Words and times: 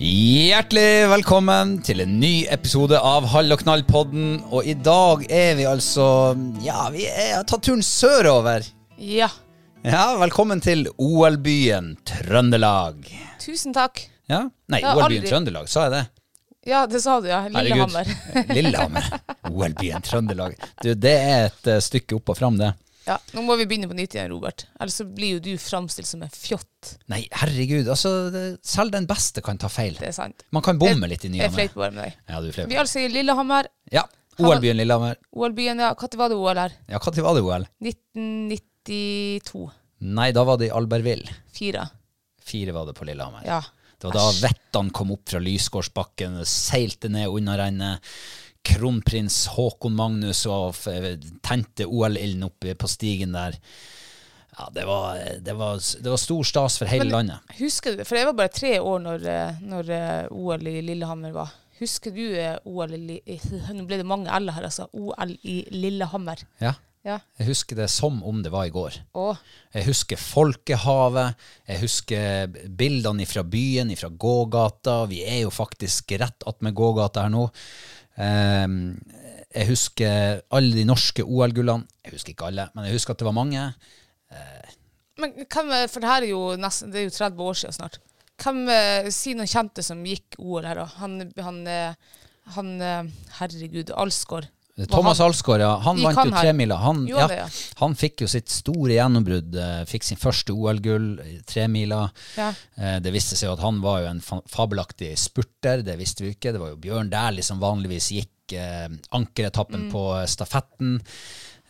Hjertelig 0.00 1.10
velkommen 1.10 1.74
til 1.84 2.00
en 2.00 2.14
ny 2.22 2.46
episode 2.48 2.96
av 3.04 3.26
Hall 3.34 3.52
og 3.52 3.60
knall-podden. 3.60 4.38
Og 4.48 4.64
i 4.64 4.72
dag 4.80 5.26
er 5.28 5.58
vi 5.58 5.66
altså 5.68 6.06
Ja, 6.64 6.86
vi 6.94 7.02
er, 7.04 7.34
har 7.36 7.44
tatt 7.44 7.66
turen 7.66 7.82
sørover. 7.84 8.64
Ja. 8.96 9.28
Ja, 9.84 10.06
Velkommen 10.22 10.62
til 10.64 10.86
OL-byen 10.96 11.98
Trøndelag. 12.08 13.10
Tusen 13.44 13.76
takk. 13.76 14.06
Ja? 14.32 14.46
Nei, 14.72 14.80
OL-byen 14.80 15.20
aldri- 15.20 15.28
Trøndelag, 15.34 15.68
sa 15.68 15.84
jeg 15.90 15.94
det? 15.98 16.02
Ja, 16.72 16.86
det 16.88 17.02
sa 17.04 17.18
du, 17.20 17.28
ja. 17.28 17.42
Herregud. 17.44 17.68
Lillehammer. 17.68 18.16
Lillehammer. 18.56 19.12
OL-byen 19.52 20.08
Trøndelag. 20.08 20.56
Du, 20.80 20.94
det 20.96 21.12
er 21.18 21.50
et 21.50 21.70
eh, 21.74 21.82
stykke 21.84 22.16
opp 22.22 22.32
og 22.32 22.40
fram, 22.40 22.56
det. 22.60 22.72
Ja, 23.06 23.16
Nå 23.34 23.42
må 23.46 23.56
vi 23.56 23.64
begynne 23.66 23.88
på 23.90 23.96
nytt 23.96 24.14
igjen, 24.14 24.28
Robert. 24.32 24.66
Ellers 24.80 24.98
så 25.00 25.06
blir 25.08 25.38
jo 25.38 25.40
du 25.44 25.50
framstilt 25.60 26.06
som 26.08 26.22
en 26.22 26.32
fjott. 26.34 26.92
Nei, 27.10 27.22
herregud. 27.40 27.88
altså, 27.88 28.12
det, 28.34 28.42
Selv 28.66 28.92
den 28.94 29.08
beste 29.10 29.42
kan 29.44 29.58
ta 29.58 29.70
feil. 29.72 29.96
Det 29.98 30.10
er 30.10 30.16
sant. 30.16 30.44
Man 30.54 30.62
kan 30.66 30.78
bomme 30.80 31.08
litt 31.10 31.24
i 31.24 31.32
ny 31.32 31.40
Jeg 31.40 31.48
og 31.48 31.54
ne. 31.54 31.56
fleiper 31.58 31.80
bare 31.84 31.96
med 31.96 32.04
deg. 32.04 32.18
Ja, 32.28 32.40
du 32.44 32.50
Vi 32.52 32.76
er 32.76 32.82
altså 32.84 33.00
i 33.02 33.08
Lillehammer. 33.12 33.70
Ja. 33.92 34.04
OL-byen 34.40 34.78
Lillehammer. 34.80 35.18
OL-byen, 35.36 35.80
ja. 35.82 35.90
Når 36.00 36.16
var 36.20 36.28
det 36.32 36.36
OL 36.38 36.60
her? 36.62 36.76
Ja, 36.88 37.00
Når 37.00 37.22
var 37.26 37.34
det 37.36 37.42
OL? 37.44 37.66
1992. 37.84 39.66
Nei, 40.00 40.30
da 40.32 40.44
var 40.48 40.60
det 40.60 40.70
i 40.70 40.74
Albertville. 40.74 41.34
Fire. 41.52 41.88
Fire 42.40 42.72
var 42.76 42.88
det 42.88 42.94
på 42.96 43.04
Lillehammer. 43.08 43.44
Ja. 43.44 43.60
Det 44.00 44.08
var 44.08 44.16
da 44.16 44.28
vettene 44.46 44.94
kom 44.96 45.10
opp 45.12 45.28
fra 45.28 45.40
Lysgårdsbakken, 45.44 46.38
seilte 46.48 47.10
ned 47.12 47.28
unnarennet. 47.28 48.00
Kronprins 48.66 49.46
Håkon 49.54 49.94
Magnus 49.96 50.44
og 50.50 50.76
tente 51.46 51.86
OL-ilden 51.88 52.44
oppe 52.48 52.74
på 52.78 52.88
stigen 52.90 53.32
der. 53.36 53.56
Ja, 54.58 54.66
det 54.74 54.84
var, 54.84 55.16
det 55.40 55.54
var, 55.56 55.78
det 56.02 56.10
var 56.10 56.20
stor 56.20 56.44
stas 56.44 56.76
for 56.80 56.90
hele 56.90 57.06
Men- 57.08 57.12
landet. 57.14 57.54
Husker 57.60 57.94
du 57.94 58.02
det? 58.02 58.06
For 58.08 58.18
jeg 58.18 58.28
var 58.28 58.36
bare 58.42 58.52
tre 58.52 58.74
år 58.82 59.00
når, 59.00 59.24
eh, 59.30 59.62
når 59.64 59.90
eh, 59.96 60.26
OL 60.36 60.66
i 60.68 60.80
Lillehammer 60.84 61.32
var. 61.32 61.54
Husker 61.80 62.12
du 62.12 62.24
eh, 62.36 62.58
OL 62.68 62.92
i 62.92 63.38
Nå 63.72 63.86
ble 63.88 63.96
det 64.02 64.04
mange 64.08 64.28
L 64.36 64.50
her, 64.52 64.66
altså. 64.68 64.88
OL 64.92 65.32
i 65.48 65.62
Lillehammer. 65.72 66.42
Ja. 66.60 66.74
Ja. 67.00 67.14
Jeg 67.40 67.46
husker 67.48 67.78
det 67.78 67.86
som 67.88 68.18
om 68.28 68.42
det 68.44 68.50
var 68.52 68.66
i 68.68 68.72
går. 68.74 68.98
Åh. 69.16 69.38
Jeg 69.72 69.86
husker 69.86 70.20
Folkehavet. 70.20 71.38
Jeg 71.70 71.80
husker 71.80 72.58
bildene 72.76 73.24
fra 73.24 73.40
byen, 73.48 73.94
fra 73.96 74.10
gågata. 74.12 74.98
Vi 75.08 75.22
er 75.24 75.46
jo 75.46 75.54
faktisk 75.54 76.12
rett 76.20 76.44
attmed 76.50 76.76
gågata 76.76 77.24
her 77.24 77.32
nå. 77.32 77.46
Ehm, 78.20 78.76
jeg 79.50 79.66
husker 79.70 80.42
alle 80.54 80.76
de 80.76 80.84
norske 80.86 81.24
OL-gullene. 81.24 81.88
Jeg 82.04 82.14
husker 82.14 82.34
ikke 82.34 82.50
alle, 82.52 82.68
men 82.74 82.86
jeg 82.86 82.98
husker 82.98 83.16
at 83.16 83.22
det 83.22 83.26
var 83.26 83.36
mange. 83.36 83.64
Men 85.20 85.34
hvem, 85.36 85.72
for 85.90 86.00
det 86.02 86.08
her 86.10 86.24
er 86.24 86.32
jo 86.32 86.44
nesten, 86.60 86.92
det 86.92 87.00
er 87.00 87.08
jo 87.08 87.16
30 87.16 87.42
år 87.50 87.58
siden 87.60 87.76
snart. 87.76 87.98
Hvem, 88.40 88.62
eh, 88.72 89.10
Si 89.12 89.34
noen 89.36 89.50
kjente 89.50 89.84
som 89.84 90.00
gikk 90.06 90.38
OL 90.40 90.64
her, 90.64 90.80
da. 90.80 90.86
Han, 91.02 91.18
han, 91.44 91.60
eh, 91.68 92.16
han 92.56 92.70
eh, 92.80 93.10
Herregud, 93.38 93.92
Alsgaard. 94.00 94.48
Thomas 94.88 95.20
Alsgaard, 95.20 95.60
ja. 95.60 95.72
Han 95.84 95.98
vant 96.02 96.16
jo 96.24 96.30
tremila. 96.30 96.76
Han, 96.80 97.02
ja, 97.08 97.26
det, 97.28 97.36
ja. 97.42 97.46
han 97.82 97.94
fikk 97.94 98.22
jo 98.24 98.28
sitt 98.30 98.48
store 98.48 98.94
gjennombrudd. 98.96 99.54
eh, 99.54 99.84
Fikk 99.90 100.04
sin 100.04 100.16
første 100.16 100.54
OL-gull 100.54 101.20
i 101.26 101.40
tremila. 101.44 102.10
Ja. 102.36 102.52
Eh, 102.76 102.98
Det 103.00 103.12
viste 103.12 103.36
seg 103.36 103.48
jo 103.50 103.52
at 103.58 103.60
han 103.66 103.80
var 103.82 104.00
jo 104.02 104.06
en 104.14 104.20
fabelaktig 104.48 105.12
spurter, 105.18 105.82
det 105.82 105.98
visste 105.98 106.24
vi 106.24 106.34
ikke. 106.36 106.52
Det 106.52 106.60
var 106.60 106.70
jo 106.70 106.76
Bjørn 106.80 107.10
Dæhlie 107.10 107.42
som 107.44 107.60
vanligvis 107.60 108.10
gikk 108.16 108.52
eh, 108.56 108.88
ankeretappen 109.12 109.88
Mm. 109.88 109.90
på 109.92 110.04
eh, 110.20 110.26
stafetten. 110.26 111.00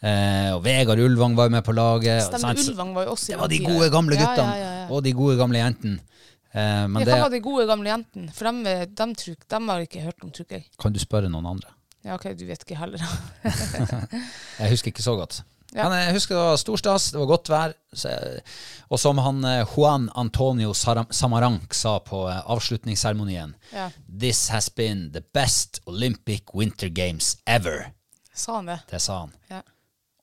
Eh, 0.02 0.50
og 0.54 0.62
Vegard 0.64 0.98
Ulvang 0.98 1.34
var 1.36 1.48
jo 1.50 1.56
med 1.56 1.64
på 1.66 1.74
laget. 1.76 2.22
Stemmer, 2.24 2.54
og, 2.56 2.68
Ulvang 2.70 2.94
var 2.94 3.04
jo 3.04 3.10
også 3.16 3.28
i 3.28 3.34
Det 3.34 3.40
var 3.40 3.48
de 3.48 3.58
gode 3.66 3.90
gamle 3.90 4.16
guttene. 4.16 4.86
Og 4.90 5.02
de 5.04 5.12
gode 5.12 5.36
gamle 5.36 5.58
jentene. 5.60 5.98
Eh, 6.54 6.86
men 6.88 7.02
Ja, 7.02 7.04
det 7.06 7.18
var 7.22 7.28
de 7.30 7.40
gode 7.44 7.66
gamle 7.68 7.90
jentene? 7.92 8.32
For 8.32 8.44
dem, 8.48 8.62
dem, 8.64 8.94
dem, 8.96 9.36
dem 9.48 9.68
har 9.68 9.78
jeg 9.82 9.88
ikke 9.90 10.06
hørt 10.06 10.24
om, 10.24 10.30
tror 10.30 10.46
jeg. 10.50 10.64
kan 10.80 10.92
du 10.92 10.98
spørre 10.98 11.28
noen 11.30 11.46
andre. 11.46 11.68
Ja, 12.02 12.16
ok, 12.16 12.30
du 12.38 12.46
vet 12.48 12.62
ikke 12.64 12.78
heller. 12.80 13.02
Jeg 14.60 14.70
husker 14.72 14.92
ikke 14.92 15.04
så 15.04 15.16
godt. 15.18 15.42
Ja. 15.70 15.84
Men 15.86 16.00
jeg 16.00 16.16
husker 16.16 16.34
det 16.34 16.42
var 16.42 16.56
stor 16.58 16.78
stas, 16.80 17.04
det 17.14 17.18
var 17.20 17.28
godt 17.30 17.50
vær. 17.52 17.74
Og 18.90 18.98
som 18.98 19.20
han 19.22 19.44
eh, 19.46 19.60
Juan 19.70 20.08
Antonio 20.18 20.72
Samarank 20.74 21.14
Samaranch 21.14 21.76
sa 21.78 21.92
på 22.02 22.24
eh, 22.26 22.40
avslutningsseremonien 22.50 23.54
Ja. 23.70 23.84
This 24.10 24.48
has 24.50 24.66
been 24.74 25.12
the 25.14 25.22
best 25.34 25.78
Olympic 25.86 26.50
Winter 26.54 26.88
Games 26.88 27.36
ever. 27.46 27.92
Sa 28.34 28.56
han 28.56 28.72
det? 28.72 28.80
Det 28.90 28.98
sa 28.98 29.20
han. 29.20 29.36
Ja. 29.46 29.62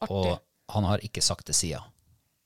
Og 0.10 0.36
han 0.74 0.84
har 0.84 1.06
ikke 1.06 1.24
sagt 1.24 1.48
det 1.48 1.56
siden. 1.56 1.86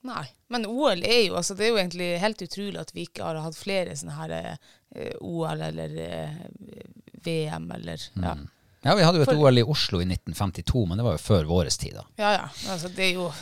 Nei. 0.06 0.24
Men 0.50 0.66
OL 0.66 1.02
er 1.06 1.26
jo 1.26 1.36
altså, 1.38 1.54
Det 1.54 1.66
er 1.66 1.70
jo 1.74 1.78
egentlig 1.78 2.08
helt 2.22 2.42
utrolig 2.42 2.80
at 2.80 2.94
vi 2.94 3.06
ikke 3.06 3.26
har 3.26 3.38
hatt 3.42 3.58
flere 3.58 3.94
sånne 3.98 4.16
her 4.18 4.34
eh, 4.38 5.14
OL 5.20 5.62
eller 5.72 5.94
eh, 6.06 6.40
VM 7.22 7.70
eller 7.74 8.02
ja. 8.14 8.36
Ja, 8.84 8.94
Vi 8.98 9.02
hadde 9.06 9.18
jo 9.20 9.22
et 9.22 9.30
For- 9.30 9.38
OL 9.46 9.58
i 9.58 9.62
Oslo 9.62 10.00
i 10.02 10.06
1952, 10.08 10.86
men 10.88 10.98
det 10.98 11.04
var 11.06 11.12
jo 11.18 11.22
før 11.22 11.44
vår 11.46 11.70
tid. 11.78 11.94
da. 11.94 12.02
ja, 12.18 12.30
ja. 12.32 12.48
Altså, 12.72 12.88
det 12.96 13.04
er 13.10 13.12
jo 13.14 13.32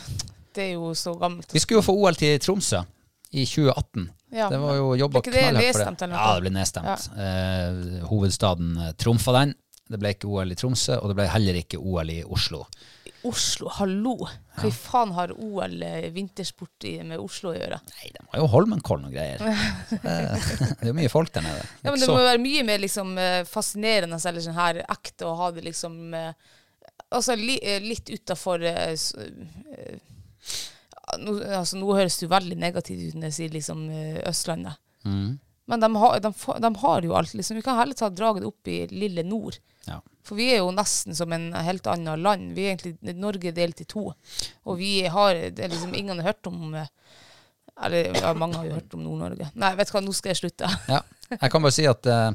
det 0.55 0.63
er 0.67 0.73
jo 0.73 0.93
så 0.93 1.13
gammelt. 1.17 1.53
Vi 1.53 1.59
skulle 1.63 1.79
jo 1.79 1.85
få 1.87 1.93
OL 1.95 2.15
til 2.19 2.39
Tromsø 2.39 2.81
i 3.31 3.45
2018. 3.45 4.09
Ja, 4.31 4.49
det 4.49 4.59
var 4.59 4.75
jo 4.75 4.93
jobba 4.95 5.21
knallhardt 5.21 5.75
for 5.75 5.83
det. 5.97 6.09
Ja, 6.11 6.33
det 6.35 6.41
ble 6.45 6.51
nedstemt. 6.55 7.09
Eh, 7.17 8.05
hovedstaden 8.07 8.77
eh, 8.77 8.91
trumfa 8.99 9.31
den. 9.39 9.53
Det 9.91 9.99
ble 9.99 10.13
ikke 10.15 10.27
OL 10.31 10.51
i 10.51 10.55
Tromsø, 10.55 10.95
og 11.01 11.09
det 11.11 11.15
ble 11.19 11.25
heller 11.27 11.57
ikke 11.59 11.79
OL 11.79 12.09
i 12.13 12.21
Oslo. 12.23 12.65
Oslo, 13.27 13.69
hallo. 13.77 14.15
Hva 14.57 14.67
i 14.67 14.73
faen 14.73 15.11
har 15.15 15.31
OL 15.35 15.83
eh, 15.85 16.07
vintersport 16.13 16.87
med 17.07 17.19
Oslo 17.21 17.51
å 17.51 17.55
gjøre? 17.55 17.77
Nei, 17.91 18.09
de 18.15 18.23
har 18.31 18.41
jo 18.41 18.47
Holmenkollen 18.51 19.09
og 19.09 19.13
greier. 19.15 19.41
Det, 19.91 20.01
det 20.01 20.79
er 20.79 20.89
jo 20.89 20.95
mye 20.97 21.11
folk 21.11 21.31
der 21.35 21.45
nede. 21.45 21.67
Ja, 21.83 21.91
men 21.91 22.01
Det 22.01 22.09
må 22.09 22.17
være 22.17 22.41
mye 22.41 22.65
mer 22.67 22.81
liksom, 22.81 23.13
eh, 23.21 23.43
fascinerende 23.49 24.17
eller 24.17 24.45
sånn 24.45 24.57
her 24.57 24.81
ekte 24.87 25.29
å 25.29 25.35
ha 25.39 25.51
det 25.55 25.65
liksom 25.67 26.15
eh, 26.17 26.33
Altså 27.11 27.35
li, 27.35 27.57
litt 27.83 28.07
utafor 28.07 28.61
nå, 31.19 31.33
altså, 31.43 31.75
nå 31.75 31.89
høres 31.97 32.15
jo 32.21 32.29
veldig 32.31 32.55
negativt 32.61 33.09
ut 33.09 33.17
når 33.17 33.27
jeg 33.27 33.35
sier 33.35 33.55
liksom 33.57 33.81
Østlandet. 34.29 34.79
Mm. 35.03 35.33
Men 35.67 35.83
de 35.83 35.89
har, 35.95 36.21
de, 36.23 36.31
de 36.63 36.71
har 36.85 37.07
jo 37.09 37.17
alt. 37.19 37.33
liksom. 37.35 37.59
Vi 37.59 37.65
kan 37.65 37.77
heller 37.81 37.99
ta 37.99 38.07
draget 38.09 38.47
opp 38.47 38.71
i 38.71 38.85
lille 38.91 39.25
nord. 39.27 39.59
Ja. 39.87 39.99
For 40.27 40.37
vi 40.37 40.51
er 40.53 40.61
jo 40.61 40.73
nesten 40.75 41.17
som 41.17 41.33
en 41.33 41.49
helt 41.57 41.87
annet 41.89 42.21
land. 42.21 42.51
Vi 42.57 42.67
er 42.67 42.75
egentlig 42.75 43.15
Norge 43.17 43.49
er 43.49 43.57
delt 43.57 43.81
i 43.81 43.87
to. 43.89 44.11
Og 44.69 44.77
vi 44.79 45.07
har 45.09 45.39
det 45.55 45.71
liksom 45.71 45.95
Ingen 45.97 46.21
har 46.21 46.33
hørt 46.33 46.47
om 46.51 46.75
Eller 46.75 48.11
ja, 48.19 48.33
mange 48.37 48.59
har 48.59 48.67
jo 48.67 48.75
hørt 48.77 48.93
om 48.93 49.01
Nord-Norge. 49.03 49.49
Nei, 49.57 49.73
vet 49.79 49.89
du 49.89 49.95
hva, 49.95 50.03
nå 50.05 50.13
skal 50.13 50.35
jeg 50.35 50.41
slutte. 50.43 50.69
Ja. 50.91 51.01
Jeg 51.31 51.49
kan 51.49 51.63
bare 51.63 51.73
si 51.73 51.85
at 51.87 52.05
uh, 52.11 52.33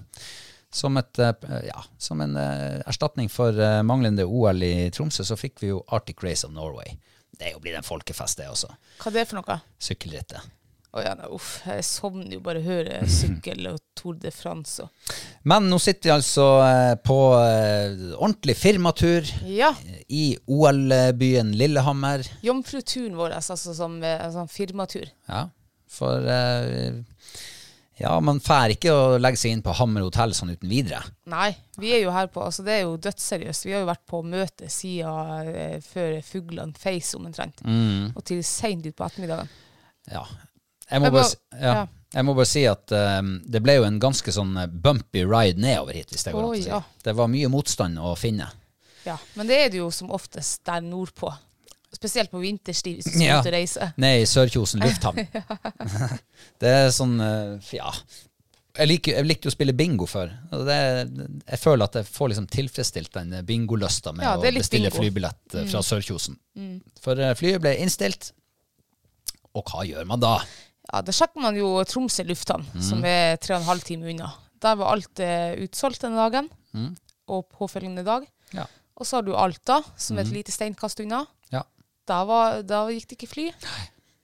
som, 0.73 0.97
et, 0.97 1.21
uh, 1.21 1.59
ja, 1.69 1.83
som 2.01 2.23
en 2.25 2.35
uh, 2.35 2.81
erstatning 2.89 3.29
for 3.31 3.61
manglende 3.87 4.25
OL 4.25 4.65
i 4.65 4.89
Tromsø, 4.91 5.27
så 5.29 5.37
fikk 5.39 5.61
vi 5.63 5.71
jo 5.71 5.83
Arctic 5.93 6.25
Race 6.25 6.49
of 6.49 6.55
Norway. 6.57 6.97
Det 7.37 7.51
er 7.51 7.55
jo 7.55 7.61
blitt 7.63 7.77
en 7.77 7.87
folkefest, 7.87 8.41
det 8.41 8.49
også. 8.49 8.73
Hva 9.03 9.13
er 9.13 9.19
det 9.21 9.27
for 9.29 9.39
noe? 9.39 9.59
Sykkelrittet. 9.79 10.57
Å 10.97 11.03
ja, 11.05 11.11
uff, 11.29 11.59
jeg 11.69 11.83
sovner 11.85 12.31
jo 12.39 12.41
bare 12.41 12.63
å 12.63 12.65
høre 12.65 13.03
sykkel 13.11 13.67
og 13.69 13.81
Tour 13.99 14.15
de 14.21 14.31
France 14.33 14.81
og 14.81 15.11
Men 15.45 15.67
nå 15.69 15.77
sitter 15.83 16.09
vi 16.09 16.15
altså 16.15 16.47
eh, 16.65 16.93
på 17.05 17.17
eh, 17.37 18.15
ordentlig 18.17 18.55
firmatur 18.57 19.29
Ja. 19.51 19.75
i 20.09 20.39
OL-byen 20.49 21.53
Lillehammer. 21.61 22.25
Jomfruturen 22.47 23.19
vår, 23.19 23.35
altså 23.37 23.59
som 23.61 23.99
altså, 24.01 24.33
sånn 24.39 24.49
firmatur. 24.53 25.13
Ja, 25.29 25.43
for 25.99 26.25
eh, 26.33 27.03
Ja, 28.01 28.15
man 28.21 28.41
får 28.45 28.75
ikke 28.79 28.93
å 28.97 29.05
legge 29.21 29.41
seg 29.41 29.53
inn 29.57 29.63
på 29.65 29.73
Hammer 29.77 30.05
hotell 30.05 30.33
sånn 30.37 30.53
uten 30.53 30.69
videre. 30.73 31.03
Nei, 31.33 31.51
vi 31.81 31.93
er 31.97 32.03
jo 32.07 32.11
her 32.17 32.29
på 32.33 32.43
Altså, 32.45 32.65
det 32.65 32.75
er 32.79 32.83
jo 32.87 32.97
dødsseriøst. 33.01 33.69
Vi 33.69 33.73
har 33.77 33.85
jo 33.85 33.93
vært 33.93 34.05
på 34.09 34.21
møte 34.25 34.69
siden 34.73 35.53
eh, 35.53 35.79
før 35.85 36.19
fuglene 36.25 36.77
feis 36.81 37.13
omtrent. 37.17 37.61
Og 38.13 38.21
til 38.29 38.41
seint 38.45 38.85
utpå 38.89 39.05
ettermiddagen. 39.09 39.49
Ja. 40.13 40.25
Jeg 40.91 41.03
må, 41.03 41.11
bare, 41.11 41.31
ja. 41.59 41.75
jeg 42.15 42.27
må 42.29 42.35
bare 42.39 42.49
si 42.51 42.63
at 42.71 42.93
um, 42.95 43.33
det 43.43 43.63
ble 43.65 43.79
jo 43.81 43.87
en 43.89 43.97
ganske 44.03 44.33
sånn 44.33 44.53
bumpy 44.71 45.25
ride 45.27 45.59
nedover 45.59 45.99
hit, 45.99 46.13
hvis 46.15 46.23
det 46.29 46.35
går 46.37 46.45
an 46.45 46.53
Å, 46.53 46.61
si. 46.61 46.69
ja. 46.71 46.79
Det 47.03 47.15
var 47.19 47.33
mye 47.33 47.51
motstand 47.51 47.99
å 47.99 48.13
finne. 48.19 48.47
Ja, 49.07 49.17
Men 49.39 49.51
det 49.51 49.59
er 49.65 49.69
det 49.75 49.81
jo 49.81 49.91
som 49.95 50.11
oftest 50.15 50.63
der 50.67 50.83
nordpå. 50.83 51.33
Spesielt 51.95 52.31
på 52.31 52.41
vinterstid 52.43 52.99
hvis 52.99 53.07
du 53.07 53.15
skal 53.15 53.41
ut 53.41 53.49
og 53.49 53.55
reise. 53.55 53.91
Ned 54.03 54.23
i 54.23 54.25
Sørkjosen 54.29 54.83
lufthavn. 54.83 55.27
det 56.63 56.73
er 56.83 56.89
sånn 56.95 57.19
eh, 57.23 57.75
Ja. 57.79 57.93
Jeg, 58.77 58.91
liker, 58.91 59.15
jeg 59.17 59.25
likte 59.25 59.49
jo 59.49 59.51
å 59.55 59.55
spille 59.55 59.73
bingo 59.73 60.05
før. 60.11 60.35
og 60.53 60.67
Det, 60.69 60.75
jeg 61.49 61.61
føler 61.63 61.87
at 61.87 61.95
jeg 61.97 62.09
får 62.13 62.29
liksom 62.35 62.49
tilfredsstilt 62.53 63.15
den 63.15 63.33
bingoløsta 63.49 64.13
med 64.13 64.27
Ja, 64.27 64.35
å 64.37 64.43
bestille 64.45 64.91
bingo. 64.91 64.99
flybillett 65.01 65.57
eh, 65.57 65.65
fra 65.71 65.81
Sørkjosen. 65.87 66.37
For 67.01 67.23
eh, 67.23 67.33
flyet 67.39 67.63
ble 67.65 67.73
innstilt, 67.81 68.35
og 69.57 69.65
hva 69.71 69.87
gjør 69.89 70.05
man 70.11 70.21
da? 70.21 70.35
Ja, 70.93 71.03
Da 71.03 71.13
sjekker 71.13 71.43
man 71.43 71.57
jo 71.59 71.73
Tromsø 71.85 72.25
lufthavn, 72.29 72.67
som 72.83 73.05
er 73.05 73.37
tre 73.43 73.57
og 73.57 73.63
en 73.63 73.71
halv 73.71 73.83
time 73.87 74.11
unna. 74.13 74.33
Der 74.63 74.77
var 74.81 74.95
alt 74.95 75.21
eh, 75.21 75.55
utsolgt 75.67 76.01
denne 76.05 76.17
dagen, 76.27 76.49
og 77.29 77.49
påfølgende 77.51 78.05
dag. 78.07 78.27
Ja. 78.55 78.67
Og 78.97 79.05
så 79.07 79.19
har 79.19 79.23
du 79.27 79.35
Alta, 79.37 79.81
som 79.99 80.17
er 80.17 80.25
et 80.25 80.33
lite 80.33 80.53
steinkast 80.55 81.01
unna. 81.05 81.25
ja. 81.53 81.63
Da, 82.07 82.21
var, 82.25 82.61
da 82.63 82.85
gikk 82.95 83.09
det 83.11 83.17
ikke 83.19 83.27
fly. 83.33 83.45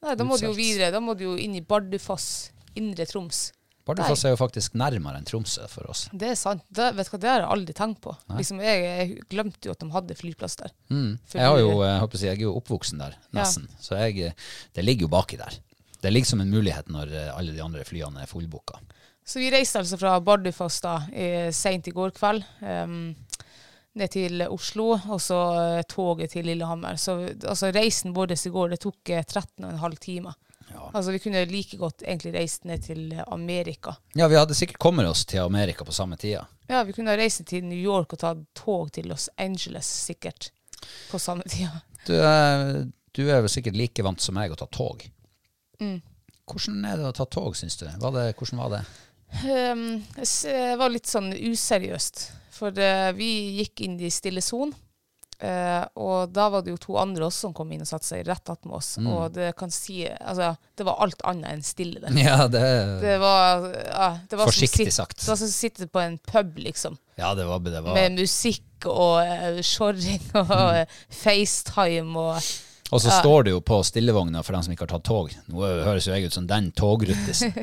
Nei, 0.07 0.15
Da 0.15 0.23
må 0.25 0.37
du 0.39 0.45
jo 0.47 0.53
videre. 0.55 0.93
Da 0.95 1.01
må 1.03 1.17
du 1.19 1.25
jo 1.25 1.33
inn 1.37 1.57
i 1.59 1.61
Bardufoss, 1.67 2.53
indre 2.79 3.05
Troms. 3.11 3.49
Bardufoss 3.85 4.23
er 4.25 4.31
jo 4.31 4.39
faktisk 4.39 4.77
nærmere 4.79 5.19
enn 5.19 5.27
Tromsø 5.27 5.65
for 5.67 5.91
oss. 5.91 6.05
Det 6.15 6.29
er 6.31 6.37
sant. 6.39 6.63
Det, 6.71 6.93
vet 6.95 7.11
du 7.11 7.17
hva, 7.17 7.19
det 7.25 7.31
har 7.33 7.41
jeg 7.43 7.51
aldri 7.57 7.75
tenkt 7.75 7.99
på. 8.05 8.15
Liksom, 8.39 8.61
jeg, 8.63 8.85
jeg 8.87 9.27
glemte 9.35 9.67
jo 9.67 9.75
at 9.75 9.83
de 9.83 9.89
hadde 9.91 10.15
flyplass 10.15 10.55
der. 10.63 10.71
Mm. 10.95 11.19
Jeg, 11.35 11.43
har 11.43 11.59
jo, 11.59 11.73
jeg, 11.83 11.99
håper 12.05 12.23
jeg, 12.23 12.29
jeg 12.31 12.39
er 12.39 12.45
jo 12.47 12.55
oppvoksen 12.63 13.03
der, 13.03 13.19
nesten. 13.35 13.67
Så 13.83 13.99
jeg, 13.99 14.31
det 14.79 14.85
ligger 14.87 15.09
jo 15.09 15.13
baki 15.17 15.41
der. 15.43 15.59
Det 16.03 16.11
er 16.11 16.17
liksom 16.17 16.43
en 16.43 16.51
mulighet 16.51 16.91
når 16.91 17.15
eh, 17.15 17.31
alle 17.33 17.55
de 17.55 17.63
andre 17.63 17.87
flyene 17.87 18.25
er 18.25 18.31
fullbooka. 18.31 18.83
Så 19.25 19.39
vi 19.39 19.53
reiste 19.55 19.79
altså 19.79 19.97
fra 20.01 20.17
Bardufoss 20.19 20.81
da, 20.83 20.97
seint 21.55 21.87
i 21.87 21.93
går 21.95 22.11
kveld. 22.17 22.43
um, 22.59 23.13
ned 23.93 24.13
til 24.13 24.45
Oslo, 24.49 24.95
og 24.97 25.21
så 25.21 25.41
eh, 25.59 25.83
toget 25.89 26.33
til 26.33 26.47
Lillehammer. 26.49 26.97
Så 26.97 27.19
altså, 27.29 27.71
reisen 27.75 28.15
vår 28.17 28.33
i 28.33 28.53
går 28.55 28.73
det 28.73 28.81
tok 28.81 29.13
eh, 29.13 29.25
13,5 29.25 29.97
timer. 30.01 30.39
Altså 30.93 31.13
Vi 31.13 31.19
kunne 31.21 31.45
like 31.45 31.77
godt 31.77 32.03
egentlig 32.03 32.33
reist 32.35 32.65
ned 32.65 32.83
til 32.87 33.13
eh, 33.13 33.25
Amerika. 33.27 33.95
Ja, 34.17 34.29
vi 34.29 34.39
hadde 34.39 34.57
sikkert 34.57 34.81
kommet 34.81 35.09
oss 35.09 35.27
til 35.27 35.45
Amerika 35.45 35.85
på 35.85 35.93
samme 35.93 36.17
tida. 36.17 36.47
Ja, 36.69 36.83
vi 36.85 36.93
kunne 36.97 37.13
ha 37.13 37.21
reist 37.21 37.45
til 37.47 37.65
New 37.65 37.79
York 37.79 38.15
og 38.17 38.23
tatt 38.23 38.45
tog 38.57 38.93
til 38.93 39.11
Los 39.13 39.29
Angeles 39.37 39.89
sikkert 40.09 40.51
på 41.11 41.21
samme 41.21 41.45
tida. 41.49 41.83
Du, 42.07 42.15
er, 42.17 42.87
du 43.13 43.27
er 43.29 43.43
vel 43.45 43.53
sikkert 43.53 43.77
like 43.77 44.03
vant 44.03 44.21
som 44.21 44.39
meg 44.39 44.55
å 44.55 44.59
ta 44.59 44.67
tog. 44.73 45.05
Mm. 45.83 45.99
Hvordan 46.53 46.85
er 46.89 47.01
det 47.01 47.09
å 47.11 47.17
ta 47.17 47.27
tog, 47.31 47.55
syns 47.59 47.77
du? 47.81 47.87
Var 48.03 48.15
det, 48.17 48.29
hvordan 48.39 48.63
var 48.65 48.73
det? 48.77 48.85
Um, 49.49 49.85
det 50.13 50.65
var 50.79 50.93
litt 50.93 51.09
sånn 51.09 51.31
useriøst. 51.33 52.25
For 52.53 52.75
uh, 52.77 53.11
vi 53.17 53.29
gikk 53.61 53.85
inn 53.87 53.99
i 54.03 54.11
stille 54.13 54.43
son. 54.45 54.75
Uh, 55.43 55.83
og 55.99 56.31
da 56.31 56.45
var 56.53 56.63
det 56.63 56.71
jo 56.71 56.79
to 56.79 56.95
andre 57.03 57.25
også 57.27 57.49
som 57.49 57.55
kom 57.57 57.71
inn 57.75 57.81
og 57.83 57.89
satte 57.89 58.07
seg 58.07 58.21
rett 58.29 58.51
attmed 58.53 58.77
oss. 58.77 58.93
Mm. 59.03 59.09
Og 59.11 59.33
det 59.35 59.49
kan 59.59 59.73
si 59.75 60.05
Altså, 60.07 60.53
det 60.79 60.87
var 60.87 61.01
alt 61.03 61.25
annet 61.27 61.57
enn 61.57 61.65
stille 61.67 62.03
der. 62.05 62.15
Ja, 62.23 62.45
det, 62.47 62.63
Det 63.03 63.17
var, 63.19 63.65
ja, 63.89 64.11
det 64.31 64.39
var 64.39 64.51
Forsiktig 64.53 64.87
som 64.93 65.01
sagt. 65.03 65.19
det 65.25 65.33
var 65.33 65.41
som 65.41 65.51
å 65.51 65.57
sitte 65.57 65.89
på 65.91 66.03
en 66.05 66.19
pub, 66.31 66.61
liksom. 66.63 66.99
ja, 67.19 67.33
det 67.35 67.49
var, 67.49 67.59
det 67.65 67.83
var. 67.83 67.97
Med 67.97 68.21
musikk 68.21 68.87
og 68.87 69.19
uh, 69.27 69.59
og 69.83 69.99
Mm. 70.43 70.77
eh, 70.83 70.87
FaceTime 71.23 72.19
og 72.19 72.53
Og 72.93 73.01
så 73.01 73.13
står 73.15 73.47
det 73.47 73.55
jo 73.55 73.63
på 73.65 73.79
stillevogna 73.87 74.43
for 74.45 74.57
dem 74.57 74.65
som 74.67 74.75
ikke 74.75 74.85
har 74.85 74.93
tatt 74.95 75.07
tog. 75.09 75.33
Nå 75.49 75.63
høres 75.87 76.07
jo 76.07 76.13
jeg 76.13 76.29
ut 76.29 76.37
som 76.37 76.49
den 76.49 76.69
togruttisen. 76.77 77.55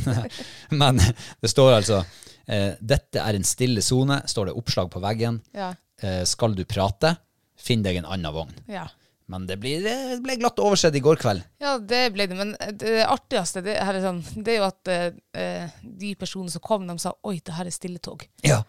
Men 0.80 1.00
det 1.02 1.50
står 1.50 1.80
altså 1.80 2.04
eh, 2.46 2.78
Dette 2.78 3.24
er 3.24 3.38
en 3.38 3.46
stille 3.46 3.82
sone, 3.82 4.20
står 4.30 4.50
det 4.50 4.56
oppslag 4.60 4.92
på 4.92 5.02
veggen. 5.02 5.40
Ja. 5.56 5.72
Eh, 6.02 6.22
skal 6.28 6.54
du 6.54 6.62
prate, 6.70 7.16
finn 7.58 7.82
deg 7.86 8.00
en 8.00 8.08
annen 8.08 8.34
vogn. 8.34 8.56
ja. 8.70 8.86
Men 9.30 9.44
det, 9.46 9.60
blir, 9.62 9.84
det 9.84 10.16
ble 10.24 10.34
glatt 10.40 10.58
oversett 10.58 10.96
i 10.98 11.02
går 11.04 11.20
kveld. 11.22 11.44
Ja, 11.62 11.76
det 11.78 12.00
ble 12.16 12.24
det. 12.26 12.34
Men 12.34 12.48
det 12.80 13.04
artigste 13.06 13.62
det, 13.62 13.76
er, 13.78 14.00
sånn, 14.02 14.18
det 14.34 14.56
er 14.56 14.58
jo 14.58 14.64
at 14.66 14.90
eh, 14.90 15.76
de 15.86 16.10
personene 16.18 16.50
som 16.50 16.64
kom, 16.64 16.88
de 16.88 16.96
sa 16.98 17.12
'oi, 17.14 17.36
det 17.38 17.54
her 17.54 17.70
er 17.70 17.76
stilletog'. 17.76 18.26
Ja, 18.42 18.64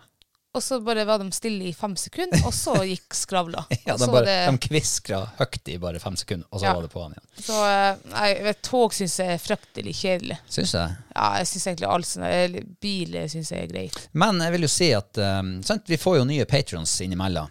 Og 0.54 0.60
så 0.64 0.82
bare 0.84 1.06
var 1.08 1.22
de 1.22 1.30
stille 1.32 1.70
i 1.70 1.74
fem 1.74 1.94
sekunder, 1.96 2.42
og 2.44 2.52
så 2.52 2.74
gikk 2.90 3.16
skravla. 3.16 3.62
ja 3.86 3.96
de, 3.96 4.08
bare, 4.12 4.26
det- 4.28 4.50
de 4.52 4.58
kviskra 4.66 5.22
høyt 5.38 5.70
i 5.72 5.78
bare 5.80 6.02
fem 6.04 6.18
sekunder, 6.20 6.48
og 6.52 6.60
så 6.60 6.66
Ja. 6.68 6.74
var 6.76 6.82
det 6.84 6.92
på 6.92 7.04
han 7.06 7.14
igjen. 7.16 7.30
Så 7.46 7.60
eh, 7.70 8.02
nei, 8.12 8.28
vet, 8.50 8.60
tog 8.68 8.92
syns 8.98 9.16
jeg 9.22 9.32
er 9.38 9.40
fryktelig 9.40 9.94
kjedelig. 10.02 10.38
Syns 10.52 10.74
jeg. 10.76 10.98
Ja, 11.16 11.30
jeg 11.40 11.48
syns 11.54 11.68
egentlig 11.72 11.90
alt 11.94 12.10
sånn 12.12 12.60
Bil 12.84 13.16
syns 13.32 13.54
jeg 13.56 13.64
er 13.64 13.72
greit. 13.72 14.02
Men 14.12 14.44
jeg 14.44 14.52
vil 14.58 14.68
jo 14.68 14.72
si 14.76 14.92
at 14.98 15.22
um, 15.24 15.54
sant, 15.64 15.88
vi 15.88 15.98
får 16.02 16.20
jo 16.20 16.28
nye 16.28 16.46
patrons 16.52 16.98
innimellom. 17.08 17.48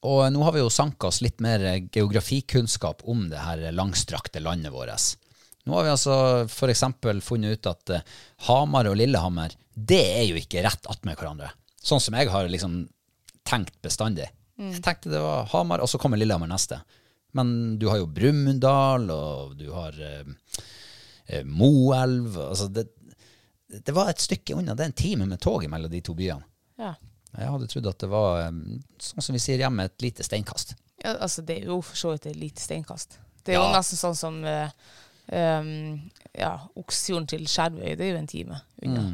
Og 0.00 0.20
nå 0.32 0.42
har 0.46 0.54
vi 0.56 0.62
jo 0.64 0.70
sanka 0.72 1.10
oss 1.12 1.20
litt 1.20 1.42
mer 1.44 1.60
eh, 1.68 1.82
geografikunnskap 1.92 3.02
om 3.04 3.26
det 3.28 3.44
her 3.44 3.66
langstrakte 3.76 4.40
landet 4.40 4.72
vårt. 4.72 5.10
Nå 5.68 5.76
har 5.76 5.84
vi 5.84 5.90
altså 5.92 6.14
f.eks. 6.48 6.82
funnet 7.28 7.58
ut 7.60 7.66
at 7.68 7.92
Hamar 8.48 8.88
og 8.88 8.96
Lillehammer, 8.96 9.52
det 9.76 10.00
er 10.16 10.24
jo 10.30 10.40
ikke 10.40 10.64
rett 10.64 10.88
attmed 10.88 11.20
hverandre. 11.20 11.50
Sånn 11.82 12.02
som 12.02 12.16
jeg 12.18 12.28
har 12.32 12.48
liksom 12.52 12.82
tenkt 13.48 13.76
bestandig. 13.82 14.28
Jeg 14.60 14.82
tenkte 14.84 15.12
det 15.12 15.20
var 15.24 15.48
Hamar, 15.54 15.80
og 15.80 15.88
så 15.88 15.98
kommer 15.98 16.20
Lillehammer 16.20 16.50
neste. 16.50 16.82
Men 17.32 17.78
du 17.78 17.88
har 17.88 18.00
jo 18.02 18.08
Brumunddal, 18.10 19.06
og 19.14 19.54
du 19.56 19.70
har 19.72 19.96
eh, 20.04 20.26
eh, 21.26 21.46
Moelv. 21.46 22.36
Altså 22.36 22.68
det, 22.68 22.88
det 23.70 23.94
var 23.96 24.10
et 24.10 24.20
stykke 24.20 24.58
unna. 24.58 24.74
Det 24.76 24.84
er 24.84 24.92
en 24.92 25.00
time 25.00 25.28
med 25.30 25.40
tog 25.40 25.64
mellom 25.70 25.92
de 25.92 26.02
to 26.04 26.16
byene. 26.18 26.44
Ja. 26.80 26.94
Jeg 27.38 27.52
hadde 27.54 27.68
trodd 27.70 27.86
at 27.86 28.02
det 28.02 28.08
var, 28.10 28.48
um, 28.50 28.80
sånn 28.98 29.22
som 29.22 29.36
vi 29.36 29.42
sier 29.42 29.60
hjemme, 29.62 29.86
et 29.86 30.02
lite 30.02 30.26
steinkast. 30.26 30.74
ja, 31.04 31.14
altså 31.14 31.44
det 31.46 31.60
er 31.60 31.68
jo 31.70 31.78
for 31.86 31.96
så 31.96 32.14
vidt 32.14 32.26
et 32.26 32.40
lite 32.40 32.62
steinkast. 32.62 33.20
Det 33.46 33.54
er 33.54 33.60
jo 33.60 33.68
nesten 33.70 34.00
sånn 34.00 34.16
som 34.18 34.40
eh, 34.44 34.72
um, 35.30 35.70
ja, 36.34 36.56
Oksfjorden 36.80 37.28
til 37.30 37.46
Skjervøy, 37.48 37.94
det 37.94 38.08
er 38.08 38.10
jo 38.10 38.18
en 38.18 38.28
time 38.30 38.58
unna. 38.82 39.04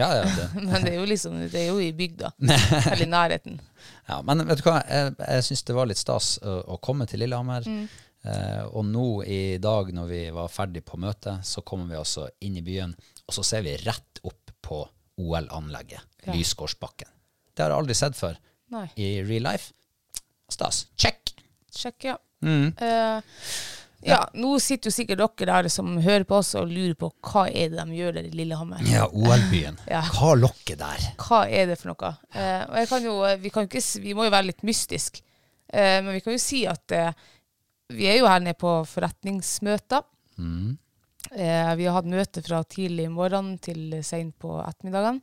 Ja, 0.00 0.08
ja, 0.18 0.24
det. 0.24 0.46
Men 0.68 0.84
det 0.86 0.94
er 0.94 0.98
jo 0.98 1.06
liksom, 1.08 1.38
det 1.52 1.60
er 1.60 1.68
jo 1.70 1.80
i 1.84 1.90
bygda. 1.96 2.32
Eller 2.92 3.04
i 3.04 3.10
nærheten. 3.10 3.58
ja, 4.08 4.20
men 4.26 4.42
vet 4.48 4.60
du 4.62 4.66
hva, 4.66 4.78
jeg, 4.88 5.14
jeg 5.20 5.44
syns 5.46 5.62
det 5.68 5.76
var 5.76 5.88
litt 5.90 6.00
stas 6.00 6.34
å, 6.42 6.56
å 6.74 6.78
komme 6.82 7.06
til 7.10 7.22
Lillehammer. 7.22 7.66
Eh, 8.20 8.62
og 8.76 8.84
nå 8.84 9.06
i 9.24 9.40
dag, 9.62 9.92
når 9.96 10.08
vi 10.10 10.22
var 10.36 10.50
ferdig 10.52 10.82
på 10.88 10.98
møtet, 11.00 11.44
så 11.46 11.62
kommer 11.64 11.88
vi 11.88 11.96
altså 12.00 12.26
inn 12.44 12.58
i 12.60 12.64
byen, 12.66 12.92
og 13.26 13.36
så 13.36 13.44
ser 13.46 13.64
vi 13.64 13.76
rett 13.84 14.20
opp 14.28 14.52
på 14.60 14.82
OL-anlegget, 15.20 16.02
Ja. 16.26 16.34
Lysgårdsbakken. 16.36 17.08
Det 17.56 17.64
har 17.64 17.72
jeg 17.72 17.80
aldri 17.82 17.94
sett 17.96 18.16
før 18.16 18.36
Nei. 18.72 18.86
i 19.00 19.08
real 19.24 19.46
life. 19.48 19.72
Stas. 20.52 20.86
Check! 21.00 21.32
Check, 21.72 22.04
ja. 22.04 22.16
Mm. 22.44 22.72
Eh, 22.76 23.20
ja, 24.06 24.20
nå 24.32 24.54
sitter 24.62 24.88
jo 24.88 24.94
sikkert 24.94 25.20
dere 25.20 25.62
der 25.62 25.68
som 25.72 25.98
hører 26.00 26.24
på 26.28 26.38
oss 26.40 26.54
og 26.56 26.70
lurer 26.70 26.94
på 26.98 27.10
hva 27.26 27.46
er 27.48 27.72
det 27.72 27.84
de 27.84 27.98
gjør 27.98 28.14
der 28.16 28.28
i 28.30 28.32
Lillehammer. 28.34 28.84
Ja, 28.88 29.06
OL-byen. 29.08 29.80
Ja. 29.90 30.00
Hva 30.14 30.32
lokker 30.38 30.78
der? 30.80 31.04
Hva 31.20 31.42
er 31.48 31.68
det 31.68 31.76
for 31.80 31.92
noe? 31.92 32.14
Eh, 32.32 32.62
og 32.64 32.78
jeg 32.80 32.90
kan 32.92 33.08
jo, 33.08 33.16
vi, 33.42 33.52
kan 33.52 33.68
ikke, 33.68 33.84
vi 34.04 34.14
må 34.16 34.28
jo 34.28 34.32
være 34.32 34.48
litt 34.52 34.64
mystisk, 34.66 35.20
eh, 35.72 35.98
men 36.00 36.14
vi 36.16 36.24
kan 36.24 36.36
jo 36.36 36.42
si 36.42 36.62
at 36.70 36.96
eh, 36.96 37.12
vi 37.92 38.08
er 38.08 38.20
jo 38.20 38.30
her 38.30 38.40
nede 38.44 38.56
på 38.58 38.72
forretningsmøter. 38.88 40.06
Eh, 41.30 41.72
vi 41.76 41.86
har 41.86 41.98
hatt 41.98 42.08
møte 42.10 42.42
fra 42.42 42.62
tidlig 42.64 43.08
i 43.08 43.12
morgen 43.12 43.56
til 43.62 43.98
sent 44.06 44.38
på 44.40 44.56
ettermiddagen. 44.64 45.20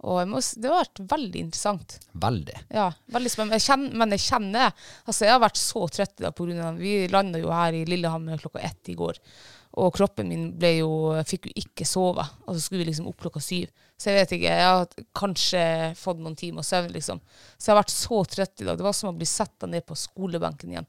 Og 0.00 0.22
må, 0.30 0.40
det 0.40 0.70
har 0.70 0.78
vært 0.80 1.00
veldig 1.10 1.40
interessant. 1.44 1.98
Veldig. 2.22 2.56
Ja, 2.72 2.86
veldig 3.12 3.30
spennende. 3.32 3.58
Jeg 3.60 3.66
kjenner, 3.68 3.96
men 4.00 4.14
jeg 4.16 4.22
kjenner 4.24 4.70
Altså, 5.04 5.26
jeg 5.26 5.34
har 5.34 5.42
vært 5.42 5.60
så 5.60 5.82
trøtt 5.92 6.22
i 6.22 6.24
dag 6.24 6.40
av 6.64 6.78
Vi 6.80 6.92
landa 7.12 7.40
jo 7.42 7.50
her 7.52 7.76
i 7.76 7.82
Lillehammer 7.84 8.40
klokka 8.40 8.62
ett 8.64 8.88
i 8.88 8.96
går. 8.96 9.18
Og 9.80 9.92
kroppen 9.94 10.26
min 10.32 10.46
ble 10.58 10.70
jo 10.80 10.90
Fikk 11.28 11.50
jo 11.50 11.52
ikke 11.62 11.84
sove. 11.86 12.24
Og 12.46 12.54
så 12.56 12.62
skulle 12.64 12.80
vi 12.84 12.88
liksom 12.88 13.10
opp 13.12 13.20
klokka 13.20 13.42
syv. 13.44 13.68
Så 14.00 14.08
jeg 14.08 14.22
vet 14.22 14.32
ikke. 14.38 14.54
Jeg 14.56 14.70
har 14.72 14.86
kanskje 15.20 15.64
fått 16.00 16.22
noen 16.24 16.36
timer 16.40 16.64
søvn, 16.64 16.94
liksom. 16.96 17.20
Så 17.58 17.68
jeg 17.68 17.74
har 17.74 17.82
vært 17.82 17.92
så 17.92 18.22
trøtt 18.24 18.62
i 18.64 18.68
dag. 18.70 18.78
Det 18.80 18.86
var 18.86 18.96
som 18.96 19.10
å 19.12 19.18
bli 19.18 19.28
satt 19.28 19.68
ned 19.68 19.84
på 19.84 19.98
skolebenken 20.00 20.72
igjen. 20.72 20.88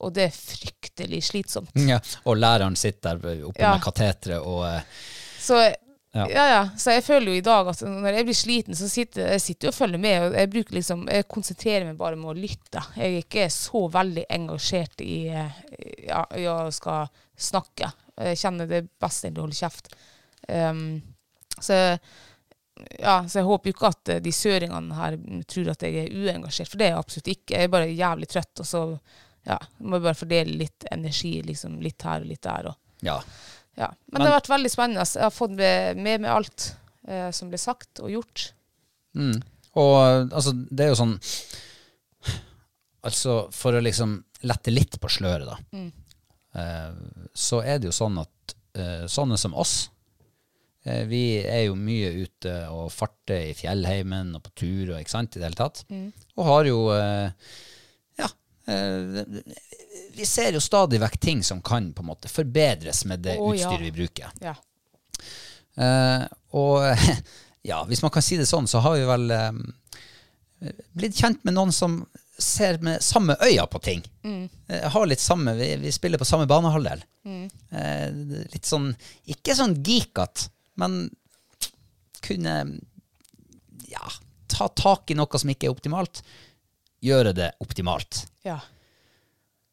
Og 0.00 0.14
det 0.16 0.28
er 0.30 0.32
fryktelig 0.38 1.20
slitsomt. 1.28 1.74
Ja. 1.84 1.98
Og 2.24 2.38
læreren 2.40 2.78
sitter 2.80 3.18
der 3.20 3.44
oppe 3.50 3.60
Ja. 3.60 3.74
med 3.74 3.84
kateteret 3.84 4.40
og 4.40 4.64
eh, 4.70 4.80
Så 5.42 5.58
Ja. 6.18 6.26
ja. 6.32 6.46
ja, 6.52 6.62
Så 6.76 6.94
jeg 6.96 7.04
føler 7.06 7.32
jo 7.32 7.38
i 7.38 7.44
dag 7.46 7.70
at 7.72 7.82
når 7.86 8.18
jeg 8.18 8.28
blir 8.28 8.38
sliten, 8.38 8.78
så 8.78 8.88
sitter 8.90 9.32
jeg 9.34 9.44
sitter 9.44 9.70
og 9.70 9.76
følger 9.76 10.02
med. 10.02 10.16
og 10.26 10.38
Jeg 10.38 10.50
bruker 10.54 10.78
liksom, 10.78 11.04
jeg 11.12 11.28
konsentrerer 11.30 11.88
meg 11.88 12.00
bare 12.00 12.18
med 12.20 12.32
å 12.32 12.38
lytte. 12.38 12.82
Jeg 12.96 13.08
er 13.08 13.22
ikke 13.22 13.48
så 13.54 13.84
veldig 13.94 14.24
engasjert 14.38 15.04
i, 15.04 15.18
eh, 15.32 15.60
ja, 16.08 16.24
i 16.36 16.48
å 16.50 16.58
skal 16.74 17.08
snakke. 17.38 17.92
Jeg 18.18 18.40
kjenner 18.40 18.70
det 18.70 18.86
best 18.98 19.24
når 19.24 19.36
du 19.36 19.44
holder 19.44 19.60
kjeft. 19.60 19.92
Um, 20.48 20.82
så, 21.60 21.76
ja, 22.98 23.14
så 23.28 23.40
jeg 23.40 23.46
håper 23.46 23.70
jo 23.70 23.76
ikke 23.76 23.92
at 23.92 24.12
de 24.24 24.32
søringene 24.34 24.98
her 24.98 25.16
tror 25.50 25.70
at 25.72 25.84
jeg 25.86 26.02
er 26.02 26.14
uengasjert, 26.14 26.70
for 26.70 26.80
det 26.80 26.88
er 26.88 26.94
jeg 26.94 27.02
absolutt 27.02 27.32
ikke. 27.34 27.54
Jeg 27.54 27.68
er 27.68 27.72
bare 27.74 27.90
jævlig 27.92 28.30
trøtt, 28.32 28.64
og 28.64 28.68
så 28.68 28.82
ja, 29.48 29.58
må 29.78 29.98
jeg 29.98 30.06
bare 30.08 30.18
fordele 30.18 30.58
litt 30.64 30.86
energi 30.92 31.38
liksom, 31.46 31.78
litt 31.84 32.04
her 32.06 32.24
og 32.24 32.30
litt 32.32 32.42
der. 32.44 32.70
og 32.72 33.06
Ja. 33.06 33.20
Ja, 33.78 33.88
men, 33.88 34.18
Men- 34.18 34.22
det 34.24 34.28
har 34.32 34.40
vært 34.40 34.50
veldig 34.56 34.70
spennende. 34.74 35.06
Jeg 35.14 35.22
har 35.28 35.34
fått 35.34 35.54
med 35.56 36.02
meg 36.02 36.26
alt 36.34 36.68
eh, 37.08 37.30
som 37.36 37.48
ble 37.52 37.60
sagt 37.62 38.02
og 38.04 38.10
gjort. 38.12 38.48
Mm. 39.16 39.38
Og 39.78 39.96
altså, 40.34 40.52
det 40.68 40.84
er 40.88 40.92
jo 40.92 40.98
sånn 40.98 41.16
Altså, 43.08 43.34
for 43.54 43.76
å 43.78 43.80
liksom 43.80 44.16
lette 44.50 44.72
litt 44.74 44.96
på 45.00 45.08
sløret, 45.10 45.46
da, 45.46 45.84
eh, 46.58 46.96
så 47.32 47.60
er 47.62 47.78
det 47.78 47.88
jo 47.88 47.94
sånn 47.94 48.18
at 48.20 48.54
eh, 48.74 49.04
sånne 49.10 49.38
som 49.38 49.54
oss, 49.54 49.76
eh, 50.84 51.04
vi 51.08 51.38
er 51.46 51.68
jo 51.68 51.76
mye 51.78 52.10
ute 52.24 52.56
og 52.74 52.90
farter 52.92 53.52
i 53.52 53.54
fjellheimen 53.56 54.34
og 54.36 54.42
på 54.48 54.52
tur 54.64 54.92
og 54.92 54.98
ikke 54.98 55.14
sant, 55.14 55.38
i 55.38 55.40
det 55.40 55.46
hele 55.46 55.60
tatt. 55.62 55.84
Og 56.36 56.44
har 56.50 56.68
jo 56.68 56.80
eh, 56.98 57.30
Ja. 58.18 58.28
Vi 60.18 60.26
ser 60.26 60.56
jo 60.56 60.62
stadig 60.62 61.00
vekk 61.02 61.18
ting 61.22 61.42
som 61.46 61.62
kan 61.64 61.92
på 61.94 62.04
en 62.04 62.10
måte 62.10 62.30
forbedres 62.30 63.04
med 63.08 63.22
det 63.26 63.36
Å, 63.38 63.52
ja. 63.56 63.72
vi 63.78 63.92
bruker. 63.94 64.32
Ja. 64.42 64.56
Uh, 65.78 66.24
og 66.58 66.82
ja, 67.70 67.82
hvis 67.86 68.02
man 68.02 68.12
kan 68.14 68.24
si 68.24 68.38
det 68.40 68.48
sånn, 68.50 68.66
så 68.70 68.82
har 68.82 68.98
vi 68.98 69.06
vel 69.06 69.30
um, 69.30 69.60
blitt 70.98 71.18
kjent 71.18 71.44
med 71.46 71.54
noen 71.54 71.74
som 71.74 72.00
ser 72.38 72.78
med 72.78 73.02
samme 73.02 73.36
øya 73.42 73.66
på 73.66 73.78
ting. 73.82 74.02
Eh, 74.22 74.90
har 74.90 75.06
litt 75.06 75.20
samme, 75.20 75.54
vi, 75.58 75.72
vi 75.82 75.92
spiller 75.92 76.18
på 76.18 76.26
samme 76.28 76.46
banehalvdel. 76.46 77.02
Eh, 77.26 78.06
litt 78.52 78.66
sånn, 78.66 78.92
ikke 79.26 79.56
sånn 79.58 79.74
geekete, 79.82 80.46
men 80.78 81.08
kunne 82.22 82.54
ja, 83.90 84.12
ta 84.46 84.68
tak 84.68 85.10
i 85.10 85.16
noe 85.18 85.40
som 85.40 85.50
ikke 85.50 85.68
er 85.68 85.74
optimalt, 85.74 86.22
gjøre 87.04 87.34
det 87.34 87.52
optimalt. 87.64 88.24
Ja. 88.46 88.60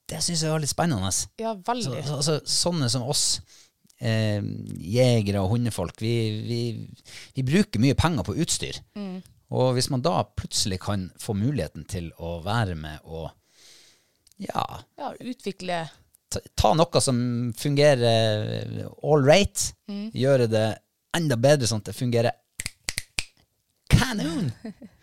Det 0.10 0.22
syns 0.22 0.44
jeg 0.46 0.54
var 0.54 0.62
litt 0.62 0.70
spennende. 0.70 1.12
ja, 1.42 1.54
veldig. 1.66 2.02
så, 2.06 2.18
altså, 2.20 2.36
sånne 2.46 2.90
som 2.94 3.06
oss, 3.10 3.42
eh, 4.00 4.44
jegere 4.78 5.42
og 5.42 5.56
hundefolk, 5.56 5.98
vi, 6.02 6.16
vi, 6.46 6.60
vi 7.34 7.46
bruker 7.48 7.82
mye 7.82 7.98
penger 7.98 8.28
på 8.28 8.38
utstyr. 8.44 8.82
Og 9.56 9.74
hvis 9.78 9.90
man 9.94 10.02
da 10.06 10.20
plutselig 10.38 10.80
kan 10.84 11.10
få 11.22 11.36
muligheten 11.38 11.86
til 11.90 12.12
å 12.18 12.40
være 12.46 12.76
med 12.78 13.04
og 13.06 13.30
ja, 14.42 14.66
Ja, 15.00 15.14
utvikle 15.22 15.86
ta, 16.34 16.42
ta 16.60 16.74
noe 16.76 17.02
som 17.02 17.20
fungerer 17.56 18.82
all 19.06 19.24
right, 19.24 19.70
gjøre 19.88 20.50
det 20.52 20.66
enda 21.16 21.38
bedre 21.40 21.70
sånn 21.70 21.80
at 21.86 21.92
det 21.92 21.96
fungerer 21.96 22.36
kanon. 23.94 24.52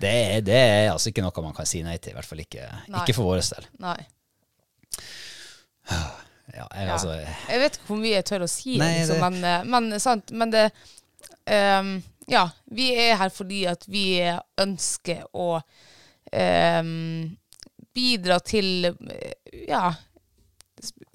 Det 0.00 0.14
det 0.46 0.56
er 0.56 0.90
altså 0.92 1.10
ikke 1.12 1.22
noe 1.24 1.42
man 1.44 1.54
kan 1.56 1.66
si 1.68 1.82
nei 1.84 1.98
til, 1.98 2.14
i 2.14 2.16
hvert 2.18 2.28
fall 2.28 2.40
ikke, 2.42 2.66
ikke 2.88 3.14
for 3.16 3.28
vår 3.32 3.42
del. 3.50 3.66
Nei. 3.84 3.98
Ja, 6.50 6.64
jeg, 6.74 6.86
Ja. 6.88 6.92
altså, 6.96 7.12
Jeg 7.48 7.60
vet 7.62 7.76
ikke 7.76 7.86
hvor 7.86 7.98
mye 8.00 8.10
jeg 8.16 8.24
tør 8.26 8.42
å 8.42 8.48
si, 8.50 8.72
Nei, 8.80 8.88
liksom, 8.98 9.14
det- 9.14 9.20
men, 9.22 9.44
eh, 9.44 9.64
men, 9.70 10.00
sant, 10.02 10.32
men 10.34 10.50
det 10.50 10.64
um, 11.46 11.92
Ja, 12.26 12.48
vi 12.74 12.88
er 12.98 13.14
her 13.20 13.30
fordi 13.30 13.60
at 13.70 13.84
vi 13.86 14.18
ønsker 14.58 15.22
å 15.32 15.60
um, 16.34 17.36
bidra 17.94 18.40
til 18.42 18.86
eh, 18.90 19.32
ja, 19.68 19.92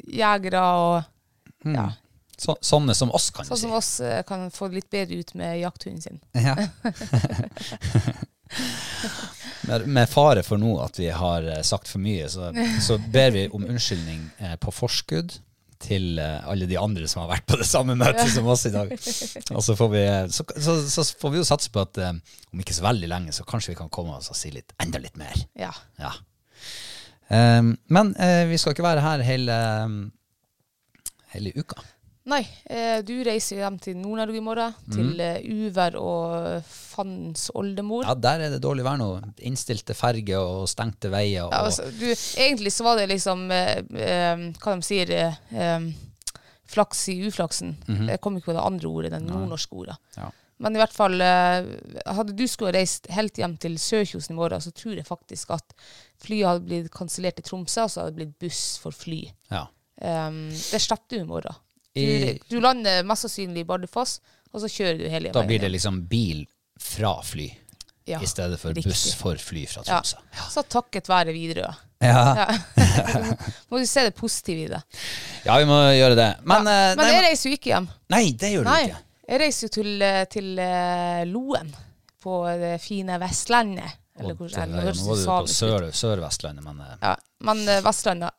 jegere 0.08 0.63
og 0.63 1.04
ja, 1.75 1.89
så, 2.39 2.56
sånne 2.62 2.96
som 2.96 3.12
oss, 3.15 3.30
kan 3.36 3.44
sånn 3.48 3.56
du 3.56 3.60
si. 3.60 3.68
som 3.68 3.75
oss 3.75 3.92
eh, 4.00 4.24
kan 4.27 4.48
få 4.56 4.68
litt 4.72 4.89
bedre 4.92 5.20
ut 5.20 5.34
med 5.36 5.60
jakthunden 5.60 6.01
sin. 6.01 6.20
Ja. 6.32 6.56
med, 9.70 9.88
med 9.88 10.10
fare 10.10 10.44
for 10.46 10.62
nå 10.62 10.75
at 10.84 11.00
vi 11.00 11.10
har 11.14 11.48
eh, 11.50 11.64
sagt 11.66 11.90
for 11.92 12.04
mye, 12.04 12.30
så, 12.30 12.52
så 12.84 13.00
ber 13.12 13.34
vi 13.36 13.48
om 13.50 13.66
unnskyldning 13.66 14.30
eh, 14.38 14.56
på 14.62 14.74
forskudd 14.75 15.38
til 15.86 16.20
eh, 16.22 16.38
alle 16.48 16.68
de 16.70 16.78
andre 16.80 17.08
som 17.12 17.24
har 17.24 17.34
vært 17.36 17.48
på 17.50 17.60
det 17.62 17.68
samme 17.70 17.98
møtet 18.00 18.32
som 18.34 18.48
oss 18.52 18.68
i 18.70 18.74
dag. 18.75 18.94
Og 19.56 19.64
så 19.66 19.75
får 19.78 19.92
vi, 19.94 20.06
så, 20.34 20.46
så, 20.68 20.78
så 20.92 21.08
får 21.22 21.34
vi 21.34 21.42
jo 21.42 21.50
satse 21.50 21.74
på 21.74 21.84
at 21.84 22.00
om 22.06 22.62
ikke 22.64 22.78
så 22.78 22.86
veldig 22.88 23.12
lenge, 23.12 23.36
så 23.36 23.48
kanskje 23.48 23.74
vi 23.74 23.82
kan 23.82 23.92
komme 23.94 24.18
oss 24.20 24.32
og 24.34 24.40
si 24.40 24.54
litt, 24.54 24.74
enda 24.82 25.02
litt 25.02 25.20
mer. 25.20 25.36
Ja. 25.60 25.74
Ja. 26.02 26.16
Um, 27.28 27.74
men 27.90 28.14
eh, 28.22 28.46
vi 28.50 28.58
skal 28.62 28.75
ikke 28.75 28.86
være 28.86 29.02
her 29.02 29.24
hele, 29.25 29.58
hele 31.34 31.54
uka. 31.58 31.82
Nei, 32.30 32.42
eh, 32.70 33.00
du 33.06 33.14
reiser 33.25 33.62
hjem 33.62 33.78
til 33.82 33.98
Nord-Norge 34.02 34.40
i 34.40 34.44
morgen, 34.46 34.78
til 34.94 35.20
eh, 35.22 35.42
uvær 35.46 35.98
og 36.00 36.72
fandens 36.96 37.50
oldemor. 37.54 38.06
Ja, 38.08 38.16
der 38.16 38.46
er 38.48 38.54
det 38.56 38.62
dårlig 38.64 38.86
vær 38.88 38.98
nå. 39.02 39.10
Innstilte 39.46 39.94
ferger 39.98 40.40
og 40.42 40.66
stengte 40.72 41.12
veier. 41.14 41.46
Og, 41.50 41.54
Ja, 41.54 41.66
altså, 41.68 41.90
du, 41.92 42.08
egentlig 42.42 42.72
så 42.75 42.88
var 42.88 42.98
det 43.02 43.10
liksom 43.12 43.46
eh, 43.52 43.84
eh, 44.00 44.48
Hva 44.64 44.74
de 44.80 44.88
sier 44.88 45.12
eh, 45.12 45.38
eh, 45.54 45.92
Flaks 46.66 47.04
i 47.14 47.20
uflaksen. 47.28 47.75
Jeg 48.10 48.18
kom 48.24 48.40
ikke 48.40 48.50
på 48.50 48.58
det 48.58 48.64
andre 48.66 48.90
ordet, 48.90 49.12
det 49.14 49.20
nordnorske 49.22 49.78
ordet. 49.84 50.00
Ja. 50.18 50.32
Men 50.64 50.72
i 50.74 50.80
hvert 50.80 50.94
fall 50.96 51.20
eh, 51.22 51.66
Hadde 52.16 52.34
du 52.40 52.46
skulle 52.48 52.72
reist 52.74 53.10
helt 53.12 53.36
hjem 53.38 53.58
til 53.62 53.75
Sørkjosen 53.82 54.34
i 54.34 54.38
morgen, 54.40 54.64
så 54.64 54.72
tror 54.74 54.96
jeg 54.96 55.06
faktisk 55.06 55.52
at 55.54 55.75
flyet 56.24 56.48
hadde 56.48 56.64
blitt 56.66 56.88
kansellert 56.96 57.42
i 57.42 57.46
Tromsø, 57.46 57.84
og 57.86 57.92
så 57.92 58.02
hadde 58.06 58.16
det 58.16 58.22
blitt 58.24 58.38
buss 58.48 58.64
for 58.82 58.96
fly. 58.96 59.25
ja. 59.52 59.66
Um, 59.96 60.50
det 60.52 60.82
slipper 60.84 61.14
du 61.14 61.22
i 61.22 61.28
morgen. 61.28 61.56
Du, 61.96 62.40
du 62.52 62.58
lander 62.60 63.06
mest 63.08 63.24
sannsynlig 63.24 63.62
i 63.64 63.68
Bardufoss, 63.70 64.18
og 64.52 64.60
så 64.64 64.68
kjører 64.68 64.98
du 65.00 65.06
hele 65.06 65.30
veien. 65.30 65.36
Da 65.38 65.44
blir 65.48 65.62
det 65.64 65.70
liksom 65.72 66.02
bil 66.12 66.42
fra 66.79 67.22
fly, 67.24 67.48
Ja, 68.05 68.20
i 68.22 68.27
stedet 68.29 68.60
for 68.62 68.70
riktig. 68.75 68.91
buss 68.91 69.13
for 69.17 69.36
fly 69.41 69.65
fra 69.67 69.82
Ja. 69.88 70.01
Tromsø. 70.01 70.17
Så 70.53 70.63
takket 70.70 71.08
være 71.10 71.34
Widerøe. 71.34 71.72
Ja. 72.01 72.22
Ja. 72.38 72.58
Må 73.72 73.79
du 73.82 73.86
se 73.89 74.03
det 74.05 74.13
positive 74.15 74.65
i 74.65 74.67
det. 74.70 74.82
ja, 75.46 75.58
vi 75.58 75.65
må 75.65 75.79
gjøre 75.96 76.15
det. 76.20 76.29
Men, 76.44 76.67
ja. 76.70 76.91
eh, 76.91 76.96
Men 77.00 77.05
nei, 77.05 77.12
jeg 77.15 77.24
reiser 77.29 77.50
jo 77.50 77.58
ikke 77.58 77.72
hjem. 77.74 77.88
nei, 78.13 78.24
det 78.38 78.51
gjør 78.53 78.63
du 78.67 78.70
Nei, 78.70 78.82
ikke. 78.89 79.01
jeg 79.32 79.41
reiser 79.41 79.67
jo 79.67 79.74
til, 79.79 79.91
eh, 80.05 80.24
til 80.36 80.60
eh, 80.60 81.24
Loen, 81.32 81.72
på 82.25 82.39
det 82.62 82.75
fine 82.84 83.17
Vestlandet. 83.22 83.98
Eller 84.20 84.34
hvor, 84.38 84.48
eller, 84.48 84.63
eller, 84.79 84.94
ja, 84.94 85.00
nå 85.01 85.08
var 85.10 85.17
du 85.17 85.25
på. 85.27 85.53
Sør- 85.55 85.91
Sør-Vestlandet, 85.91 86.63
men 86.63 86.84
Ja, 87.01 87.15
men 87.44 87.65
Vestlandet. 87.84 88.32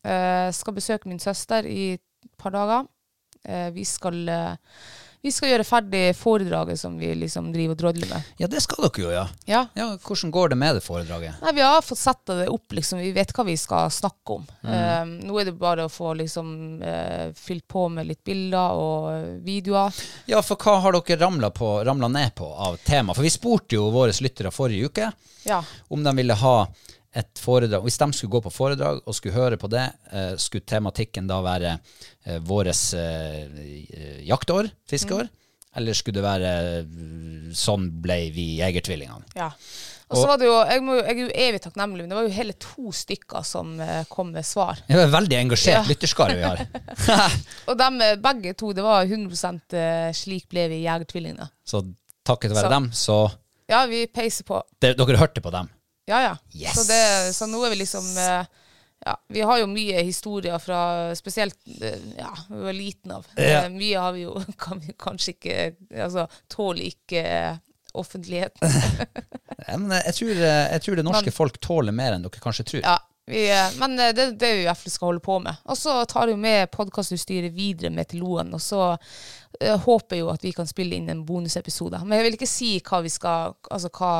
Uh, 0.00 0.48
skal 0.56 0.72
besøke 0.72 1.10
min 1.10 1.18
søster 1.20 1.66
i 1.68 1.92
et 1.98 2.02
par 2.40 2.54
dager. 2.54 2.86
Uh, 3.44 3.68
vi, 3.76 3.84
skal, 3.84 4.16
eh, 4.32 4.56
vi 5.22 5.32
skal 5.32 5.50
gjøre 5.50 5.64
ferdig 5.68 6.02
foredraget 6.16 6.80
som 6.80 6.94
vi 6.98 7.10
liksom 7.14 7.50
driver 7.52 7.74
og 7.76 7.80
drodler 7.82 8.08
med. 8.08 8.28
ja, 8.40 8.48
det 8.48 8.62
skal 8.64 8.86
dere 8.86 9.02
jo, 9.04 9.10
ja. 9.12 9.24
Ja. 9.44 9.62
ja. 9.76 9.88
Hvordan 10.00 10.30
går 10.32 10.48
det 10.54 10.58
med 10.62 10.78
det 10.78 10.82
foredraget? 10.84 11.42
Nei, 11.42 11.52
Vi 11.58 11.60
har 11.66 11.82
fått 11.84 12.00
sette 12.00 12.38
det 12.38 12.48
opp, 12.48 12.72
liksom. 12.72 13.02
Vi 13.04 13.12
vet 13.12 13.34
hva 13.36 13.44
vi 13.44 13.56
skal 13.60 13.90
snakke 13.92 14.38
om. 14.38 14.46
Eh, 14.64 15.04
nå 15.28 15.40
er 15.40 15.50
det 15.50 15.56
bare 15.60 15.84
å 15.84 15.92
få 15.92 16.14
liksom 16.16 16.54
uh, 16.82 17.32
fylt 17.36 17.66
på 17.68 17.88
med 17.92 18.08
litt 18.08 18.22
bilder 18.24 18.80
og 18.80 19.10
eh, 19.12 19.26
videoer. 19.44 19.92
Ja, 20.30 20.40
for 20.42 20.56
hva 20.56 20.78
har 20.86 20.96
dere 20.96 21.20
ramla, 21.20 21.50
på, 21.52 21.68
ramla 21.84 22.08
ned 22.08 22.34
på 22.40 22.48
av 22.54 22.80
tema? 22.86 23.12
For 23.14 23.26
vi 23.26 23.32
spurte 23.34 23.76
jo 23.76 23.90
våre 23.92 24.16
lyttere 24.20 24.50
forrige 24.54 24.88
uke 24.88 25.12
Ja. 25.44 25.62
om 25.88 26.02
de 26.04 26.16
ville 26.16 26.34
ha 26.36 26.56
et 27.14 27.38
foredrag, 27.42 27.82
Hvis 27.82 27.98
de 27.98 28.12
skulle 28.12 28.30
gå 28.30 28.40
på 28.44 28.52
foredrag 28.54 29.00
og 29.06 29.14
skulle 29.14 29.34
høre 29.34 29.56
på 29.58 29.68
det, 29.68 29.88
eh, 30.12 30.36
skulle 30.38 30.62
tematikken 30.66 31.26
da 31.26 31.40
være 31.42 31.72
eh, 32.26 32.38
våres 32.38 32.94
eh, 32.94 34.20
jaktår, 34.28 34.70
fiskeår? 34.88 35.28
Eller 35.76 35.94
skulle 35.94 36.18
det 36.20 36.24
være 36.26 36.52
eh, 36.80 36.84
sånn 37.54 37.88
ble 38.02 38.20
vi 38.34 38.56
jegertvillingene? 38.60 39.26
Ja. 39.38 39.50
Og 40.10 40.16
så 40.18 40.26
var 40.26 40.38
det 40.42 40.46
jo, 40.48 40.54
jeg, 40.66 40.82
må, 40.82 40.94
jo- 40.98 41.04
jeg 41.06 41.14
er 41.14 41.20
jo 41.22 41.34
evig 41.48 41.60
takknemlig, 41.62 42.02
men 42.02 42.10
det 42.10 42.16
var 42.18 42.24
jo 42.26 42.32
hele 42.34 42.54
to 42.58 42.90
stykker 42.94 43.44
som 43.46 43.76
eh, 43.80 44.00
kom 44.10 44.32
med 44.34 44.42
svar. 44.46 44.80
Det 44.88 44.96
var 44.98 45.12
veldig 45.12 45.36
engasjert 45.38 45.76
Ja. 45.76 45.84
lytterskare 45.86 46.34
vi 46.34 46.42
har. 46.42 46.64
Og 47.70 47.76
dem, 47.78 48.00
eh, 48.02 48.16
begge 48.18 48.54
to, 48.58 48.72
det 48.74 48.82
var 48.82 49.06
100 49.06 49.60
eh, 49.78 50.10
slik 50.18 50.48
ble 50.50 50.66
vi 50.72 50.80
jegertvillingene. 50.82 51.46
Så 51.62 51.84
takket 52.26 52.50
være 52.56 52.66
Så- 52.66 52.74
dem, 52.74 52.90
så 52.92 53.18
Ja, 53.70 53.84
vi 53.86 54.06
peiser 54.10 54.42
på. 54.44 54.62
det, 54.82 54.96
Dere 54.98 55.16
hørte 55.22 55.40
på 55.40 55.50
dem. 55.54 55.68
Ja, 56.08 56.22
ja. 56.22 56.36
Yes! 56.54 56.74
Så, 56.74 56.84
det, 56.88 57.34
så 57.36 57.46
nå 57.50 57.60
er 57.66 57.70
vi 57.74 57.80
liksom 57.82 58.06
eh, 58.18 58.44
Ja, 59.06 59.14
vi 59.32 59.40
har 59.46 59.58
jo 59.62 59.66
mye 59.70 60.02
historier 60.04 60.58
fra 60.60 60.80
Spesielt 61.16 61.56
eh, 61.80 61.98
ja, 62.18 62.32
vi 62.48 62.62
var 62.66 62.72
liten 62.76 63.12
av. 63.16 63.26
Ja. 63.36 63.64
Eh, 63.64 63.70
Mye 63.72 63.98
har 64.02 64.12
vi 64.16 64.24
jo 64.26 64.34
kan 64.64 64.80
vi 64.82 64.92
kanskje 64.98 65.34
ikke 65.36 65.58
Altså 66.06 66.26
tåler 66.48 66.88
ikke 66.90 67.24
offentligheten. 67.92 68.70
Ja, 69.68 69.76
men 69.76 69.92
jeg 69.92 70.14
tror, 70.16 70.30
jeg 70.40 70.80
tror 70.82 70.96
det 70.96 71.02
norske 71.04 71.26
Men- 71.28 71.34
folk 71.36 71.58
tåler 71.60 71.92
mer 71.94 72.14
enn 72.16 72.22
dere 72.24 72.40
kanskje 72.42 72.64
tror. 72.64 72.80
Ja, 72.82 72.94
vi, 73.28 73.42
men 73.78 73.92
det, 73.98 74.24
det 74.40 74.46
er 74.48 74.56
jo 74.62 74.72
fall 74.74 74.90
skal 74.94 75.06
holde 75.10 75.22
på 75.22 75.36
med. 75.44 75.58
Og 75.70 75.76
så 75.78 75.98
tar 76.08 76.26
vi 76.30 76.36
med 76.40 76.70
podkastutstyret 76.72 77.52
videre 77.54 77.90
med 77.94 78.08
til 78.10 78.22
Loen, 78.24 78.54
og 78.56 78.62
så 78.64 78.96
jeg 79.60 79.76
håper 79.84 80.16
jo 80.22 80.30
at 80.32 80.42
vi 80.46 80.54
kan 80.56 80.66
spille 80.70 80.96
inn 80.96 81.10
en 81.12 81.20
bonusepisode. 81.28 82.00
Men 82.06 82.16
jeg 82.18 82.26
vil 82.26 82.38
ikke 82.38 82.48
si 82.50 82.70
hva 82.80 83.02
vi 83.04 83.12
skal 83.12 83.52
Altså 83.70 83.90
hva 83.92 84.12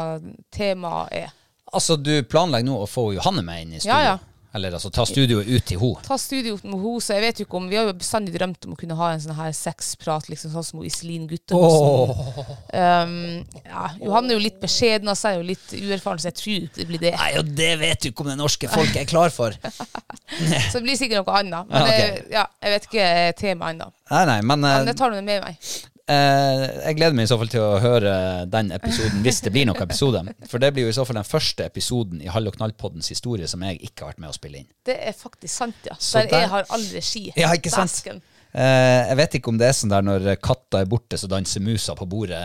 temaet 0.55 1.17
er. 1.25 1.33
Altså, 1.73 1.97
du 1.97 2.15
planlegger 2.27 2.71
nå 2.71 2.81
å 2.83 2.89
få 2.91 3.13
Johanne 3.15 3.45
med 3.47 3.67
inn 3.67 3.79
i 3.79 3.81
studio? 3.83 3.95
Ja, 3.95 4.15
ja. 4.15 4.19
Eller 4.53 4.75
altså 4.75 4.91
ta 4.91 5.05
studioet 5.07 5.47
ut 5.47 5.63
til 5.69 5.79
henne? 5.79 6.03
Ta 6.03 6.17
studioet 6.19 6.65
med 6.67 6.75
henne, 6.75 7.03
så 7.05 7.15
jeg 7.15 7.23
vet 7.23 7.41
jo 7.41 7.45
ikke 7.47 7.59
om 7.61 7.69
Vi 7.71 7.77
har 7.79 7.85
jo 7.87 7.93
bestandig 7.95 8.33
drømt 8.35 8.67
om 8.67 8.73
å 8.75 8.79
kunne 8.81 8.97
ha 8.99 9.11
en 9.15 9.23
sånn 9.23 9.37
her 9.39 9.53
sexprat, 9.55 10.27
liksom 10.33 10.51
sånn 10.51 10.67
som 10.67 10.81
Iselin 10.87 11.29
Guttormsen. 11.31 12.57
Um, 12.75 13.15
ja, 13.63 13.85
Johanne 14.03 14.35
er 14.35 14.41
jo 14.41 14.43
litt 14.43 14.59
beskjeden 14.63 15.13
av 15.13 15.19
seg 15.21 15.39
og 15.39 15.47
litt 15.53 15.77
uerfaren, 15.77 16.19
så 16.23 16.33
jeg 16.33 16.39
tror 16.41 16.67
det 16.81 16.89
blir 16.89 17.03
det. 17.05 17.15
Nei, 17.21 17.31
og 17.39 17.55
det 17.61 17.71
vet 17.79 18.03
du 18.03 18.11
ikke 18.11 18.27
om 18.27 18.33
det 18.33 18.39
norske 18.41 18.73
folk 18.75 18.99
er 18.99 19.07
klar 19.11 19.31
for. 19.35 19.55
Så 20.71 20.79
det 20.79 20.85
blir 20.85 20.99
sikkert 20.99 21.27
noe 21.27 21.39
annet. 21.41 21.71
Men 21.71 21.81
Ja, 21.81 21.87
okay. 21.87 22.03
jeg, 22.03 22.27
ja, 22.35 22.45
jeg 22.63 22.75
vet 22.75 22.85
ikke 22.91 23.07
temaet 23.39 23.75
ennå. 23.75 23.89
Nei, 24.11 24.21
nei, 24.31 24.37
men, 24.47 24.67
eh, 24.67 24.77
Men 24.79 24.91
jeg 24.93 24.99
tar 24.99 25.15
det 25.15 25.25
med 25.27 25.47
meg. 25.47 25.73
Eh, 26.11 26.65
jeg 26.89 26.97
gleder 26.99 27.15
meg 27.19 27.27
i 27.27 27.31
så 27.31 27.37
fall 27.41 27.51
til 27.53 27.63
å 27.65 27.79
høre 27.83 28.15
den 28.51 28.73
episoden, 28.77 29.21
hvis 29.25 29.39
det 29.47 29.53
blir 29.55 29.69
noen 29.69 29.83
episode. 29.87 30.23
For 30.51 30.63
det 30.63 30.73
blir 30.77 30.89
jo 30.89 30.93
i 30.93 30.97
så 30.97 31.05
fall 31.09 31.21
den 31.21 31.29
første 31.29 31.67
episoden 31.71 32.21
i 32.25 32.29
Hall 32.35 32.51
og 32.51 32.57
knall-poddens 32.59 33.09
historie 33.15 33.49
som 33.51 33.63
jeg 33.67 33.79
ikke 33.89 34.05
har 34.05 34.13
vært 34.15 34.25
med 34.27 34.33
å 34.33 34.37
spille 34.37 34.63
inn. 34.65 34.69
Det 34.87 34.97
er 34.99 35.15
faktisk 35.17 35.55
sant, 35.55 35.79
ja. 35.89 35.95
Så 35.99 36.19
der, 36.25 36.31
der- 36.35 36.45
jeg 36.47 36.53
har 36.57 36.69
all 36.77 36.87
regi. 36.97 37.25
Ja, 37.39 37.53
ikke 37.57 37.73
sant? 37.73 38.03
Eh, 38.51 39.07
jeg 39.13 39.17
vet 39.21 39.35
ikke 39.39 39.53
om 39.53 39.59
det 39.61 39.69
er 39.71 39.77
sånn 39.79 39.93
der 39.93 40.03
når 40.03 40.25
katta 40.43 40.81
er 40.83 40.89
borte, 40.91 41.15
så 41.21 41.29
danser 41.31 41.63
musa 41.63 41.95
på 41.95 42.09
bordet 42.11 42.41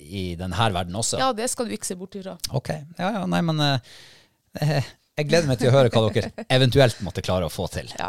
i 0.00 0.30
denne 0.40 0.56
verden 0.72 0.96
også. 0.96 1.18
Ja, 1.20 1.32
det 1.36 1.50
skal 1.52 1.68
du 1.68 1.74
ikke 1.76 1.84
se 1.90 1.98
bort 2.00 2.16
ifra. 2.16 2.38
Ok, 2.56 2.70
ja, 2.96 3.10
ja, 3.18 3.26
nei, 3.28 3.42
men 3.44 3.60
eh, 3.60 3.92
eh, 4.64 4.88
jeg 5.20 5.28
gleder 5.28 5.50
meg 5.52 5.60
til 5.60 5.68
å 5.68 5.74
høre 5.76 5.92
hva 5.92 6.06
dere 6.14 6.32
eventuelt 6.48 7.02
måtte 7.04 7.20
klare 7.20 7.44
å 7.44 7.52
få 7.52 7.68
til. 7.68 7.92
Ja. 7.98 8.08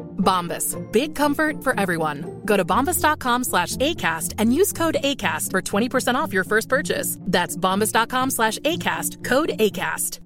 Bombas. 0.21 0.77
Big 0.93 1.13
comfort 1.15 1.61
for 1.63 1.77
everyone. 1.77 2.41
Go 2.45 2.55
to 2.55 2.63
bombas.com 2.63 3.43
slash 3.43 3.75
ACAST 3.77 4.35
and 4.37 4.53
use 4.53 4.71
code 4.71 4.95
ACAST 5.03 5.51
for 5.51 5.61
20% 5.61 6.15
off 6.15 6.31
your 6.31 6.43
first 6.45 6.69
purchase. 6.69 7.17
That's 7.21 7.57
bombas.com 7.57 8.29
slash 8.31 8.57
ACAST. 8.59 9.23
Code 9.25 9.49
ACAST. 9.59 10.19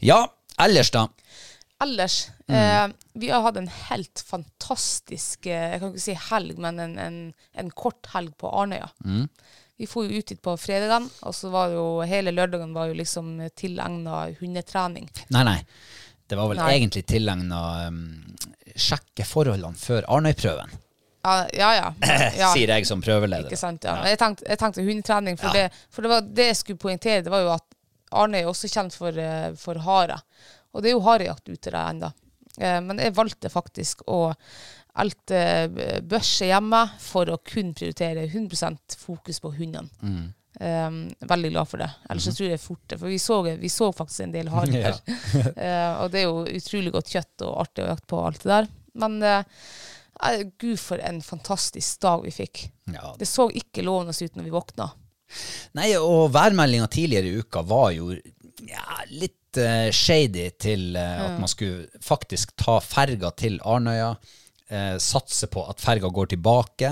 Ja, 0.00 0.32
ellers 0.58 0.90
da. 0.90 1.08
Ellers, 1.82 2.30
Mm. 2.48 2.54
eh, 2.54 2.88
vi 3.12 3.28
har 3.30 3.42
hatt 3.42 3.56
en 3.56 3.68
helt 3.68 4.24
fantastisk 4.26 5.46
eh, 5.46 5.70
Jeg 5.72 5.80
kan 5.80 5.90
ikke 5.92 6.00
si 6.00 6.14
helg, 6.30 6.58
men 6.58 6.80
en, 6.80 6.98
en, 6.98 7.18
en 7.54 7.70
kort 7.70 8.06
helg 8.14 8.32
på 8.38 8.48
Arnøya. 8.50 8.88
Mm. 9.04 9.28
Vi 9.78 9.86
dro 9.86 10.02
ut 10.04 10.26
dit 10.26 10.40
på 10.42 10.56
fredagene, 10.58 11.06
og 11.22 11.34
så 11.34 11.52
var 11.54 11.70
jo 11.70 11.84
hele 12.02 12.32
lørdagen 12.34 12.74
var 12.74 12.90
jo 12.90 12.96
liksom 12.98 13.36
tilegna 13.54 14.24
hundetrening. 14.40 15.06
Nei, 15.30 15.44
nei. 15.46 15.58
Det 16.28 16.36
var 16.36 16.50
vel 16.50 16.58
Nei. 16.60 16.72
egentlig 16.74 17.06
tilegna 17.08 17.60
um, 17.86 18.02
sjekke 18.76 19.24
forholdene 19.24 19.78
før 19.80 20.04
Arnøy-prøven, 20.12 20.74
Ja, 21.24 21.36
ja. 21.56 21.70
ja. 21.78 21.86
ja. 22.42 22.50
sier 22.52 22.68
jeg 22.74 22.86
som 22.90 23.00
prøveleder. 23.00 23.48
Ikke 23.48 23.60
sant, 23.60 23.86
ja. 23.86 23.96
ja. 24.02 24.12
jeg 24.12 24.20
tenkte, 24.20 24.44
jeg 24.44 24.60
tenkte 24.60 24.84
hundetrening, 24.84 25.38
for, 25.40 25.56
det, 25.56 25.70
for 25.94 26.04
det 26.04 26.12
var 26.12 26.28
det 26.40 26.50
jeg 26.50 26.58
skulle 26.60 26.82
poengtere, 26.82 27.24
det 27.24 27.32
var 27.32 27.46
jo 27.46 27.54
at 27.54 27.64
Arnøy 28.18 28.42
er 28.42 28.50
også 28.50 28.68
kjent 28.72 28.96
for, 28.96 29.16
eh, 29.20 29.50
for 29.60 29.80
hare. 29.84 30.18
Og 30.72 30.84
det 30.84 30.90
er 30.90 30.96
jo 30.96 31.04
harejakt 31.04 31.48
ute 31.48 31.70
der 31.70 31.80
ennå. 31.80 32.12
Eh, 32.60 32.80
Men 32.84 32.98
jeg 33.02 33.14
valgte 33.16 33.50
faktisk 33.52 34.02
å 34.06 34.32
elte 34.98 35.38
eh, 35.38 36.00
børse 36.02 36.48
hjemme 36.48 36.82
for 37.00 37.30
å 37.30 37.38
kun 37.44 37.72
prioritere 37.76 38.26
100% 38.26 38.98
fokus 38.98 39.40
på 39.40 39.52
hundene. 39.54 39.88
Mm. 40.02 40.26
Um, 40.58 40.96
veldig 41.20 41.52
glad 41.52 41.68
for 41.70 41.78
det. 41.78 41.86
Ellers 42.10 42.24
så 42.26 42.32
tror 42.34 42.48
jeg 42.50 42.58
fort 42.58 42.82
det. 42.90 42.96
For 42.98 43.12
vi 43.12 43.18
så, 43.22 43.36
vi 43.46 43.68
så 43.70 43.92
faktisk 43.94 44.24
en 44.24 44.32
del 44.34 44.48
harer. 44.54 44.96
Eh, 45.54 45.92
og 46.02 46.10
det 46.10 46.24
er 46.24 46.26
jo 46.26 46.40
utrolig 46.58 46.94
godt 46.96 47.12
kjøtt 47.14 47.44
og 47.46 47.60
artig 47.62 47.84
å 47.84 47.92
jakte 47.92 48.10
på 48.10 48.22
alt 48.26 48.42
det 48.42 48.50
der. 48.50 48.70
Men 48.98 49.20
eh, 49.22 49.44
gud, 50.58 50.80
for 50.82 50.98
en 50.98 51.20
fantastisk 51.22 52.00
dag 52.02 52.24
vi 52.26 52.34
fikk. 52.34 52.64
Ja. 52.90 53.12
Det 53.20 53.28
så 53.30 53.46
ikke 53.54 53.86
lovende 53.86 54.16
ut 54.18 54.34
når 54.40 54.48
vi 54.48 54.56
våkna. 54.56 54.88
Nei, 55.76 55.92
og 56.00 56.30
værmeldinga 56.32 56.88
tidligere 56.90 57.28
i 57.28 57.42
uka 57.44 57.62
var 57.62 57.92
jo 57.92 58.10
ja, 58.66 59.02
litt 59.12 59.60
uh, 59.60 59.88
shady 59.94 60.48
til 60.60 60.96
uh, 60.96 61.28
at 61.28 61.38
man 61.40 61.50
skulle 61.50 61.86
faktisk 62.04 62.56
ta 62.58 62.78
ferga 62.84 63.30
til 63.38 63.60
Arnøya. 63.62 64.14
Eh, 64.68 64.98
satse 65.00 65.46
på 65.48 65.62
at 65.64 65.80
ferga 65.80 66.10
går 66.12 66.26
tilbake, 66.28 66.90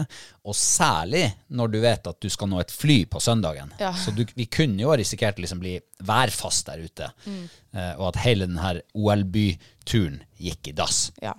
og 0.48 0.54
særlig 0.56 1.26
når 1.52 1.68
du 1.74 1.76
vet 1.82 2.08
at 2.08 2.22
du 2.24 2.30
skal 2.32 2.48
nå 2.48 2.62
et 2.62 2.72
fly 2.72 3.02
på 3.12 3.20
søndagen. 3.20 3.74
Ja. 3.76 3.90
Så 3.92 4.14
du, 4.16 4.22
vi 4.32 4.46
kunne 4.48 4.80
jo 4.80 4.94
risikert 4.96 5.36
å 5.36 5.44
liksom 5.44 5.60
bli 5.60 5.74
værfast 6.08 6.70
der 6.70 6.86
ute, 6.86 7.10
eh, 7.28 7.92
og 7.98 8.06
at 8.14 8.22
hele 8.24 8.48
denne 8.48 8.78
OL-byturen 8.96 10.22
gikk 10.40 10.72
i 10.72 10.74
dass. 10.78 11.10
Ja. 11.20 11.34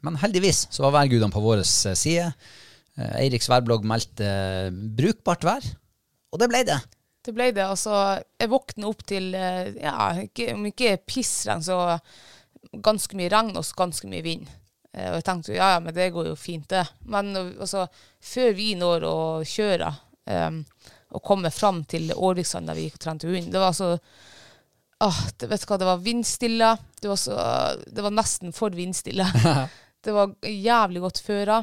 Men 0.00 0.16
heldigvis 0.22 0.64
så 0.72 0.86
var 0.86 0.96
værgudene 0.96 1.32
på 1.34 1.44
vår 1.44 1.60
eh, 1.60 1.92
side. 1.92 2.30
Eh, 2.96 3.14
Eiriks 3.26 3.52
værblogg 3.52 3.84
meldte 3.84 4.32
brukbart 4.96 5.44
vær, 5.44 5.72
og 6.32 6.40
det 6.40 6.48
ble 6.54 6.64
det. 6.72 6.80
Det 7.24 7.32
ble 7.32 7.50
det. 7.56 7.64
Altså, 7.64 7.94
jeg 8.40 8.52
våkna 8.52 8.90
opp 8.90 9.04
til 9.08 9.30
eh, 9.38 9.72
ja, 9.80 10.10
ikke, 10.26 10.50
om 10.54 10.66
ikke 10.68 10.98
pissregn, 11.08 11.64
så 11.64 11.78
ganske 12.84 13.16
mye 13.16 13.30
regn 13.32 13.54
og 13.56 13.70
ganske 13.78 14.10
mye 14.10 14.24
vind. 14.24 14.50
Eh, 14.92 15.08
Og 15.10 15.18
jeg 15.18 15.26
tenkte 15.26 15.56
ja, 15.56 15.74
ja, 15.76 15.80
men 15.82 15.94
det 15.96 16.10
går 16.14 16.28
jo 16.30 16.36
fint, 16.38 16.68
det. 16.70 16.84
Men 17.08 17.32
altså, 17.36 17.86
før 18.20 18.52
vi 18.58 18.74
når 18.78 19.06
å 19.08 19.16
kjøre 19.48 19.90
um, 20.30 20.60
og 21.14 21.24
komme 21.24 21.50
fram 21.54 21.82
til 21.88 22.12
Årviksand 22.14 22.68
der 22.68 22.78
vi 22.78 22.88
gikk 22.88 22.98
og 22.98 23.04
trente 23.06 23.30
hund, 23.30 23.50
det 23.54 23.62
var 23.62 23.74
så 23.76 23.94
ah, 25.04 25.22
det, 25.38 25.48
vet 25.50 25.64
du 25.64 25.68
hva, 25.70 25.78
det 25.80 25.88
var 25.88 26.04
vindstille. 26.04 26.70
Det 27.00 27.10
var, 27.10 27.20
så, 27.20 27.38
det 27.86 28.04
var 28.04 28.14
nesten 28.14 28.54
for 28.56 28.74
vindstille. 28.74 29.26
det 30.04 30.14
var 30.14 30.34
jævlig 30.48 31.02
godt 31.04 31.24
føra, 31.24 31.62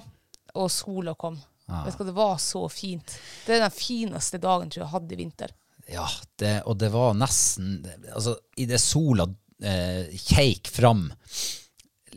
og 0.58 0.72
sola 0.74 1.16
kom. 1.16 1.40
Vet 1.86 1.98
du 1.98 2.04
Det 2.10 2.16
var 2.18 2.38
så 2.42 2.66
fint. 2.70 3.18
Det 3.46 3.56
er 3.56 3.64
den 3.66 3.74
fineste 3.76 4.40
dagen 4.42 4.70
tror 4.70 4.82
jeg 4.84 4.88
jeg 4.88 4.94
hadde 4.96 5.16
i 5.16 5.20
vinter. 5.22 5.54
Ja, 5.92 6.06
det, 6.40 6.52
og 6.70 6.78
det 6.80 6.92
var 6.94 7.16
nesten 7.18 7.82
Altså, 8.14 8.36
idet 8.62 8.80
sola 8.84 9.26
eh, 9.64 10.12
keik 10.16 10.70
fram 10.72 11.08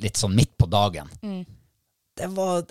litt 0.03 0.19
sånn 0.21 0.35
midt 0.37 0.53
på 0.59 0.67
dagen 0.71 1.09
Det 2.19 2.29
var 2.35 2.64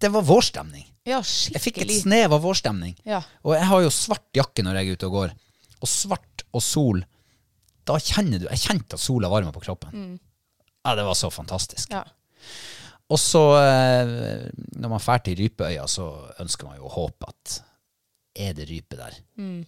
Det 0.00 0.10
var 0.14 0.24
vårstemning. 0.26 0.86
Ja, 1.04 1.20
Jeg 1.20 1.60
fikk 1.60 1.82
et 1.84 1.92
snev 2.00 2.32
av 2.32 2.40
vårstemning. 2.44 2.94
Ja. 3.04 3.20
Og 3.44 3.54
jeg 3.58 3.66
har 3.68 3.82
jo 3.84 3.90
svart 3.92 4.30
jakke 4.36 4.64
når 4.64 4.78
jeg 4.80 4.88
er 4.88 4.96
ute 4.98 5.08
og 5.10 5.16
går. 5.18 5.34
Og 5.84 5.90
svart 5.90 6.44
og 6.54 6.62
sol, 6.64 7.02
da 7.84 7.98
kjenner 8.00 8.40
du 8.40 8.46
Jeg 8.48 8.62
kjente 8.62 8.96
at 8.96 9.02
sola 9.04 9.28
varma 9.28 9.52
på 9.52 9.60
kroppen. 9.66 10.18
Ja, 10.84 10.94
det 10.96 11.04
var 11.04 11.16
så 11.16 11.30
fantastisk. 11.32 11.92
Ja. 11.92 12.04
Og 13.12 13.20
så, 13.20 13.42
eh, 13.60 14.48
når 14.80 14.88
man 14.88 15.02
drar 15.02 15.20
til 15.24 15.36
Rypeøya, 15.38 15.84
så 15.90 16.08
ønsker 16.40 16.70
man 16.70 16.78
jo 16.78 16.88
å 16.88 16.94
håpe 16.94 17.28
at 17.28 17.60
er 18.34 18.54
det 18.56 18.66
rype 18.66 18.98
der? 18.98 19.16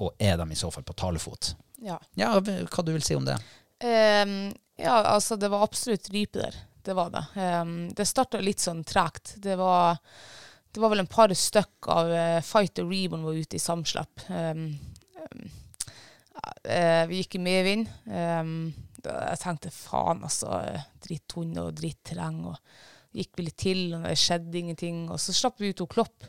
Og 0.03 0.17
er 0.19 0.39
de 0.41 0.47
i 0.51 0.59
så 0.59 0.71
fall 0.75 0.85
på 0.87 0.97
talefot? 0.99 1.53
Ja. 1.85 1.99
Ja, 2.19 2.33
hva 2.41 2.83
du 2.83 2.93
vil 2.95 3.05
si 3.05 3.15
om 3.15 3.27
det? 3.27 3.37
Um, 3.85 4.49
ja, 4.81 4.97
altså 5.13 5.37
det 5.39 5.51
var 5.53 5.63
absolutt 5.63 6.11
rype 6.11 6.41
der. 6.41 6.57
Det 6.83 6.97
var 6.97 7.13
det. 7.15 7.23
Um, 7.37 7.77
det 7.95 8.09
starta 8.09 8.41
litt 8.43 8.63
sånn 8.63 8.83
tregt. 8.87 9.37
Det 9.43 9.55
var, 9.61 10.01
det 10.73 10.83
var 10.83 10.93
vel 10.93 11.05
en 11.05 11.11
par 11.11 11.35
stykk 11.35 11.91
av 11.95 12.11
uh, 12.11 12.41
Fight 12.47 12.83
og 12.83 12.91
Reborn 12.91 13.27
var 13.27 13.39
ute 13.39 13.59
i 13.59 13.63
samslipp. 13.63 14.27
Um, 14.31 14.67
ehm, 15.21 15.47
ja, 16.37 16.53
eh, 16.75 17.05
vi 17.09 17.23
gikk 17.23 17.39
i 17.39 17.45
medvind. 17.47 17.87
Jeg 18.07 19.39
tenkte 19.41 19.71
faen, 19.73 20.21
altså. 20.27 20.59
dritt 20.59 21.07
Dritthund 21.07 21.63
og 21.63 21.71
dritterreng. 21.79 22.43
Og 22.51 22.59
gikk 23.17 23.37
vi 23.39 23.49
litt 23.49 23.59
til, 23.61 23.83
og 23.97 24.07
det 24.07 24.17
skjedde 24.21 24.61
ingenting. 24.61 25.05
Og 25.11 25.21
så 25.23 25.35
slapp 25.37 25.61
vi 25.63 25.73
ut 25.73 25.83
hun 25.85 25.93
klopp 25.93 26.27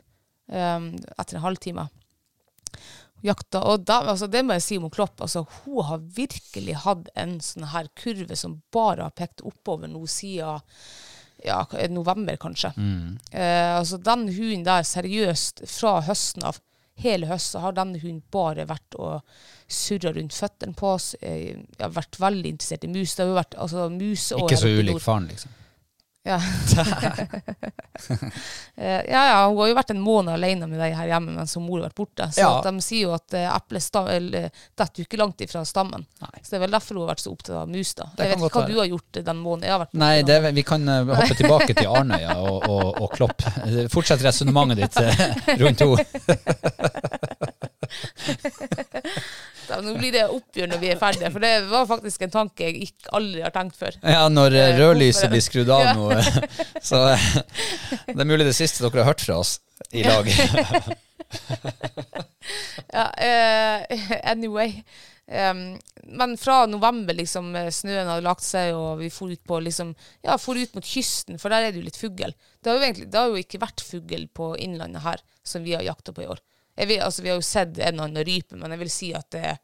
um, 0.47 0.93
etter 1.17 1.38
en 1.38 1.45
halvtime 1.45 1.88
jakta. 3.26 3.62
Og 3.63 3.84
da, 3.88 4.02
altså 4.13 4.30
det 4.32 4.43
må 4.45 4.58
jeg 4.58 4.65
si 4.65 4.78
om 4.80 4.89
Klopp. 4.93 5.21
Altså, 5.26 5.45
hun 5.63 5.86
har 5.89 6.06
virkelig 6.17 6.78
hatt 6.86 7.12
en 7.17 7.38
sånn 7.43 7.69
her 7.73 7.89
kurve 7.97 8.38
som 8.39 8.62
bare 8.73 9.08
har 9.08 9.17
pekt 9.17 9.43
oppover 9.47 9.91
nå 9.91 10.06
siden 10.12 10.62
ja, 11.45 11.60
er 11.78 11.91
november, 11.93 12.38
kanskje. 12.41 12.71
Eh, 13.32 13.76
altså 13.78 14.00
Den 14.02 14.26
hunden 14.34 14.65
der, 14.65 14.86
seriøst, 14.88 15.67
fra 15.69 16.00
høsten 16.08 16.47
av, 16.50 16.58
hele 16.97 17.30
høsten, 17.30 17.62
har 17.62 17.76
denne 17.78 18.02
hunden 18.02 18.23
bare 18.34 18.65
vært 18.69 18.97
og 18.97 19.21
surra 19.69 20.15
rundt 20.15 20.34
føttene 20.34 20.73
på 20.78 20.95
oss. 20.95 21.12
Uh, 21.21 21.54
jeg 21.54 21.84
har 21.84 21.93
vært 21.93 22.17
veldig 22.21 22.56
interessert 22.56 22.88
i 22.88 22.89
mus. 22.89 23.13
Det 23.13 23.26
har 23.26 23.30
jo 23.34 23.38
vært 23.38 23.58
altså, 23.62 23.86
mus 23.93 24.32
og 24.34 24.47
Ikke 24.47 24.62
så 24.63 24.73
ulik 24.73 25.02
faren, 25.04 25.30
liksom. 25.30 25.54
Ja. 26.27 26.39
Eh, 28.77 29.01
ja, 29.09 29.21
ja, 29.27 29.47
hun 29.49 29.57
har 29.57 29.67
jo 29.71 29.73
vært 29.73 29.89
en 29.89 30.01
måned 30.05 30.29
alene 30.35 30.67
med 30.69 30.77
deg 30.77 30.93
her 30.93 31.07
hjemme 31.09 31.31
mens 31.33 31.55
hun 31.57 31.63
mor 31.65 31.79
har 31.79 31.87
vært 31.87 31.97
borte. 31.97 32.27
Så 32.35 32.43
Ja. 32.43 32.49
de 32.61 32.83
sier 32.85 33.07
jo 33.07 33.13
at 33.15 33.33
uh, 33.33 33.47
eplet 33.55 33.95
eller, 34.13 34.51
detter 34.77 35.01
jo 35.01 35.07
ikke 35.07 35.17
langt 35.17 35.41
ifra 35.41 35.63
stammen. 35.65 36.05
Nei. 36.21 36.43
Så 36.43 36.53
det 36.53 36.59
er 36.59 36.63
vel 36.67 36.75
derfor 36.77 36.93
hun 36.93 37.07
har 37.07 37.15
vært 37.15 37.23
så 37.23 37.33
opptatt 37.33 37.55
av 37.63 37.71
mus. 37.73 37.95
da. 37.97 38.05
Det 38.13 38.27
Jeg 38.27 38.35
vet 38.35 38.37
ikke 38.37 38.53
hva 38.53 38.61
hva 38.61 38.69
du 38.69 38.77
har 38.77 38.89
gjort 38.91 39.19
den 39.31 39.41
måneden 39.41 39.65
jeg 39.65 39.73
har 39.73 39.81
vært 39.81 39.91
borte. 39.95 40.03
Nei, 40.03 40.21
det, 40.29 40.37
vi 40.59 40.63
kan 40.69 40.93
eh, 40.93 41.09
hoppe 41.09 41.39
tilbake 41.41 41.73
til 41.79 41.89
Arnøya 41.89 42.37
og, 42.37 42.69
og, 42.69 43.01
og 43.01 43.17
Klopp. 43.17 43.41
Fortsett 43.97 44.21
resonnementet 44.29 44.77
ditt 44.83 44.95
eh, 45.01 45.57
rundt 45.63 45.81
henne. 45.81 46.05
Da, 49.67 49.82
nå 49.84 49.97
blir 49.99 50.13
det 50.15 50.23
oppgjør 50.32 50.69
når 50.71 50.80
vi 50.80 50.91
er 50.93 50.99
ferdige, 51.01 51.32
for 51.34 51.43
det 51.43 51.53
var 51.67 51.88
faktisk 51.89 52.23
en 52.23 52.34
tanke 52.34 52.67
jeg 52.69 52.88
ikke 52.88 53.12
aldri 53.19 53.43
har 53.43 53.53
tenkt 53.56 53.75
før. 53.80 53.97
Ja, 54.03 54.27
når 54.32 54.56
eh, 54.56 54.67
Eh, 54.67 54.80
rødlyset 54.80 55.32
blir 55.32 55.43
skrudd 55.43 55.71
av 55.73 55.91
nå. 55.97 56.12
eh, 56.12 56.27
Så 56.89 57.03
det 58.08 58.19
er 58.19 58.30
mulig 58.30 58.47
det 58.47 58.56
siste 58.58 58.84
dere 58.86 59.03
har 59.03 59.12
hørt 59.12 59.23
fra 59.23 59.41
oss 59.41 59.58
i 59.91 60.03
lag. 60.08 60.27
Ja, 62.93 63.06
uh, 63.12 64.01
anyway. 64.32 64.82
Um, 65.27 65.75
men 66.08 66.38
fra 66.39 66.62
november, 66.71 67.17
liksom, 67.17 67.51
snøen 67.75 68.08
hadde 68.08 68.23
lagt 68.23 68.45
seg, 68.47 68.71
og 68.77 69.01
vi 69.01 69.10
for 69.12 69.34
ut 69.34 69.43
på 69.43 69.60
liksom, 69.65 69.91
ja, 70.23 70.38
for 70.39 70.56
ut 70.56 70.77
mot 70.77 70.88
kysten, 70.88 71.36
for 71.41 71.51
der 71.51 71.67
er 71.67 71.75
det 71.75 71.82
jo 71.82 71.88
litt 71.89 71.99
fugl. 71.99 72.32
Det 72.63 72.77
det 73.03 73.17
har 73.17 73.27
jo 73.34 73.41
ikke 73.41 73.60
vært 73.60 73.84
fugl 73.84 74.30
på 74.32 74.53
innlandet 74.63 75.03
her, 75.03 75.23
som 75.43 75.67
vi 75.67 75.75
har 75.75 75.84
jakta 75.84 76.15
på 76.15 76.23
i 76.23 76.30
år. 76.32 76.39
Vil, 76.77 76.99
altså, 77.01 77.23
vi 77.25 77.31
har 77.31 77.39
jo 77.39 77.45
sett 77.45 77.79
en 77.79 77.99
og 77.99 78.05
annen 78.07 78.27
rype, 78.27 78.57
men 78.59 78.73
jeg 78.75 78.83
vil 78.83 78.93
si 78.93 79.13
at 79.17 79.31
det 79.33 79.43
er 79.53 79.57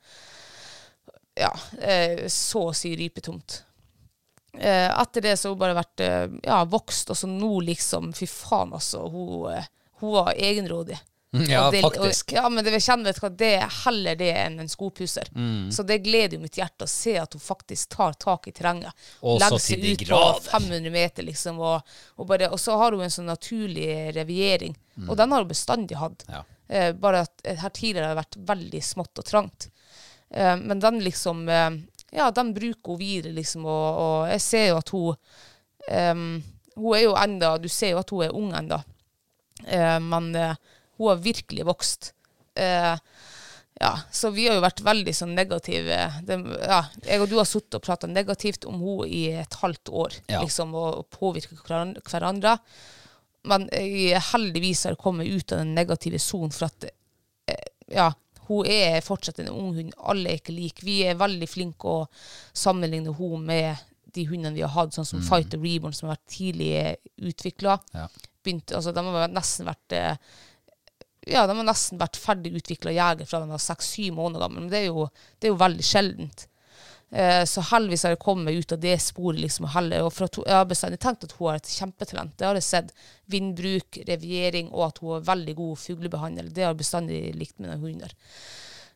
ja, 1.36 1.52
eh, 1.82 2.28
så 2.30 2.68
å 2.70 2.76
si 2.78 2.96
rypetomt. 2.98 3.64
Eh, 4.54 4.90
etter 5.02 5.22
det 5.26 5.38
så 5.38 5.50
har 5.50 5.56
hun 5.56 5.62
bare 5.64 5.78
vært 5.78 6.04
eh, 6.06 6.26
ja, 6.46 6.60
vokst, 6.70 7.10
og 7.10 7.18
så 7.18 7.30
nå 7.30 7.56
liksom 7.66 8.12
Fy 8.14 8.28
faen, 8.30 8.76
altså. 8.78 9.08
Hun, 9.10 9.50
hun 10.02 10.14
var 10.20 10.34
egenrådig. 10.38 11.00
Ja, 11.50 11.72
det, 11.72 11.82
faktisk. 11.82 12.32
Og, 12.32 12.38
ja, 12.38 12.50
men 12.50 12.62
det, 12.66 12.76
jeg 12.76 12.84
kjenner, 12.86 13.10
vet 13.10 13.18
du 13.18 13.24
hva, 13.24 13.30
det 13.42 13.52
er 13.58 13.78
heller 13.80 14.18
det 14.20 14.30
enn 14.38 14.60
en 14.62 14.70
skopusser. 14.70 15.32
Mm. 15.34 15.72
Så 15.74 15.86
det 15.90 15.98
gleder 16.06 16.38
jo 16.38 16.44
mitt 16.44 16.60
hjerte 16.60 16.86
å 16.86 16.92
se 16.92 17.16
at 17.18 17.34
hun 17.34 17.42
faktisk 17.42 17.96
tar 17.96 18.14
tak 18.22 18.52
i 18.52 18.54
terrenget. 18.54 18.94
Legger 19.26 19.58
seg 19.58 19.82
ut 19.82 20.04
på 20.04 20.10
grader. 20.12 20.46
500 20.52 20.94
meter, 20.94 21.26
liksom. 21.26 21.58
Og, 21.58 21.96
og, 22.20 22.28
bare, 22.30 22.52
og 22.54 22.62
så 22.62 22.78
har 22.78 22.94
hun 22.94 23.02
en 23.02 23.16
sånn 23.16 23.32
naturlig 23.32 24.14
reviering. 24.14 24.78
Mm. 24.94 25.08
Og 25.10 25.18
den 25.18 25.34
har 25.34 25.42
hun 25.42 25.50
bestandig 25.50 25.98
hatt. 25.98 26.28
Ja. 26.30 26.44
Eh, 26.74 26.92
bare 26.98 27.24
at 27.28 27.44
eh, 27.46 27.60
her 27.62 27.70
tidligere 27.76 28.08
har 28.10 28.16
det 28.16 28.22
vært 28.24 28.38
veldig 28.50 28.80
smått 28.88 29.20
og 29.22 29.28
trangt. 29.30 29.68
Eh, 30.34 30.56
men 30.58 30.80
den 30.82 31.02
liksom 31.06 31.44
eh, 31.52 31.76
Ja, 32.14 32.32
den 32.34 32.54
bruker 32.56 32.94
hun 32.96 33.02
videre, 33.02 33.34
liksom. 33.38 33.66
Og, 33.70 34.00
og 34.06 34.32
jeg 34.32 34.42
ser 34.46 34.66
jo 34.72 34.80
at 34.80 34.94
hun 34.94 35.16
em, 35.90 36.24
Hun 36.76 36.96
er 36.98 37.04
jo 37.08 37.14
enda 37.20 37.52
Du 37.62 37.68
ser 37.70 37.94
jo 37.94 38.02
at 38.02 38.10
hun 38.14 38.24
er 38.26 38.34
ung 38.38 38.52
enda. 38.58 38.82
Eh, 39.68 40.00
men 40.02 40.32
eh, 40.40 40.56
hun 40.98 41.10
har 41.12 41.22
virkelig 41.26 41.66
vokst. 41.70 42.12
Eh, 42.56 42.96
ja, 43.82 43.92
så 44.14 44.30
vi 44.32 44.46
har 44.48 44.56
jo 44.60 44.64
vært 44.64 44.84
veldig 44.86 45.14
sånn 45.18 45.34
negative. 45.36 45.96
Det, 46.26 46.36
ja, 46.62 46.84
jeg 47.08 47.22
og 47.24 47.30
du 47.32 47.38
har 47.40 47.48
sittet 47.50 47.80
og 47.80 47.84
prata 47.86 48.08
negativt 48.08 48.68
om 48.70 48.78
henne 48.80 49.08
i 49.10 49.24
et 49.42 49.58
halvt 49.62 49.90
år, 49.90 50.18
Ja. 50.30 50.42
liksom, 50.46 50.76
og 50.78 51.08
påvirka 51.14 51.58
hverandre. 51.66 52.58
Men 53.50 53.68
jeg 53.76 54.22
heldigvis 54.32 54.86
har 54.88 55.00
kommet 55.00 55.28
ut 55.28 55.52
av 55.52 55.64
den 55.64 55.74
negative 55.76 56.20
sonen, 56.22 56.54
for 56.56 56.70
at 56.70 56.86
eh, 57.52 57.66
ja, 57.92 58.12
hun 58.48 58.68
er 58.68 59.04
fortsatt 59.04 59.42
en 59.44 59.52
ung 59.52 59.74
hund. 59.78 59.96
Alle 59.98 60.32
er 60.32 60.40
ikke 60.40 60.56
like. 60.56 60.86
Vi 60.86 61.02
er 61.08 61.20
veldig 61.20 61.50
flinke 61.50 61.90
å 61.90 62.06
sammenligne 62.56 63.16
henne 63.18 63.44
med 63.48 63.90
de 64.14 64.26
hundene 64.30 64.56
vi 64.56 64.64
har 64.64 64.74
hatt, 64.76 64.94
sånn 64.94 65.08
som 65.10 65.24
Fighter 65.26 65.62
Reborn, 65.62 65.96
som 65.96 66.08
har 66.10 66.18
vært 66.18 66.36
tidlig 66.36 66.74
utvikla. 67.18 67.80
Ja. 67.96 68.08
Altså, 68.46 68.92
de 68.94 69.04
har 69.08 69.32
nesten 69.32 69.68
vært 69.68 69.96
eh, 69.98 70.34
ja, 71.32 71.46
de 71.48 71.56
har 71.56 71.66
nesten 71.66 72.02
vært 72.02 72.20
ferdig 72.20 72.52
utvikla 72.60 72.92
jeger 72.94 73.28
fra 73.30 73.40
de 73.40 73.52
var 73.54 73.62
seks-syv 73.64 74.18
måneder 74.18 74.44
gamle. 74.44 74.66
Men 74.66 74.74
det 74.74 74.82
er 74.84 74.90
jo, 74.90 75.08
det 75.40 75.48
er 75.48 75.54
jo 75.54 75.62
veldig 75.62 75.86
sjeldent. 75.88 76.46
Eh, 77.14 77.44
så 77.46 77.62
heldigvis 77.62 78.04
har 78.08 78.16
jeg 78.16 78.24
kommet 78.24 78.58
ut 78.58 78.72
av 78.74 78.80
det 78.82 78.96
sporet. 79.02 79.40
liksom, 79.40 79.66
og 79.68 80.14
for 80.14 80.26
at 80.26 80.36
hun, 80.36 80.46
Jeg 80.48 80.56
har 80.56 80.66
bestandig 80.66 81.00
tenkt 81.00 81.24
at 81.24 81.36
hun 81.38 81.48
har 81.48 81.56
et 81.56 81.70
kjempetalent. 81.70 82.38
Det 82.38 82.46
har 82.48 82.56
jeg 82.56 82.64
sett. 82.64 82.92
Vindbruk, 83.30 84.00
reviering 84.08 84.72
og 84.72 84.88
at 84.88 84.98
hun 84.98 85.18
er 85.18 85.28
veldig 85.28 85.56
god 85.56 85.78
fuglebehandler. 85.78 86.50
Det 86.50 86.64
har 86.64 86.74
jeg 86.74 86.82
bestandig 86.82 87.36
likt 87.36 87.60
med 87.60 87.70
den 87.70 87.80
hunden. 87.80 88.00
der. 88.00 88.14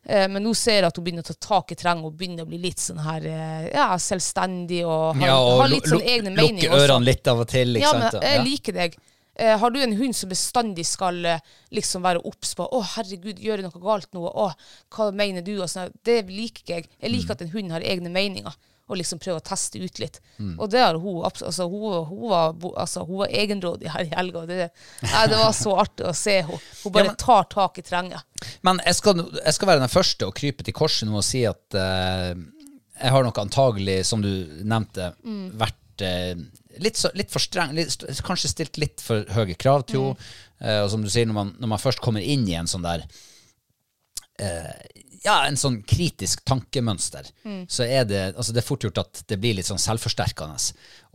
Eh, 0.08 0.28
men 0.28 0.42
nå 0.42 0.54
ser 0.56 0.80
jeg 0.80 0.88
at 0.88 0.96
hun 0.96 1.04
begynner 1.04 1.22
å 1.26 1.30
ta 1.30 1.34
tak 1.34 1.72
i 1.72 1.76
terrenget 1.78 2.08
og 2.08 2.16
begynner 2.18 2.46
å 2.46 2.48
bli 2.48 2.58
litt 2.62 2.80
sånn 2.82 2.98
her, 3.02 3.24
eh, 3.28 3.68
ja, 3.74 3.90
selvstendig 3.98 4.84
og 4.86 5.16
har, 5.18 5.26
Ja, 5.26 5.38
og 5.38 5.60
har 5.62 5.68
litt 5.68 5.90
sånn 5.90 6.02
egne 6.02 6.32
meninger 6.34 6.70
lukke 6.70 6.82
ørene 6.86 7.04
litt 7.04 7.28
av 7.28 7.40
og 7.40 7.48
til, 7.48 7.76
ikke 7.76 7.86
ja, 7.86 7.92
men 7.98 8.10
sant? 8.10 8.22
jeg 8.24 8.44
liker 8.44 8.72
deg. 8.72 8.98
Eh, 9.38 9.54
har 9.58 9.70
du 9.70 9.78
en 9.80 9.96
hund 9.96 10.16
som 10.18 10.28
bestandig 10.30 10.84
skal 10.86 11.24
eh, 11.24 11.40
liksom 11.70 12.02
være 12.02 12.24
obs 12.26 12.54
på 12.58 12.64
'Å, 12.66 12.80
herregud, 12.96 13.38
gjør 13.38 13.60
jeg 13.62 13.68
noe 13.68 13.82
galt 13.84 14.10
nå?' 14.12 14.26
'Å, 14.34 14.48
hva 14.90 15.12
mener 15.14 15.42
du?' 15.46 15.60
Og 15.62 15.68
sånn. 15.70 15.92
Det 16.04 16.24
liker 16.26 16.62
ikke 16.64 16.74
jeg. 16.74 16.88
Jeg 17.00 17.10
Mm. 17.10 17.14
liker 17.18 17.32
at 17.32 17.42
en 17.42 17.50
hund 17.54 17.70
har 17.72 17.80
egne 17.80 18.10
meninger, 18.10 18.54
og 18.88 18.96
liksom 18.96 19.18
prøver 19.20 19.38
å 19.38 19.44
teste 19.44 19.78
ut 19.84 19.98
litt. 20.00 20.18
Mm. 20.40 20.58
Og 20.58 20.70
det 20.70 20.80
har 20.80 20.94
hun 20.98 21.22
altså, 21.22 21.68
hun, 21.68 22.04
hun, 22.08 22.28
var, 22.30 22.54
altså, 22.76 23.04
hun 23.06 23.18
var 23.18 23.28
egenrådig 23.28 23.90
her 23.92 24.04
i 24.04 24.14
helga. 24.16 24.46
Det, 24.46 24.70
det 25.02 25.36
var 25.38 25.52
så 25.52 25.76
artig 25.78 26.06
å 26.08 26.14
se 26.16 26.40
henne. 26.42 26.58
Hun 26.82 26.92
bare 26.92 27.04
Ja, 27.04 27.10
men- 27.10 27.16
tar 27.16 27.44
tak 27.44 27.78
i 27.78 27.82
terrenget. 27.82 28.22
Men 28.62 28.80
jeg 28.84 28.94
skal, 28.94 29.14
jeg 29.44 29.54
skal 29.54 29.68
være 29.68 29.80
den 29.80 29.88
første 29.92 30.26
å 30.26 30.32
krype 30.34 30.64
til 30.64 30.72
korset 30.74 31.06
nå 31.08 31.16
og 31.18 31.24
si 31.24 31.44
at 31.44 31.60
uh, 31.74 32.34
jeg 32.98 33.10
har 33.12 33.22
nok 33.22 33.36
antagelig, 33.38 34.04
som 34.06 34.20
du 34.22 34.46
nevnte, 34.64 35.12
vært 35.54 35.76
eh, 36.04 36.34
litt, 36.82 36.96
så, 37.00 37.10
litt 37.18 37.32
for 37.32 37.42
streng, 37.42 37.74
litt, 37.76 38.04
kanskje 38.26 38.50
stilt 38.52 38.78
litt 38.80 39.02
for 39.04 39.24
høye 39.36 39.56
krav 39.58 39.86
til 39.90 40.10
henne. 40.10 40.30
Eh, 40.60 40.80
og 40.82 40.90
som 40.90 41.02
du 41.04 41.10
sier, 41.10 41.26
når 41.28 41.36
man, 41.36 41.50
når 41.62 41.72
man 41.74 41.82
først 41.82 42.02
kommer 42.04 42.24
inn 42.24 42.46
i 42.50 42.56
en 42.58 42.70
sånn 42.70 42.86
der 42.86 43.06
ja, 45.24 45.34
en 45.48 45.56
sånn 45.58 45.80
kritisk 45.82 46.44
tankemønster, 46.46 47.26
så 47.66 47.82
er 47.82 48.04
det, 48.06 48.20
altså 48.38 48.54
det 48.54 48.62
er 48.62 48.66
fort 48.68 48.84
gjort 48.86 49.00
at 49.02 49.22
det 49.28 49.38
blir 49.42 49.56
litt 49.58 49.66
sånn 49.66 49.80
selvforsterkende, 49.82 50.58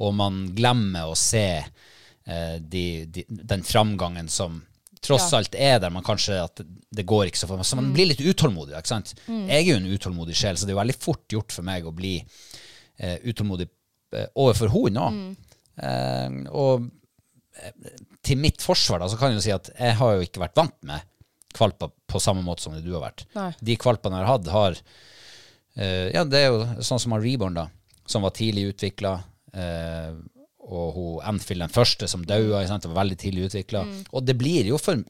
og 0.04 0.14
man 0.18 0.42
glemmer 0.58 1.08
å 1.08 1.16
se 1.16 1.46
eh, 1.64 2.58
de, 2.60 3.06
de, 3.08 3.24
den 3.30 3.64
framgangen 3.64 4.28
som 4.32 4.62
tross 5.04 5.32
Ja. 5.32 5.40
alt 5.40 5.56
er 5.56 5.80
der, 5.84 5.92
man 5.92 6.04
kanskje 6.04 6.38
at 6.40 6.62
det 6.64 7.06
går 7.08 7.28
ikke 7.28 7.42
så 7.42 7.48
for 7.50 7.60
meg, 7.60 7.68
så 7.68 7.80
man 7.80 7.92
blir 7.96 8.08
litt 8.12 8.24
utålmodig, 8.24 8.76
ikke 8.78 8.92
sant? 8.94 9.16
Jeg 9.28 9.58
er 9.60 9.72
jo 9.72 9.80
en 9.82 9.90
utålmodig 9.92 10.36
sjel, 10.40 10.58
så 10.60 10.68
det 10.68 10.76
er 10.76 10.80
veldig 10.80 11.00
fort 11.00 11.26
gjort 11.32 11.52
for 11.52 11.68
meg 11.68 11.88
å 11.88 11.96
bli 11.96 12.14
eh, 12.20 13.18
utålmodig 13.28 13.68
eh, 13.68 13.74
overfor 14.40 14.72
henne 14.74 15.08
også. 15.08 15.52
Eh, 15.84 16.36
og 16.54 16.86
eh, 17.58 17.96
til 18.24 18.40
mitt 18.40 18.62
forsvar 18.64 19.02
da, 19.02 19.10
så 19.10 19.18
kan 19.20 19.32
jeg 19.32 19.40
jo 19.40 19.46
si 19.48 19.56
at 19.56 19.72
jeg 19.74 19.98
har 20.00 20.18
jo 20.18 20.28
ikke 20.28 20.44
vært 20.44 20.60
vant 20.60 20.78
med 20.88 21.10
kvalper 21.54 21.92
på 22.10 22.22
samme 22.22 22.42
måte 22.46 22.66
som 22.66 22.76
det 22.76 22.84
du 22.86 22.94
har 22.96 23.06
vært. 23.06 23.26
Nei. 23.38 23.52
De 23.62 23.78
kvalpene 23.80 24.20
jeg 24.20 24.26
har 24.26 24.34
hatt, 24.34 24.52
har 24.54 24.78
eh, 25.78 26.10
Ja, 26.14 26.26
det 26.26 26.42
er 26.42 26.54
jo 26.54 26.86
sånn 26.86 27.02
som 27.02 27.16
han 27.16 27.24
Reborn, 27.24 27.58
da, 27.58 27.68
som 28.10 28.26
var 28.26 28.36
tidlig 28.38 28.72
utvikla. 28.74 29.18
Eh, 29.54 30.14
og 30.64 30.96
hun 30.96 31.26
Enfield, 31.34 31.66
den 31.66 31.74
første 31.74 32.08
som 32.08 32.24
daua, 32.26 32.64
var 32.64 33.00
veldig 33.02 33.20
tidlig 33.20 33.50
utvikla. 33.50 33.84
Mm. 33.86 34.00
Og 34.16 34.26
det 34.26 34.38
blir 34.40 34.70
jo 34.70 34.80
for 34.82 35.04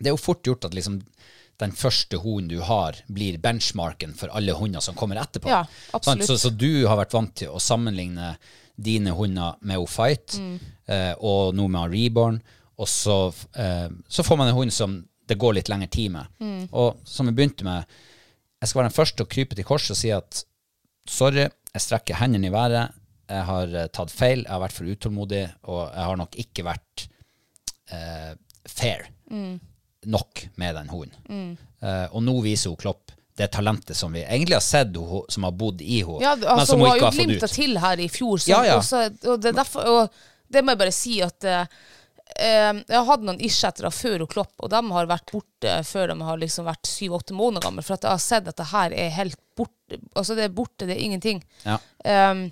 Det 0.00 0.08
er 0.08 0.14
jo 0.14 0.22
fort 0.22 0.46
gjort 0.46 0.64
at 0.64 0.74
liksom 0.74 1.02
den 1.60 1.72
første 1.76 2.18
hunden 2.22 2.48
du 2.50 2.60
har, 2.64 2.96
blir 3.12 3.36
benchmarken 3.42 4.14
for 4.16 4.32
alle 4.36 4.54
hunder 4.56 4.80
som 4.84 4.96
kommer 4.98 5.20
etterpå. 5.20 5.48
Ja. 5.52 5.64
Så, 6.26 6.38
så 6.40 6.50
du 6.56 6.86
har 6.88 6.96
vært 7.02 7.12
vant 7.16 7.34
til 7.36 7.52
å 7.52 7.60
sammenligne 7.60 8.34
dine 8.80 9.12
hunder 9.12 9.58
med 9.60 9.78
O 9.82 9.86
Fight, 9.86 10.38
Mm. 10.40 10.54
eh, 10.88 11.12
og 11.20 11.54
nå 11.54 11.66
med 11.68 11.92
Reborn, 11.92 12.38
og 12.80 12.88
så, 12.88 13.18
eh, 13.60 13.88
så 14.08 14.24
får 14.24 14.38
man 14.40 14.48
en 14.48 14.56
hund 14.56 14.72
som 14.72 14.94
det 15.28 15.36
går 15.38 15.54
litt 15.58 15.68
lengre 15.68 15.90
tid 15.92 16.10
med. 16.14 16.26
Mm. 16.40 16.62
Og 16.72 16.96
som 17.04 17.26
vi 17.28 17.32
begynte 17.36 17.62
med, 17.64 17.84
jeg 18.60 18.68
skal 18.68 18.80
være 18.82 18.88
den 18.90 18.96
første 18.96 19.22
å 19.24 19.28
krype 19.30 19.54
til 19.56 19.64
korset 19.68 19.92
og 19.94 20.00
si 20.00 20.10
at 20.16 20.40
sorry, 21.08 21.44
jeg 21.74 21.84
strekker 21.84 22.18
hendene 22.18 22.48
i 22.48 22.54
været, 22.54 22.96
jeg 23.30 23.44
har 23.46 23.74
eh, 23.84 23.86
tatt 23.94 24.10
feil, 24.10 24.42
jeg 24.46 24.50
har 24.50 24.64
vært 24.64 24.74
for 24.80 24.88
utålmodig, 24.90 25.44
og 25.70 25.82
jeg 25.92 26.08
har 26.08 26.16
nok 26.18 26.34
ikke 26.40 26.64
vært 26.66 27.04
eh, 27.92 28.32
fair 28.68 29.06
nok 30.06 30.48
med 30.60 30.74
den 30.74 30.88
hunden. 30.88 31.56
Eh, 31.80 32.06
og 32.12 32.22
nå 32.24 32.36
viser 32.44 32.72
hun 32.72 32.80
Klopp 32.80 33.12
det 33.40 33.46
talentet 33.54 33.96
som 33.96 34.12
vi 34.12 34.20
egentlig 34.24 34.56
har 34.58 34.64
sett 34.64 34.96
hun, 34.96 35.24
som 35.28 35.46
har 35.46 35.54
bodd 35.56 35.80
i 35.80 36.02
henne, 36.02 36.20
Ja, 36.22 36.34
men 36.36 36.48
altså, 36.48 36.74
som 36.74 36.80
hun 36.80 36.88
hun 36.88 36.90
har 36.90 36.96
ikke 36.96 37.04
jo 37.04 37.06
har 37.06 37.14
jo 37.14 37.24
glimta 37.24 37.48
til 37.48 37.78
her 37.80 38.02
i 38.02 38.08
fjor, 38.12 38.42
så, 38.42 38.50
Ja, 38.50 38.64
ja. 38.66 38.76
Også, 38.76 39.06
og, 39.24 39.40
det 39.40 39.52
er 39.52 39.56
derfor, 39.62 39.88
og 39.88 40.20
det 40.52 40.64
må 40.64 40.74
jeg 40.74 40.82
bare 40.82 40.92
si 40.94 41.14
at 41.24 41.46
eh, 41.48 41.80
Jeg 42.36 42.96
har 42.98 43.08
hatt 43.08 43.24
noen 43.26 43.40
irskjettere 43.40 43.90
før 43.94 44.24
hun 44.24 44.32
Klopp, 44.34 44.52
og 44.58 44.70
de 44.72 44.82
har 44.92 45.08
vært 45.08 45.32
borte 45.32 45.78
før 45.88 46.12
de 46.12 46.18
har 46.28 46.42
liksom 46.42 46.68
vært 46.68 46.90
syv-åtte 46.90 47.36
måneder 47.36 47.64
gamle, 47.64 47.84
for 47.86 47.96
at 47.96 48.04
jeg 48.04 48.12
har 48.12 48.24
sett 48.26 48.50
at 48.52 48.60
det 48.60 48.68
her 48.74 48.96
er 49.06 49.16
helt 49.16 49.40
borte. 49.56 50.00
Altså, 50.14 50.36
det 50.36 50.46
er 50.46 50.54
borte, 50.54 50.86
det 50.86 50.98
er 50.98 51.04
ingenting. 51.04 51.40
Ja. 51.64 51.78
Um, 52.04 52.50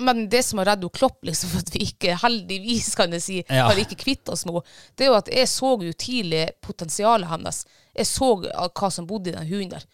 men 0.00 0.24
det 0.32 0.42
som 0.46 0.58
har 0.62 0.70
reddet 0.72 0.92
Klopp, 0.96 1.18
liksom, 1.26 1.52
at 1.58 1.70
vi 1.74 1.84
ikke 1.86 2.16
heldigvis 2.22 2.94
kan 2.98 3.12
jeg 3.16 3.22
si, 3.24 3.38
Ja. 3.48 3.66
har 3.68 3.78
ikke 3.80 3.98
kvitt 4.00 4.28
oss 4.32 4.46
nå, 4.48 4.62
det 4.96 5.06
er 5.06 5.10
jo 5.12 5.18
at 5.18 5.28
jeg 5.32 5.48
så 5.48 5.74
jo 5.84 5.92
tidlig 5.92 6.44
potensialet 6.64 7.28
hennes. 7.30 7.64
Jeg 7.94 8.06
så 8.06 8.30
hva 8.42 8.90
som 8.90 9.06
bodde 9.06 9.30
i 9.32 9.36
den 9.36 9.46
hunden 9.50 9.76
der. 9.78 9.86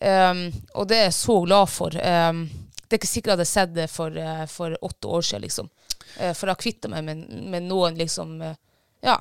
Um, 0.00 0.46
og 0.74 0.86
det 0.88 0.96
er 0.96 1.04
jeg 1.10 1.16
så 1.18 1.40
glad 1.44 1.68
for. 1.68 1.92
Um, 1.96 2.44
det 2.86 2.96
er 2.96 3.00
ikke 3.00 3.10
sikkert 3.10 3.30
jeg 3.32 3.36
hadde 3.38 3.50
sett 3.50 3.74
det 3.74 3.88
for, 3.92 4.14
uh, 4.16 4.46
for 4.50 4.76
åtte 4.82 5.08
år 5.08 5.22
siden, 5.26 5.42
liksom. 5.44 5.68
Uh, 6.16 6.32
for 6.32 6.46
jeg 6.48 6.54
har 6.54 6.62
kvitta 6.62 6.88
meg 6.92 7.04
med, 7.04 7.26
med 7.52 7.68
noen, 7.68 7.98
liksom 8.00 8.40
Uh, 8.40 8.54
Ja. 9.02 9.18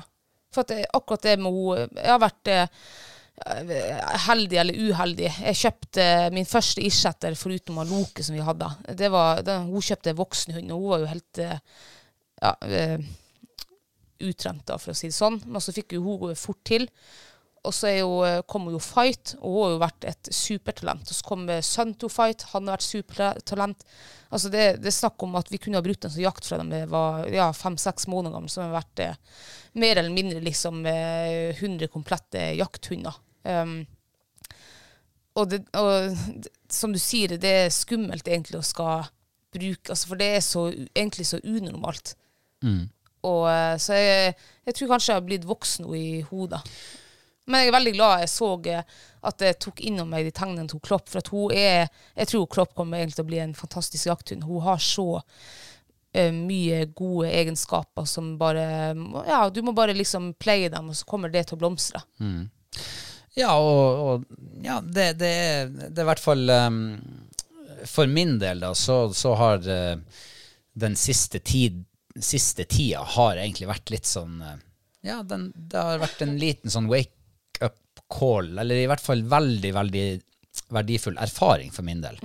For 0.53 0.62
at 0.65 0.71
det, 0.73 0.86
akkurat 0.97 1.21
det 1.21 1.36
med 1.39 1.53
henne 1.53 2.01
Jeg 2.01 2.10
har 2.10 2.19
vært 2.23 2.49
heldig 4.25 4.60
eller 4.62 4.82
uheldig. 4.89 5.30
Jeg 5.30 5.60
kjøpte 5.62 6.06
min 6.36 6.47
første 6.49 6.84
irsetter 6.86 7.38
foruten 7.39 7.78
han 7.80 7.89
Loke 7.91 8.25
som 8.25 8.36
vi 8.38 8.43
hadde. 8.45 8.69
Det 8.97 9.10
var, 9.13 9.43
den, 9.47 9.69
hun 9.71 9.86
kjøpte 9.86 10.17
voksenhund, 10.17 10.71
og 10.73 10.84
hun 10.84 10.93
var 10.93 11.04
jo 11.04 11.10
helt 11.13 11.41
eh, 11.45 11.58
ja, 12.41 12.54
utrent, 14.19 14.65
da, 14.67 14.78
for 14.78 14.93
å 14.93 14.97
si 14.97 15.10
det 15.10 15.17
sånn. 15.17 15.41
Men 15.47 15.63
så 15.63 15.75
fikk 15.75 15.97
jo 15.97 16.06
hun 16.06 16.38
fort 16.39 16.62
til. 16.67 16.88
Og 17.67 17.75
så 17.75 17.91
jo, 17.91 18.21
eh, 18.23 18.39
kom 18.47 18.69
jo 18.71 18.80
Fight, 18.80 19.36
og 19.41 19.52
hun 19.52 19.63
har 19.63 19.73
jo 19.73 19.82
vært 19.82 20.06
et 20.13 20.30
supertalent. 20.36 21.10
Og 21.10 21.17
så 21.17 21.28
kom 21.28 21.47
sønnen 21.65 21.97
til 21.99 22.12
Fight, 22.12 22.45
han 22.54 22.69
har 22.69 22.78
vært 22.78 22.88
supertalent. 22.88 23.88
Altså 24.30 24.52
det, 24.54 24.65
er 24.86 24.93
snakk 24.93 25.23
om 25.25 25.36
at 25.39 25.49
vi 25.52 25.60
kunne 25.62 25.80
ha 25.80 25.86
brukt 25.86 26.06
en 26.06 26.13
sånn 26.13 26.23
jakt 26.23 26.47
fra 26.47 26.60
dem 26.62 26.71
var 26.91 27.25
ja, 27.34 27.49
fem-seks 27.56 28.08
måneder 28.12 28.38
gamle, 28.38 28.52
som 28.54 28.67
har 28.67 28.78
vært 28.78 29.04
eh, 29.04 29.17
mer 29.82 29.99
eller 29.99 30.13
mindre 30.13 30.43
liksom 30.45 30.86
eh, 30.88 31.49
100 31.58 31.89
komplette 31.91 32.52
jakthunder. 32.60 33.17
Um, 33.43 33.86
og, 35.39 35.49
det, 35.52 35.63
og 35.78 36.15
som 36.71 36.93
du 36.93 36.99
sier, 37.02 37.38
det 37.39 37.56
er 37.65 37.73
skummelt 37.73 38.28
egentlig 38.28 38.60
å 38.60 38.65
skal 38.65 39.10
bruke, 39.54 39.89
altså 39.89 40.12
for 40.12 40.19
det 40.19 40.30
er 40.36 40.41
så, 40.45 40.67
egentlig 40.93 41.28
så 41.30 41.39
unormalt. 41.43 42.15
Og, 43.25 43.43
eh, 43.52 43.75
så 43.82 43.97
jeg, 43.97 44.34
jeg 44.67 44.75
tror 44.75 44.91
kanskje 44.93 45.12
jeg 45.12 45.21
har 45.21 45.28
blitt 45.28 45.47
voksen 45.47 45.86
nå 45.88 45.95
i 45.97 46.10
hodet. 46.30 46.62
Men 47.49 47.63
jeg 47.63 47.71
er 47.71 47.75
veldig 47.80 47.93
glad 47.95 48.21
jeg 48.21 48.32
så 48.32 48.49
eh, 48.69 48.99
at 49.30 49.43
jeg 49.43 49.58
tok 49.65 49.82
innom 49.89 50.12
meg 50.13 50.28
de 50.28 50.34
tegnene 50.36 50.69
til 50.69 50.82
Klopp. 50.86 51.10
For 51.10 51.34
hun 51.34 51.56
er 51.56 51.89
Jeg 52.15 52.30
tror 52.32 52.45
Klopp 52.52 52.75
kommer 52.78 52.99
egentlig 52.99 53.17
til 53.17 53.25
å 53.25 53.32
bli 53.32 53.41
en 53.43 53.58
fantastisk 53.58 54.12
jakthund. 54.12 54.45
Hun 54.47 54.63
har 54.67 54.80
så 54.84 55.08
eh, 56.13 56.32
mye 56.36 56.86
gode 56.93 57.32
egenskaper 57.34 58.06
som 58.08 58.36
bare 58.39 58.93
Ja, 59.28 59.41
du 59.49 59.62
må 59.65 59.73
bare 59.73 59.97
liksom 59.97 60.34
pleie 60.39 60.69
dem, 60.69 60.93
og 60.93 60.99
så 60.99 61.10
kommer 61.10 61.34
det 61.34 61.47
til 61.49 61.58
å 61.58 61.63
blomstre. 61.65 62.04
Ja, 63.39 63.54
og, 63.56 63.99
og 64.04 64.63
ja, 64.63 64.80
det, 64.84 65.13
det, 65.21 65.30
er, 65.30 65.69
det 65.71 65.93
er 65.93 66.04
i 66.04 66.10
hvert 66.10 66.23
fall 66.23 66.49
um, 66.52 66.80
For 67.88 68.10
min 68.12 68.36
del, 68.41 68.63
da, 68.65 68.73
så, 68.75 69.02
så 69.15 69.36
har 69.39 69.63
uh, 69.63 70.25
den 70.80 70.97
siste, 70.99 71.39
tid, 71.39 71.84
siste 72.19 72.65
tida 72.69 73.06
har 73.15 73.39
egentlig 73.39 73.69
vært 73.69 73.93
litt 73.93 74.10
sånn 74.10 74.41
uh, 74.43 74.58
Ja, 75.06 75.21
den, 75.23 75.49
det 75.56 75.80
har 75.80 76.02
vært 76.02 76.25
en 76.25 76.36
liten 76.41 76.73
sånn 76.73 76.89
wake 76.91 77.63
up 77.63 78.04
call, 78.10 78.52
eller 78.58 78.82
i 78.82 78.88
hvert 78.89 79.04
fall 79.04 79.23
veldig, 79.30 79.71
veldig 79.75 80.06
verdifull 80.73 81.19
erfaring 81.21 81.71
for 81.71 81.86
min 81.86 82.02
del. 82.02 82.17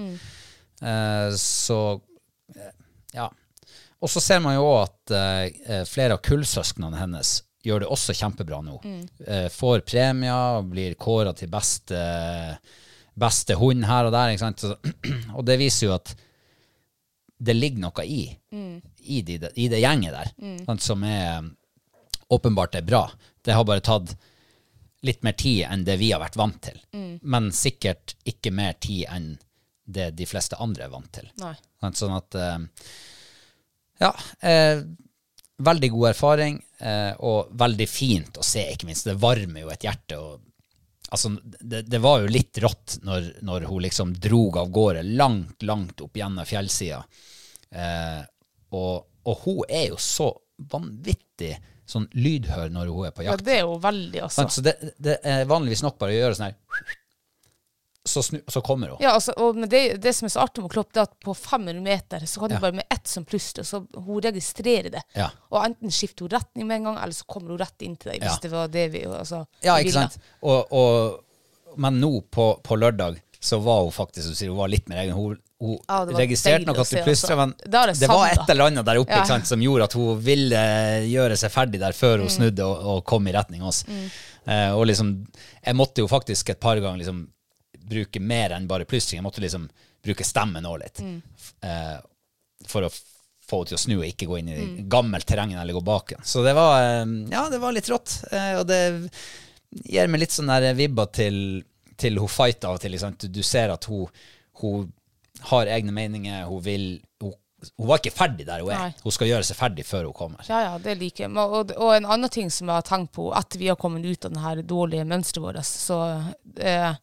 Eh, 0.80 1.34
så 1.38 1.78
eh, 2.54 2.70
ja. 3.12 3.26
Og 4.00 4.10
så 4.10 4.22
ser 4.24 4.40
man 4.42 4.56
jo 4.56 4.64
òg 4.64 4.78
at 4.86 5.86
flere 5.88 6.16
av 6.16 6.22
kullsøsknene 6.24 6.98
hennes 6.98 7.34
gjør 7.64 7.84
det 7.84 7.90
også 7.92 8.14
kjempebra 8.16 8.58
nå. 8.64 8.78
Eh, 9.26 9.46
får 9.52 9.84
premier, 9.88 10.62
blir 10.68 10.94
kåra 11.00 11.32
til 11.36 11.48
beste, 11.52 11.98
beste 13.14 13.56
hund 13.60 13.86
her 13.88 14.08
og 14.08 14.14
der. 14.14 14.34
Ikke 14.34 14.44
sant? 14.44 14.64
Så, 14.64 14.76
og 15.36 15.44
det 15.48 15.58
viser 15.62 15.88
jo 15.88 15.94
at 15.96 16.14
det 17.44 17.56
ligger 17.56 17.82
noe 17.86 18.04
i, 18.06 18.22
i, 18.54 19.20
de, 19.26 19.40
i 19.60 19.66
det 19.68 19.80
gjenget 19.82 20.14
der, 20.14 20.28
sant, 20.64 20.84
som 20.84 21.02
er 21.04 21.42
åpenbart 22.32 22.78
er 22.78 22.86
bra. 22.86 23.02
Det 23.44 23.52
har 23.52 23.66
bare 23.68 23.82
tatt 23.84 24.14
litt 25.04 25.20
mer 25.26 25.34
tid 25.36 25.66
enn 25.68 25.82
det 25.84 25.98
vi 26.00 26.12
har 26.14 26.22
vært 26.22 26.38
vant 26.40 26.60
til. 26.64 26.78
Men 27.20 27.50
sikkert 27.52 28.14
ikke 28.24 28.52
mer 28.54 28.78
tid 28.80 29.04
enn 29.12 29.34
det 29.84 30.12
de 30.16 30.24
fleste 30.24 30.56
andre 30.64 30.86
er 30.86 30.92
vant 30.94 31.10
til. 31.12 31.26
Nei. 31.42 31.52
Sant? 31.82 31.98
Sånn 32.00 32.14
at 32.16 32.38
eh, 32.40 32.62
Ja. 34.00 34.14
Eh, 34.40 34.80
veldig 35.66 35.90
god 35.94 36.08
erfaring, 36.10 36.58
eh, 36.80 37.12
og 37.24 37.52
veldig 37.60 37.86
fint 37.90 38.40
å 38.40 38.44
se, 38.46 38.64
ikke 38.72 38.88
minst. 38.88 39.08
Det 39.08 39.16
varmer 39.20 39.64
jo 39.64 39.72
et 39.74 39.86
hjerte. 39.86 40.18
og 40.18 40.42
Altså, 41.14 41.30
det, 41.60 41.84
det 41.86 42.00
var 42.02 42.24
jo 42.24 42.30
litt 42.32 42.58
rått 42.64 42.96
når, 43.06 43.26
når 43.46 43.68
hun 43.68 43.82
liksom 43.84 44.14
drog 44.18 44.56
av 44.58 44.70
gårde 44.74 45.04
langt, 45.14 45.62
langt 45.62 46.00
opp 46.02 46.16
gjennom 46.18 46.48
fjellsida. 46.48 47.04
Eh, 47.70 48.22
og, 48.74 49.04
og 49.28 49.44
hun 49.44 49.60
er 49.68 49.92
jo 49.92 50.00
så 50.00 50.32
vanvittig 50.72 51.52
sånn 51.86 52.08
lydhør 52.16 52.72
når 52.72 52.90
hun 52.90 53.06
er 53.06 53.14
på 53.14 53.26
jakt. 53.26 53.44
Ja, 53.44 53.46
det 53.46 53.56
er 53.60 53.68
hun 53.68 53.80
veldig, 53.82 54.20
altså. 54.26 54.48
Så 54.50 54.64
det, 54.64 54.74
det 54.98 55.18
er 55.28 55.44
vanligvis 55.50 55.84
nok 55.84 55.98
bare 56.00 56.16
å 56.16 56.18
gjøre 56.18 56.38
sånn 56.38 56.48
her 56.48 57.00
så, 58.06 58.22
snu, 58.22 58.40
så 58.48 58.60
kommer 58.60 58.88
hun. 58.92 58.98
Ja, 59.00 59.14
altså, 59.16 59.32
og 59.40 59.56
det, 59.70 59.80
det 60.02 60.12
som 60.14 60.26
er 60.26 60.32
så 60.34 60.42
artig 60.44 60.60
med 60.62 60.70
Klopp, 60.74 60.90
det 60.92 61.00
er 61.00 61.06
at 61.08 61.14
på 61.24 61.32
500 61.34 61.80
meter 61.80 62.26
så 62.28 62.40
kan 62.42 62.50
du 62.52 62.58
bare 62.60 62.76
med 62.76 62.84
ett 62.92 63.08
som 63.08 63.24
plystrer, 63.24 63.64
så 63.64 63.80
hun 63.96 64.20
registrerer 64.20 64.90
det. 64.92 65.02
Ja. 65.16 65.30
Og 65.50 65.62
enten 65.64 65.90
skifter 65.94 66.26
hun 66.26 66.34
retning 66.36 66.66
med 66.68 66.76
en 66.82 66.90
gang, 66.90 66.98
eller 67.00 67.16
så 67.16 67.24
kommer 67.24 67.54
hun 67.54 67.62
rett 67.62 67.80
inn 67.86 67.96
til 67.96 68.12
deg. 68.12 68.20
Hvis 68.26 68.36
Ja. 68.36 68.42
det 68.42 68.50
var 68.52 68.68
det 68.68 68.88
vi 68.92 69.04
altså, 69.08 69.46
Ja, 69.64 69.78
ikke 69.80 69.92
sant? 69.96 70.18
Og, 70.42 70.72
og, 70.72 71.78
men 71.80 71.96
nå 72.02 72.12
på, 72.30 72.50
på 72.62 72.76
lørdag 72.76 73.22
så 73.44 73.58
var 73.60 73.82
hun 73.84 73.92
faktisk 73.92 74.44
hun 74.48 74.56
var 74.56 74.68
litt 74.72 74.86
mer 74.88 75.02
egen. 75.02 75.12
Hun, 75.16 75.38
hun 75.60 75.74
Ja, 75.88 76.02
registrerte 76.16 76.64
nok 76.68 76.78
at 76.84 76.86
se, 76.88 77.00
plystra, 77.04 77.34
altså. 77.34 77.40
men 77.40 77.52
Det 77.60 77.72
det, 77.72 78.00
det 78.04 78.08
var 78.08 78.26
et 78.32 78.50
eller 78.52 78.66
annet 78.70 78.86
der 78.88 79.00
oppe 79.00 79.12
Ja. 79.16 79.20
ikke 79.24 79.32
sant, 79.32 79.46
som 79.48 79.60
gjorde 79.64 79.84
at 79.88 79.96
hun 79.96 80.18
ville 80.24 80.62
gjøre 81.08 81.36
seg 81.40 81.52
ferdig 81.52 81.80
der 81.80 81.92
før 81.96 82.18
Mm. 82.18 82.24
hun 82.28 82.32
snudde 82.36 82.64
og, 82.68 82.84
og 82.98 83.04
kom 83.08 83.26
i 83.28 83.32
retning 83.36 83.62
oss. 83.64 83.84
Eh, 84.44 84.70
og 84.76 84.86
liksom, 84.88 85.26
jeg 85.64 85.76
måtte 85.76 86.04
jo 86.04 86.08
faktisk 86.08 86.50
et 86.52 86.60
par 86.60 86.76
ganger 86.80 87.00
liksom 87.00 87.28
bruke 87.88 88.20
mer 88.20 88.54
enn 88.56 88.68
bare 88.70 88.86
plystring. 88.88 89.20
Jeg 89.20 89.26
måtte 89.26 89.42
liksom 89.44 89.68
bruke 90.04 90.24
stemmen 90.26 90.66
òg 90.68 90.78
litt. 90.82 91.00
Mm. 91.04 91.18
Eh, 91.64 91.98
for 92.68 92.86
å 92.86 92.90
få 93.44 93.58
henne 93.60 93.68
til 93.68 93.76
å 93.76 93.82
snu 93.82 93.94
og 93.98 94.06
ikke 94.08 94.26
gå 94.30 94.38
inn 94.40 94.48
i 94.48 94.54
Mm. 94.64 94.88
gammelt 94.88 95.26
terreng 95.28 95.52
eller 95.52 95.74
gå 95.76 95.82
baken. 95.84 96.22
Så 96.24 96.42
det 96.44 96.54
var, 96.56 96.80
eh, 96.82 97.04
ja, 97.30 97.48
det 97.52 97.58
var 97.60 97.72
litt 97.76 97.88
rått. 97.92 98.24
Eh, 98.32 98.58
og 98.60 98.66
det 98.66 99.10
gir 99.84 100.08
meg 100.08 100.20
litt 100.20 100.32
sånn 100.32 100.48
der 100.48 100.72
vibber 100.74 101.06
til, 101.12 101.62
til 101.96 102.18
hun 102.18 102.28
fighter 102.28 102.68
av 102.70 102.74
og 102.78 102.80
til. 102.80 102.92
Liksom. 102.96 103.16
Du, 103.20 103.28
du 103.28 103.42
ser 103.42 103.70
at 103.74 103.84
hun, 103.90 104.06
hun 104.62 104.92
har 105.50 105.66
egne 105.66 105.92
meninger, 105.92 106.44
hun 106.48 106.62
vil 106.64 106.86
hun, 107.20 107.32
hun 107.78 107.86
var 107.88 107.98
ikke 108.00 108.12
ferdig 108.16 108.46
der 108.46 108.60
hun 108.64 108.70
er. 108.72 108.78
Nei. 108.78 108.94
Hun 109.04 109.12
skal 109.12 109.28
gjøre 109.28 109.44
seg 109.44 109.56
ferdig 109.60 109.84
før 109.88 110.04
hun 110.08 110.16
kommer. 110.16 110.44
Ja, 110.48 110.60
ja, 110.70 110.78
det 110.78 110.96
liker 111.00 111.24
jeg. 111.26 111.36
Og, 111.36 111.72
og 111.76 111.94
en 111.96 112.04
annen 112.06 112.30
ting 112.32 112.50
som 112.52 112.68
jeg 112.68 112.76
har 112.80 112.88
tenkt 112.88 113.12
på 113.16 113.28
etter 113.36 113.58
vi 113.60 113.68
har 113.72 113.76
kommet 113.80 114.04
ut 114.04 114.24
av 114.30 114.56
det 114.56 114.66
dårlige 114.68 115.04
mønsteret 115.08 115.44
vårt, 115.44 115.64
så 115.68 116.00
eh, 116.60 116.94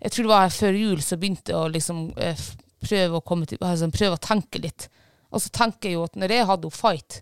Jeg 0.00 0.12
tror 0.12 0.26
det 0.26 0.32
var 0.32 0.54
før 0.54 0.78
jul 0.80 1.02
så 1.04 1.18
begynte 1.20 1.52
jeg 1.52 1.60
å 1.60 1.72
liksom 1.72 2.06
eh, 2.16 2.46
prøve 2.80 3.20
å 3.20 3.44
til, 3.44 3.60
altså, 3.60 3.90
prøve 3.92 4.16
å 4.16 4.24
tenke 4.24 4.62
litt. 4.62 4.88
Og 5.30 5.42
så 5.44 5.52
tenker 5.54 5.90
jeg 5.90 5.98
jo 5.98 6.06
at 6.08 6.16
når 6.18 6.34
jeg 6.34 6.48
hadde 6.48 6.72
fight 6.74 7.20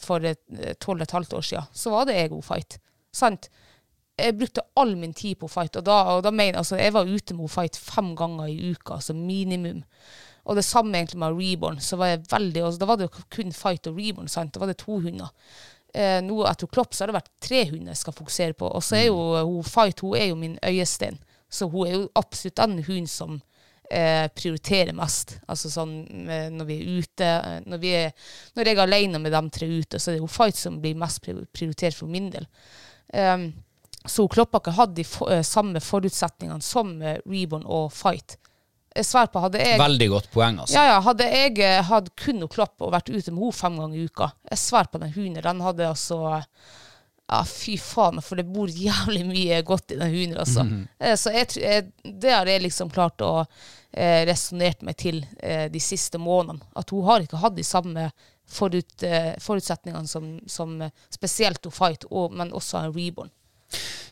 for 0.00 0.24
eh, 0.24 0.72
tolv 0.80 1.02
og 1.02 1.06
et 1.06 1.16
halvt 1.18 1.36
år 1.38 1.46
siden, 1.50 1.70
så 1.72 1.92
var 1.94 2.08
det 2.08 2.18
jeg 2.18 2.42
fight. 2.42 2.78
Sant? 3.14 3.50
jeg 4.14 4.36
brukte 4.38 4.62
all 4.78 4.94
min 4.96 5.14
tid 5.14 5.38
på 5.40 5.48
fight, 5.50 5.76
og 5.76 5.86
da, 5.86 5.96
og 6.14 6.22
da 6.22 6.30
mener, 6.30 6.60
altså, 6.60 6.78
jeg 6.78 6.94
var 6.94 7.08
ute 7.10 7.34
med 7.34 7.50
fight 7.50 7.76
fem 7.76 8.12
ganger 8.16 8.46
i 8.50 8.70
uka, 8.70 9.00
altså 9.00 9.14
minimum. 9.14 9.82
Og 10.44 10.58
det 10.58 10.64
samme 10.66 10.98
egentlig 10.98 11.18
med 11.18 11.38
Reborn. 11.38 11.80
så 11.80 11.96
var 11.96 12.12
jeg 12.12 12.26
veldig, 12.30 12.64
altså, 12.64 12.78
Da 12.78 12.86
var 12.86 12.96
det 12.96 13.08
jo 13.08 13.22
kun 13.30 13.52
fight 13.52 13.86
og 13.86 13.96
Reborn. 13.98 14.28
sant? 14.28 14.54
Da 14.54 14.60
var 14.60 14.66
det 14.66 14.76
to 14.76 15.00
hunder. 15.00 15.32
Eh, 15.94 16.20
nå 16.20 16.44
etter 16.46 16.66
Klopp 16.66 16.94
så 16.94 17.02
har 17.02 17.12
det 17.12 17.16
vært 17.16 17.30
tre 17.40 17.64
hunder 17.70 17.94
jeg 17.94 18.02
skal 18.02 18.12
fokusere 18.12 18.52
på. 18.52 18.68
Og 18.68 18.82
så 18.82 18.96
er 18.96 19.06
jo 19.06 19.16
hun 19.46 19.64
Fight 19.64 20.00
hun 20.00 20.16
er 20.16 20.26
jo 20.26 20.34
min 20.34 20.58
øyesten. 20.62 21.18
Så 21.54 21.68
hun 21.70 21.86
er 21.88 21.98
jo 21.98 22.06
absolutt 22.18 22.58
den 22.58 22.80
hunden 22.86 23.10
som 23.10 23.36
eh, 23.90 24.26
prioriterer 24.34 24.94
mest. 24.96 25.36
Altså 25.46 25.70
sånn 25.72 25.92
eh, 26.28 26.48
når 26.54 26.68
vi 26.70 26.78
er 26.80 27.02
ute 27.02 27.28
eh, 27.34 27.60
når, 27.68 27.82
vi 27.82 27.92
er, 28.00 28.14
når 28.56 28.70
jeg 28.70 28.78
er 28.78 28.82
alene 28.86 29.20
med 29.22 29.34
dem 29.36 29.50
tre 29.54 29.68
ute, 29.70 30.00
så 30.00 30.10
er 30.10 30.16
det 30.18 30.24
jo 30.24 30.30
Fight 30.30 30.58
som 30.58 30.80
blir 30.82 30.98
mest 30.98 31.22
pri- 31.24 31.44
prioritert 31.54 31.96
for 31.98 32.10
min 32.10 32.30
del. 32.34 32.48
Um, 33.14 33.52
så 34.04 34.26
ikke 34.26 34.72
hatt 34.76 34.96
de 34.96 35.04
for, 35.08 35.30
eh, 35.32 35.44
samme 35.46 35.80
forutsetningene 35.80 36.64
som 36.64 36.96
Reborn 37.24 37.64
og 37.64 37.92
Fight. 37.94 38.38
På, 38.94 39.40
hadde 39.42 39.58
jeg 39.58 39.78
Veldig 39.80 40.06
godt 40.12 40.28
poeng, 40.30 40.60
altså. 40.62 40.76
ja, 40.76 40.84
ja, 40.92 40.98
hadde 41.02 41.26
jeg 41.26 41.82
hatt 41.88 42.12
kun 42.14 42.44
klopp 42.46 42.78
og 42.84 42.92
vært 42.94 43.08
ute 43.10 43.32
med 43.34 43.40
henne 43.42 43.56
fem 43.58 43.78
ganger 43.80 43.98
i 43.98 44.04
uka 44.06 44.28
Jeg 44.52 44.60
sverger 44.60 44.92
på 44.92 45.00
den 45.02 45.14
hunden. 45.16 45.42
Den 45.42 45.62
hadde 45.66 45.88
altså 45.88 46.20
Ja, 47.30 47.38
fy 47.48 47.78
faen, 47.80 48.20
for 48.22 48.36
det 48.36 48.44
bor 48.52 48.68
jævlig 48.68 49.22
mye 49.26 49.62
godt 49.64 49.94
i 49.94 49.96
den 49.96 50.10
hunden, 50.12 50.36
altså. 50.42 50.64
Eh, 51.00 51.14
Så 51.16 51.32
jeg, 51.32 51.46
jeg, 51.56 51.86
det 52.04 52.34
har 52.34 52.46
jeg 52.46 52.62
liksom 52.66 52.90
klart 52.92 53.22
å 53.24 53.46
eh, 53.96 54.26
resonnert 54.28 54.82
meg 54.84 54.98
til 55.00 55.22
eh, 55.40 55.70
de 55.72 55.80
siste 55.80 56.20
månedene. 56.20 56.60
At 56.76 56.92
hun 56.92 57.04
har 57.08 57.24
ikke 57.24 57.40
hatt 57.40 57.56
de 57.56 57.64
samme 57.64 58.10
forut, 58.44 59.02
eh, 59.02 59.32
forutsetningene 59.40 60.06
som, 60.10 60.34
som 60.46 60.76
eh, 60.84 60.92
spesielt 61.10 61.64
hun 61.64 61.72
Fight, 61.72 62.04
og, 62.10 62.32
men 62.36 62.52
også 62.52 62.82
en 62.82 62.92
Reborn. 62.92 63.32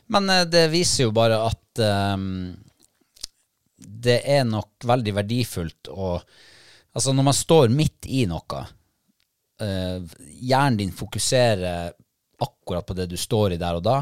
Men 0.09 0.29
eh, 0.33 0.45
det 0.49 0.65
viser 0.73 1.05
jo 1.05 1.13
bare 1.15 1.37
at 1.51 1.83
ehm, 1.85 2.55
det 3.77 4.21
er 4.25 4.43
nok 4.49 4.87
veldig 4.89 5.13
verdifullt 5.21 5.93
å 5.93 6.15
Altså, 6.93 7.09
når 7.09 7.25
man 7.25 7.33
står 7.33 7.71
midt 7.73 8.05
i 8.05 8.19
noe, 8.29 8.59
eh, 9.65 10.03
hjernen 10.45 10.75
din 10.77 10.91
fokuserer 10.93 11.87
akkurat 12.43 12.85
på 12.87 12.95
det 12.97 13.07
du 13.11 13.17
står 13.19 13.55
i 13.55 13.61
der 13.61 13.79
og 13.79 13.85
da. 13.85 14.01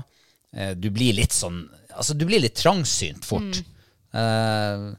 Eh, 0.56 0.74
du 0.76 0.90
blir 0.94 1.16
litt 1.18 1.36
sånn 1.36 1.64
Altså, 1.92 2.16
du 2.16 2.24
blir 2.24 2.40
litt 2.40 2.56
trangsynt 2.56 3.26
fort. 3.28 3.62
Mm. 4.12 4.96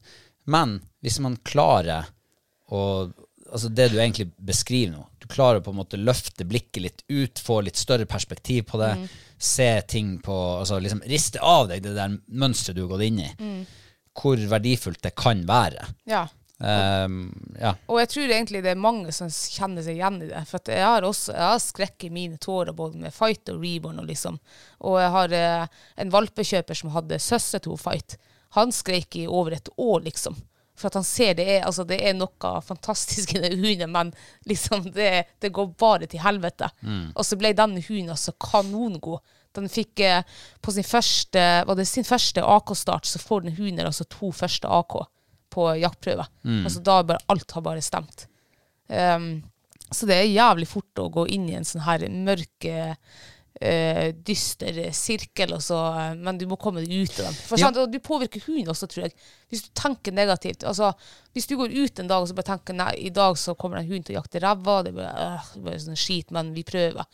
men 0.49 0.71
hvis 1.05 1.19
man 1.21 1.35
klarer 1.45 2.07
å 2.73 3.11
Altså, 3.53 3.69
det 3.69 3.91
du 3.93 3.99
egentlig 4.01 4.31
beskriver 4.41 4.95
nå, 4.95 5.03
du 5.21 5.27
klarer 5.29 5.61
på 5.61 5.75
en 5.75 5.77
måte 5.77 5.99
løfte 6.01 6.47
blikket 6.49 6.83
litt 6.83 7.03
ut, 7.13 7.37
få 7.37 7.59
litt 7.67 7.77
større 7.77 8.07
perspektiv 8.09 8.63
på 8.71 8.81
det, 8.81 8.95
se 9.37 9.69
ting 9.93 10.15
på 10.25 10.37
Altså 10.55 10.79
liksom 10.81 11.03
riste 11.05 11.43
av 11.45 11.69
deg 11.69 11.83
det 11.85 11.93
der 11.99 12.15
mønsteret 12.33 12.79
du 12.79 12.87
har 12.87 12.95
gått 12.95 13.05
inn 13.11 13.21
i. 13.21 13.29
Hvor 14.17 14.41
verdifullt 14.55 15.03
det 15.05 15.13
kan 15.21 15.45
være. 15.49 15.85
Ja. 16.09 16.25
Um, 16.63 17.33
ja. 17.59 17.73
Og 17.91 17.99
jeg 17.99 18.11
tror 18.13 18.33
egentlig 18.37 18.61
det 18.63 18.71
er 18.71 18.79
mange 18.79 19.11
som 19.15 19.31
kjenner 19.31 19.83
seg 19.83 19.99
igjen 19.99 20.21
i 20.23 20.29
det. 20.31 20.45
For 20.47 20.71
jeg 20.71 20.87
har 20.87 21.07
også 21.07 21.35
jeg 21.35 21.49
har 21.49 21.63
skrekk 21.63 22.07
i 22.07 22.13
mine 22.15 22.39
tårer 22.43 22.77
både 22.77 23.01
med 23.03 23.15
Fight 23.15 23.51
og 23.51 23.59
Reborn. 23.65 23.99
Og, 24.03 24.07
liksom. 24.11 24.39
og 24.87 25.01
jeg 25.03 25.11
har 25.17 25.35
eh, 25.39 25.83
en 26.05 26.15
valpekjøper 26.15 26.79
som 26.79 26.95
hadde 26.95 27.19
søster 27.23 27.63
til 27.65 27.79
Fight. 27.81 28.17
Han 28.55 28.73
skreik 28.75 29.17
i 29.19 29.27
over 29.27 29.57
et 29.57 29.71
år, 29.77 30.05
liksom. 30.07 30.37
For 30.79 30.89
at 30.89 30.97
han 31.01 31.07
ser 31.07 31.35
det 31.37 31.47
er, 31.59 31.67
altså, 31.67 31.85
det 31.89 31.99
er 32.01 32.15
noe 32.17 32.53
fantastisk 32.65 33.35
i 33.35 33.43
den 33.43 33.59
hunden, 33.61 33.93
men 33.93 34.13
liksom 34.49 34.87
det, 34.95 35.27
det 35.43 35.53
går 35.55 35.75
bare 35.79 36.09
til 36.11 36.23
helvete. 36.23 36.71
Og 37.17 37.27
så 37.27 37.39
ble 37.41 37.53
denne 37.57 37.83
hunden 37.85 38.15
altså 38.15 38.35
kanongod. 38.41 39.21
Den 39.53 39.67
fikk 39.69 40.01
eh, 40.01 40.23
på 40.65 40.73
sin 40.73 40.87
første, 40.87 41.43
var 41.69 41.77
det 41.77 41.89
sin 41.91 42.07
første 42.09 42.45
AK-start, 42.55 43.09
så 43.09 43.21
får 43.21 43.45
den 43.45 43.59
hunden 43.59 43.85
altså 43.85 44.07
to 44.09 44.31
første 44.33 44.71
AK 44.71 45.03
på 45.53 45.69
jaktprøve. 45.83 46.27
Altså 46.65 46.83
da 46.85 47.01
bare 47.07 47.23
alt 47.33 47.57
har 47.59 47.65
bare 47.69 47.85
stemt. 47.85 48.27
Um, 48.89 49.43
så 49.93 50.09
det 50.09 50.17
er 50.17 50.33
jævlig 50.33 50.67
fort 50.71 51.01
å 51.01 51.11
gå 51.13 51.27
inn 51.33 51.51
i 51.51 51.59
en 51.59 51.69
sånn 51.69 51.85
her 51.85 52.07
mørk, 52.09 52.65
uh, 52.65 54.09
dyster 54.27 54.79
sirkel, 54.97 55.53
så, 55.63 55.77
uh, 55.95 56.15
men 56.19 56.39
du 56.41 56.47
må 56.51 56.57
komme 56.59 56.83
deg 56.83 57.05
ut 57.05 57.21
av 57.21 57.29
den. 57.29 57.37
For 57.37 57.61
Ja. 57.61 57.69
sant, 57.69 57.77
og 57.79 57.93
du 57.93 57.99
påvirker 58.03 58.43
hunden 58.49 58.73
også, 58.73 58.89
tror 58.91 59.05
jeg. 59.05 59.15
Hvis 59.53 59.63
du 59.67 59.71
tenker 59.79 60.17
negativt. 60.17 60.65
Altså, 60.65 60.95
hvis 61.37 61.47
du 61.47 61.55
går 61.61 61.77
ut 61.77 62.01
en 62.01 62.09
dag 62.11 62.25
og 62.25 62.29
så 62.29 62.35
bare 62.35 62.49
tenker 62.49 62.75
nei, 62.75 62.91
i 63.07 63.13
dag 63.13 63.37
så 63.39 63.55
kommer 63.55 63.79
en 63.79 63.89
hund 63.89 64.09
til 64.09 64.17
å 64.17 64.23
jakte 64.23 64.41
ræva, 64.43 64.81
det 64.83 64.95
blir 64.97 65.07
øh, 65.07 65.55
det 65.55 65.65
bare 65.69 65.85
sånn 65.85 66.01
skit, 66.01 66.33
men 66.33 66.55
vi 66.57 66.65
prøver. 66.65 67.05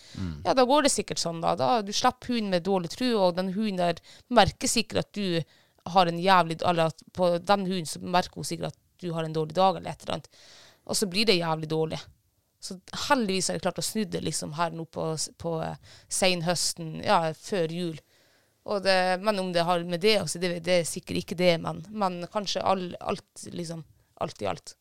Ja, 0.47 0.55
da 0.55 0.65
går 0.65 0.87
det 0.87 0.95
sikkert 0.95 1.19
sånn, 1.19 1.43
da. 1.43 1.57
da 1.59 1.83
du 1.83 1.93
slipper 1.93 2.33
hunden 2.33 2.55
med 2.55 2.65
dårlig 2.65 2.95
tru, 2.95 3.11
og 3.19 3.37
den 3.37 3.53
hunden 3.59 3.83
der 3.83 4.01
merker 4.31 4.71
sikkert 4.71 5.05
at 5.05 5.13
du 5.19 5.43
har 5.93 6.11
en 6.11 6.21
jævlig 6.21 6.59
Eller 6.67 6.93
at 6.93 7.03
på 7.13 7.31
den 7.39 7.67
hunden 7.67 7.87
så 7.87 8.01
merker 8.01 8.41
hun 8.41 8.47
sikkert 8.47 8.75
at 8.75 8.79
du 9.01 9.13
har 9.15 9.25
en 9.25 9.35
dårlig 9.35 9.55
dag, 9.55 9.77
eller 9.77 9.91
et 9.91 10.03
eller 10.03 10.19
annet. 10.19 10.31
Og 10.89 10.97
så 10.97 11.07
blir 11.07 11.27
det 11.27 11.39
jævlig 11.39 11.71
dårlig. 11.71 12.01
Så 12.61 12.75
heldigvis 13.09 13.49
har 13.49 13.59
jeg 13.59 13.65
klart 13.67 13.79
å 13.79 13.87
snu 13.87 14.03
det 14.11 14.23
liksom 14.25 14.57
her 14.59 14.73
nå 14.75 14.89
på, 14.91 15.13
på 15.39 15.53
eh, 15.63 15.77
senhøsten, 16.11 16.97
ja, 17.07 17.21
før 17.39 17.75
jul. 17.75 17.99
Det, 18.85 18.97
men 19.25 19.39
om 19.41 19.53
det 19.55 19.65
har 19.65 19.85
med 19.89 20.03
det 20.03 20.19
å 20.21 20.27
si, 20.29 20.41
det, 20.43 20.59
det 20.67 20.81
er 20.81 20.89
sikkert 20.89 21.23
ikke 21.23 21.39
det, 21.39 21.55
men, 21.63 21.79
men 21.89 22.19
kanskje 22.33 22.65
all, 22.67 22.91
alt, 23.01 23.47
liksom. 23.55 23.85
Alt 24.21 24.43
i 24.43 24.49
alt. 24.51 24.75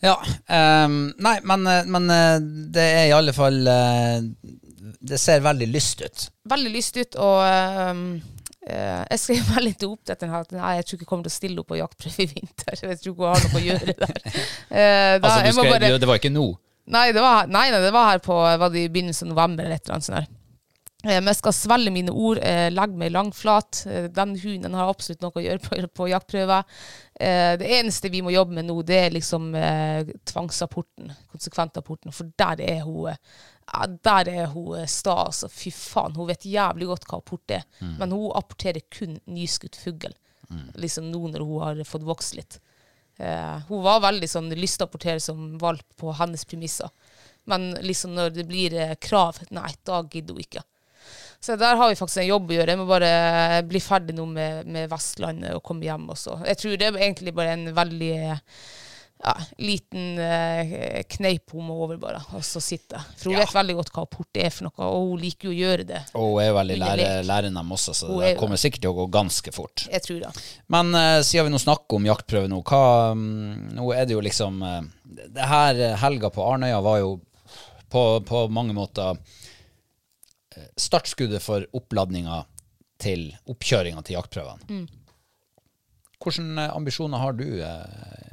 Ja. 0.00 0.14
Um, 0.46 1.10
nei, 1.20 1.34
men, 1.44 1.66
eh, 1.68 1.88
men 1.90 2.06
eh, 2.14 2.36
det 2.72 2.86
er 2.86 3.08
i 3.10 3.12
alle 3.12 3.34
fall 3.36 3.58
Det 3.66 5.18
ser 5.20 5.42
veldig 5.44 5.66
lyst 5.68 6.00
ut. 6.00 6.28
Veldig 6.48 6.72
lyst 6.72 6.96
ut, 6.96 7.18
og 7.20 7.42
ehm, 7.44 8.06
eh, 8.66 9.04
jeg 9.10 9.20
skrev 9.22 9.52
veldig 9.56 9.74
til 9.80 9.92
oppdretteren 9.94 10.34
at 10.40 10.52
nei, 10.56 10.72
jeg 10.78 10.86
tror 10.88 10.98
ikke 10.98 11.06
jeg 11.06 11.10
kommer 11.12 11.28
til 11.28 11.32
å 11.32 11.36
stille 11.36 11.62
opp 11.62 11.70
på 11.70 11.78
jaktprøve 11.80 12.24
i 12.26 12.28
vinter. 12.34 12.74
Jeg 12.82 13.00
tror 13.02 13.14
ikke 13.14 13.24
hun 13.24 13.30
har 13.34 13.46
noe 13.46 13.60
å 13.60 13.64
gjøre 13.68 13.94
der. 14.02 14.18
Uh, 14.26 14.74
da, 14.74 15.30
Altså, 15.30 15.38
skrev, 15.60 15.72
bare- 15.76 15.94
Det 16.02 16.10
var 16.10 16.20
ikke 16.22 16.34
nå. 16.34 16.48
Nei, 16.90 17.06
det 17.14 17.22
var, 17.22 17.46
nei, 17.46 17.68
nei, 17.70 17.80
det 17.84 17.92
var 17.94 18.08
her 18.10 18.20
på 18.24 18.34
var 18.34 18.70
det 18.74 18.82
i 18.82 18.90
begynnelsen 18.90 19.28
av 19.30 19.36
november 19.36 19.64
eller 19.68 19.78
et 19.78 19.84
eller 19.86 19.98
annet 20.00 20.08
sånt. 20.08 20.36
Eh, 21.04 21.16
Men 21.16 21.30
jeg 21.32 21.38
skal 21.38 21.54
svelge 21.56 21.92
mine 21.94 22.12
ord, 22.12 22.38
eh, 22.44 22.68
legge 22.70 22.96
meg 23.00 23.12
langflat. 23.14 23.86
Eh, 23.86 24.08
Den 24.12 24.34
hunden 24.38 24.74
har 24.74 24.90
absolutt 24.92 25.22
noe 25.22 25.32
å 25.32 25.44
gjøre 25.44 25.62
på, 25.64 25.78
på 25.96 26.08
jaktprøve. 26.10 26.58
Eh, 27.20 27.56
det 27.56 27.70
eneste 27.78 28.10
vi 28.12 28.20
må 28.22 28.32
jobbe 28.34 28.52
med 28.58 28.66
nå, 28.68 28.82
det 28.84 28.98
er 29.06 29.14
liksom 29.16 29.52
tvangsrapporten, 30.28 31.12
konsekventrapporten, 31.32 32.12
for 32.12 32.30
der 32.36 32.60
er 32.60 32.82
hun 32.84 33.14
der 34.02 34.26
er 34.28 34.46
hun 34.50 34.80
sta, 34.90 35.14
altså. 35.28 35.46
Fy 35.48 35.70
faen. 35.70 36.16
Hun 36.16 36.26
vet 36.26 36.42
jævlig 36.42 36.88
godt 36.90 37.04
hva 37.06 37.20
apport 37.20 37.52
er. 37.54 37.62
Men 38.00 38.10
hun 38.10 38.32
apporterer 38.34 38.82
kun 38.90 39.20
nyskutt 39.30 39.76
fugl. 39.78 40.10
Liksom 40.74 41.06
nå 41.12 41.20
når 41.30 41.44
hun 41.46 41.60
har 41.62 41.84
fått 41.86 42.02
vokst 42.02 42.34
litt. 42.34 42.58
Hun 43.20 43.82
var 43.84 44.00
veldig 44.02 44.26
sånn 44.28 44.50
lyst 44.58 44.82
å 44.82 44.88
apportere 44.88 45.20
som 45.22 45.56
valp 45.62 45.86
på 45.96 46.10
hennes 46.18 46.42
premisser. 46.44 46.90
Men 47.46 47.74
liksom 47.80 48.10
når 48.16 48.34
det 48.34 48.48
blir 48.48 48.74
krav, 48.98 49.38
nei, 49.54 49.70
da 49.86 50.02
gidder 50.02 50.34
hun 50.34 50.42
ikke. 50.42 50.64
Så 51.40 51.56
der 51.56 51.76
har 51.80 51.88
vi 51.88 51.96
faktisk 51.96 52.20
en 52.20 52.28
jobb 52.28 52.50
å 52.52 52.58
gjøre. 52.58 52.74
Jeg 52.74 52.80
må 52.82 52.84
bare 52.90 53.62
bli 53.68 53.80
ferdig 53.80 54.12
nå 54.18 54.26
med, 54.28 54.66
med 54.68 54.90
Vestlandet 54.92 55.54
og 55.56 55.62
komme 55.64 55.86
hjem 55.88 56.10
også. 56.12 56.36
Jeg 56.44 56.58
tror 56.60 56.76
det 56.76 56.90
er 56.90 56.98
egentlig 57.00 57.32
bare 57.36 57.54
en 57.56 57.70
veldig 57.76 58.12
ja, 59.20 59.32
liten 59.60 60.18
eh, 60.20 61.00
kneip 61.12 61.52
hun 61.52 61.66
må 61.68 61.78
over, 61.84 61.96
bare, 62.00 62.20
og 62.36 62.44
så 62.44 62.60
sitte. 62.64 63.00
For 63.16 63.30
hun 63.30 63.38
Ja. 63.38 63.44
vet 63.44 63.54
veldig 63.56 63.76
godt 63.80 63.90
hva 63.96 64.04
port 64.08 64.36
er 64.40 64.52
for 64.52 64.68
noe, 64.68 64.86
og 64.86 65.10
hun 65.10 65.20
liker 65.20 65.48
jo 65.48 65.54
å 65.54 65.58
gjøre 65.58 65.86
det. 65.90 66.02
Og 66.16 66.28
hun 66.36 66.42
er 66.44 66.54
veldig 66.56 66.78
lære, 66.80 67.08
lek. 67.18 67.26
lærenem 67.28 67.74
også, 67.76 67.96
så 67.96 68.08
Hun 68.12 68.20
det 68.24 68.30
er 68.34 68.38
kommer 68.40 68.60
sikkert 68.60 68.84
til 68.84 68.92
å 68.92 68.98
gå 69.00 69.08
ganske 69.16 69.52
fort. 69.56 69.86
Jeg 69.92 70.04
tror 70.06 70.20
det. 70.26 70.32
Men 70.72 70.94
eh, 70.94 71.18
siden 71.24 71.48
vi 71.50 71.56
nå 71.56 71.60
snakker 71.64 72.00
om 72.00 72.08
jaktprøve 72.08 72.48
nå, 72.52 72.62
hva, 72.68 72.84
mm, 73.16 73.74
nå 73.80 73.90
er 73.96 74.04
det 74.08 74.16
jo 74.16 74.24
liksom 74.24 74.62
eh, 74.62 74.80
Det 75.36 75.48
her 75.52 75.84
eh, 75.88 75.96
helga 76.04 76.30
på 76.32 76.44
Arnøya 76.52 76.80
var 76.84 77.00
jo 77.00 77.14
på, 77.90 78.04
på 78.24 78.44
mange 78.52 78.72
måter 78.76 79.16
startskuddet 80.78 81.42
for 81.44 81.66
oppladninga 81.76 82.42
til 83.00 83.30
oppkjøringa 83.48 84.02
til 84.04 84.18
jaktprøvene. 84.18 84.86
Hvilke 86.20 86.46
eh, 86.60 86.76
ambisjoner 86.76 87.22
har 87.22 87.36
du 87.38 87.46
eh, 87.64 88.32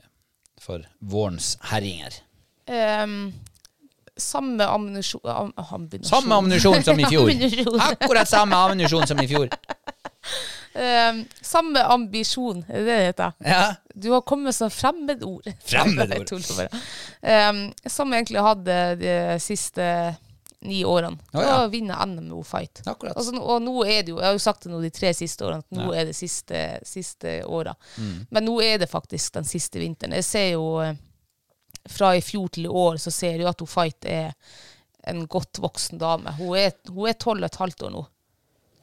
for 0.62 0.84
vårens 1.00 1.56
herjinger? 1.72 2.20
Um, 2.68 3.34
samme 4.18 4.66
ammunisjon... 4.66 5.22
Am. 5.24 5.54
Samme 6.04 6.36
ammunisjon 6.36 6.84
som 6.84 7.00
i 7.00 7.06
fjor. 7.12 7.32
Akkurat 7.80 8.28
samme 8.28 8.56
ammunisjon 8.56 9.08
som 9.08 9.22
i 9.24 9.28
fjor. 9.30 9.48
Um, 10.78 11.24
samme 11.54 11.84
ambisjon, 11.96 12.66
er 12.68 12.84
det 12.84 12.86
det 12.90 12.98
heter? 13.06 13.38
Ja. 13.46 13.64
Du 13.96 14.12
har 14.12 14.22
kommet 14.22 14.56
som 14.56 14.70
fremmedord. 14.70 15.48
Fremmedord. 15.66 16.34
Bare. 16.58 16.82
Ehm, 17.22 17.64
som 17.86 18.14
egentlig 18.14 18.44
hadde 18.44 18.76
de 19.00 19.16
siste 19.42 19.88
ni 20.62 20.86
årene. 20.86 21.18
Da 21.32 21.42
ja. 21.44 21.50
ja. 21.62 21.68
vinner 21.68 22.00
jeg 22.00 22.08
med 22.18 22.46
Fight. 22.46 22.82
Altså, 22.88 23.36
og 23.38 23.62
nå 23.62 23.76
er 23.86 24.02
det 24.04 24.10
jo, 24.14 24.18
jeg 24.20 24.26
har 24.26 24.34
jo 24.38 24.42
sagt 24.42 24.64
det 24.66 24.72
nå 24.72 24.80
de 24.82 24.90
tre 24.90 25.12
siste 25.14 25.46
årene, 25.46 25.60
at 25.66 25.78
nå 25.78 25.86
Ja. 25.94 26.00
er 26.02 26.06
det 26.10 26.16
siste, 26.18 26.62
siste 26.88 27.36
åra. 27.46 27.76
Mm. 27.98 28.26
Men 28.32 28.46
nå 28.50 28.56
er 28.66 28.78
det 28.82 28.90
faktisk 28.90 29.34
den 29.38 29.46
siste 29.46 29.80
vinteren. 29.80 30.16
Jeg 30.18 30.26
ser 30.26 30.48
jo 30.56 30.66
eh, 30.82 30.96
fra 31.88 32.16
i 32.18 32.22
fjor 32.26 32.50
til 32.50 32.66
i 32.66 32.74
år, 32.74 32.98
så 32.98 33.12
ser 33.14 33.36
jeg 33.38 33.42
jo 33.46 33.52
at 33.52 33.60
hun 33.62 33.68
Fight 33.70 34.06
er 34.10 34.34
en 35.08 35.26
godt 35.28 35.62
voksen 35.64 36.02
dame. 36.02 36.34
Hun 36.40 36.58
er 36.58 36.74
tolv 37.22 37.44
og 37.44 37.46
et 37.52 37.56
halvt 37.62 37.84
år 37.88 37.94
nå. 37.94 38.06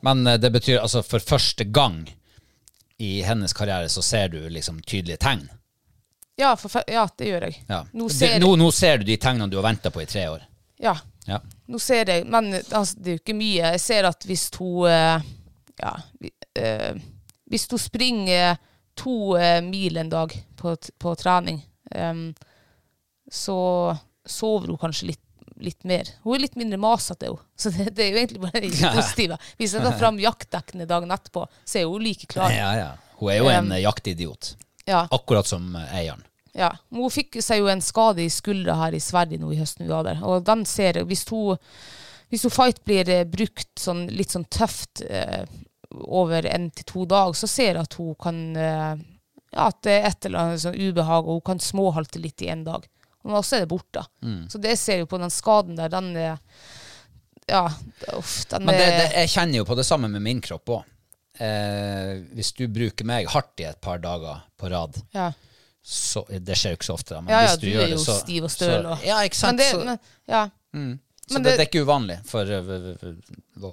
Men 0.07 0.27
eh, 0.27 0.39
det 0.39 0.53
betyr 0.55 0.79
altså 0.81 1.03
for 1.03 1.19
første 1.21 1.65
gang 1.65 2.05
i 3.03 3.17
hennes 3.27 3.53
karriere 3.53 3.89
så 3.91 4.03
ser 4.03 4.29
du 4.31 4.39
liksom 4.49 4.79
tydelige 4.87 5.19
tegn. 5.27 5.49
Ja, 6.39 6.55
for, 6.59 6.71
ja, 6.91 7.05
det 7.19 7.27
gjør 7.29 7.45
jeg. 7.49 7.61
Ja. 7.69 7.83
Nå 7.93 8.09
Du- 8.09 8.15
ser 8.15 8.39
nå, 8.41 8.55
nå 8.59 8.71
ser 8.75 8.99
du 8.99 9.05
de 9.05 9.17
tegnene 9.23 9.51
du 9.51 9.57
har 9.59 9.67
venta 9.67 9.91
på 9.91 10.03
i 10.03 10.07
tre 10.07 10.29
år. 10.31 10.47
Ja, 10.79 10.97
Ja. 11.27 11.41
Nå 11.67 11.81
ser 11.81 12.11
jeg 12.13 12.27
Men 12.29 12.53
altså, 12.55 12.99
det 12.99 13.11
er 13.11 13.19
jo 13.19 13.23
ikke 13.23 13.37
mye. 13.39 13.73
Jeg 13.75 13.83
ser 13.83 14.09
at 14.09 14.27
hvis 14.29 14.49
hun 14.59 14.89
eh, 14.91 15.27
Ja, 15.81 15.95
eh, 16.61 16.95
hvis 17.51 17.69
hun 17.71 17.81
springer 17.83 18.57
to 18.99 19.35
eh, 19.37 19.61
mil 19.65 19.97
en 20.01 20.11
dag 20.11 20.33
på, 20.57 20.77
på 20.99 21.15
trening, 21.19 21.59
så 23.31 23.57
sover 24.27 24.71
hun 24.73 24.79
kanskje 24.81 25.11
litt, 25.11 25.23
litt 25.61 25.85
mer. 25.87 26.09
Hun 26.25 26.37
er 26.37 26.45
litt 26.47 26.57
mindre 26.59 26.79
masete, 26.81 27.29
hun. 27.31 27.43
Så 27.59 27.71
det, 27.75 27.91
det 27.95 28.07
er 28.07 28.15
jo 28.15 28.21
egentlig 28.23 28.43
bare 28.47 28.63
det 28.65 28.93
positive. 28.97 29.39
Hvis 29.61 29.75
jeg 29.77 29.85
tar 29.85 29.99
fram 30.01 30.19
jaktdekkene 30.23 30.89
dagen 30.91 31.15
etterpå, 31.15 31.45
så 31.67 31.83
er 31.83 31.91
hun 31.91 32.03
like 32.07 32.31
klar. 32.31 32.55
Ja, 32.55 32.71
ja. 32.79 32.91
Hun 33.21 33.31
er 33.35 33.39
jo 33.43 33.51
en 33.53 33.71
Um, 33.71 33.79
jaktidiot. 33.83 34.55
Ja. 34.89 35.05
Akkurat 35.11 35.47
som 35.47 35.75
eieren. 35.85 36.25
Ja, 36.55 36.71
hun 36.95 37.11
fikk 37.11 37.41
seg 37.43 37.65
jo 37.65 37.69
en 37.71 37.83
skade 37.83 38.23
i 38.23 38.31
skuldra 38.31 38.77
her 38.79 38.95
i 38.95 39.03
Sverige 39.03 39.41
nå 39.43 39.51
i 39.51 39.59
høsten 39.59 39.87
vi 39.87 39.91
var 39.91 40.07
der. 40.07 40.21
Og 40.23 40.45
den 40.47 40.63
ser 40.71 41.01
hvis 41.09 41.25
hun, 41.33 41.59
hvis 42.31 42.47
hun 42.47 42.55
fight 42.55 42.79
blir 42.87 43.11
eh, 43.11 43.27
brukt 43.27 43.73
sånn, 43.81 44.07
litt 44.15 44.35
sånn 44.35 44.47
tøft 44.55 45.03
eh, 45.09 45.43
over 45.91 46.47
en 46.47 46.69
til 46.71 46.87
to 46.87 47.09
dager, 47.11 47.35
så 47.39 47.51
ser 47.51 47.73
jeg 47.73 47.83
at 47.83 47.99
hun 47.99 48.15
kan 48.21 48.41
eh, 48.55 48.95
Ja, 49.55 49.69
at 49.69 49.85
det 49.87 49.93
er 49.95 50.09
et 50.09 50.27
eller 50.27 50.41
annet 50.41 50.63
sånn 50.65 50.79
ubehag, 50.79 51.27
og 51.27 51.37
hun 51.37 51.45
kan 51.47 51.61
småhalte 51.63 52.19
litt 52.19 52.43
i 52.43 52.49
en 52.51 52.65
dag. 52.67 52.87
Men 53.23 53.37
også 53.39 53.57
er 53.57 53.63
det 53.63 53.71
borte. 53.71 54.03
Mm. 54.27 54.49
Så 54.51 54.59
det 54.59 54.73
ser 54.81 54.99
jo 55.03 55.07
på 55.11 55.21
den 55.23 55.31
skaden 55.31 55.79
der, 55.79 55.93
den 55.93 56.11
er 56.19 56.41
Ja, 57.47 57.69
uff, 58.17 58.45
den 58.51 58.67
Men 58.67 58.79
det, 58.79 58.89
det, 58.89 59.07
jeg 59.21 59.31
kjenner 59.35 59.61
jo 59.61 59.67
på 59.69 59.77
det 59.79 59.87
samme 59.87 60.11
med 60.11 60.23
min 60.25 60.43
kropp 60.43 60.75
òg. 60.75 60.91
Eh, 61.35 62.23
hvis 62.35 62.53
du 62.55 62.69
bruker 62.71 63.07
meg 63.07 63.27
hardt 63.31 63.63
i 63.63 63.67
et 63.67 63.81
par 63.83 63.99
dager 64.03 64.45
på 64.59 64.71
rad, 64.71 65.01
ja. 65.15 65.33
Så 65.85 66.23
Det 66.41 66.55
skjer 66.57 66.73
jo 66.73 66.77
ikke 66.79 66.87
så 66.89 66.95
ofte, 66.97 67.19
men 67.21 67.29
Ja, 67.35 67.41
ja, 67.45 67.49
hvis 67.51 67.61
du, 67.61 67.67
du 67.67 67.73
gjør 67.75 67.89
det, 67.93 67.99
så 68.01 68.15
stiv 68.23 68.45
og 68.47 68.53
støl. 68.55 68.87
så, 68.87 68.95
Ja, 69.05 69.19
ikke 69.29 69.37
sant? 69.37 69.59
Men 69.59 69.61
det, 69.61 69.71
så 69.71 69.83
men, 69.85 69.99
ja. 70.33 70.45
så 71.29 71.35
men 71.35 71.43
det, 71.45 71.51
det- 71.51 71.61
er 71.61 71.69
ikke 71.69 71.83
uvanlig 71.85 72.17
for 72.29 72.55
eh, 72.57 73.11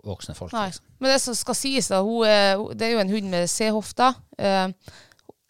voksne 0.03 0.36
folk. 0.36 0.51
Liksom. 0.51 0.84
Men 0.99 1.12
det 1.16 1.22
som 1.24 1.38
skal 1.39 1.55
sies, 1.55 1.88
da, 1.91 2.01
er, 2.28 2.66
det 2.76 2.88
er 2.89 2.91
jo 2.97 2.99
en 3.05 3.14
hund 3.16 3.32
med 3.32 3.47
C-hofta. 3.49 4.12
Eh, 4.38 4.68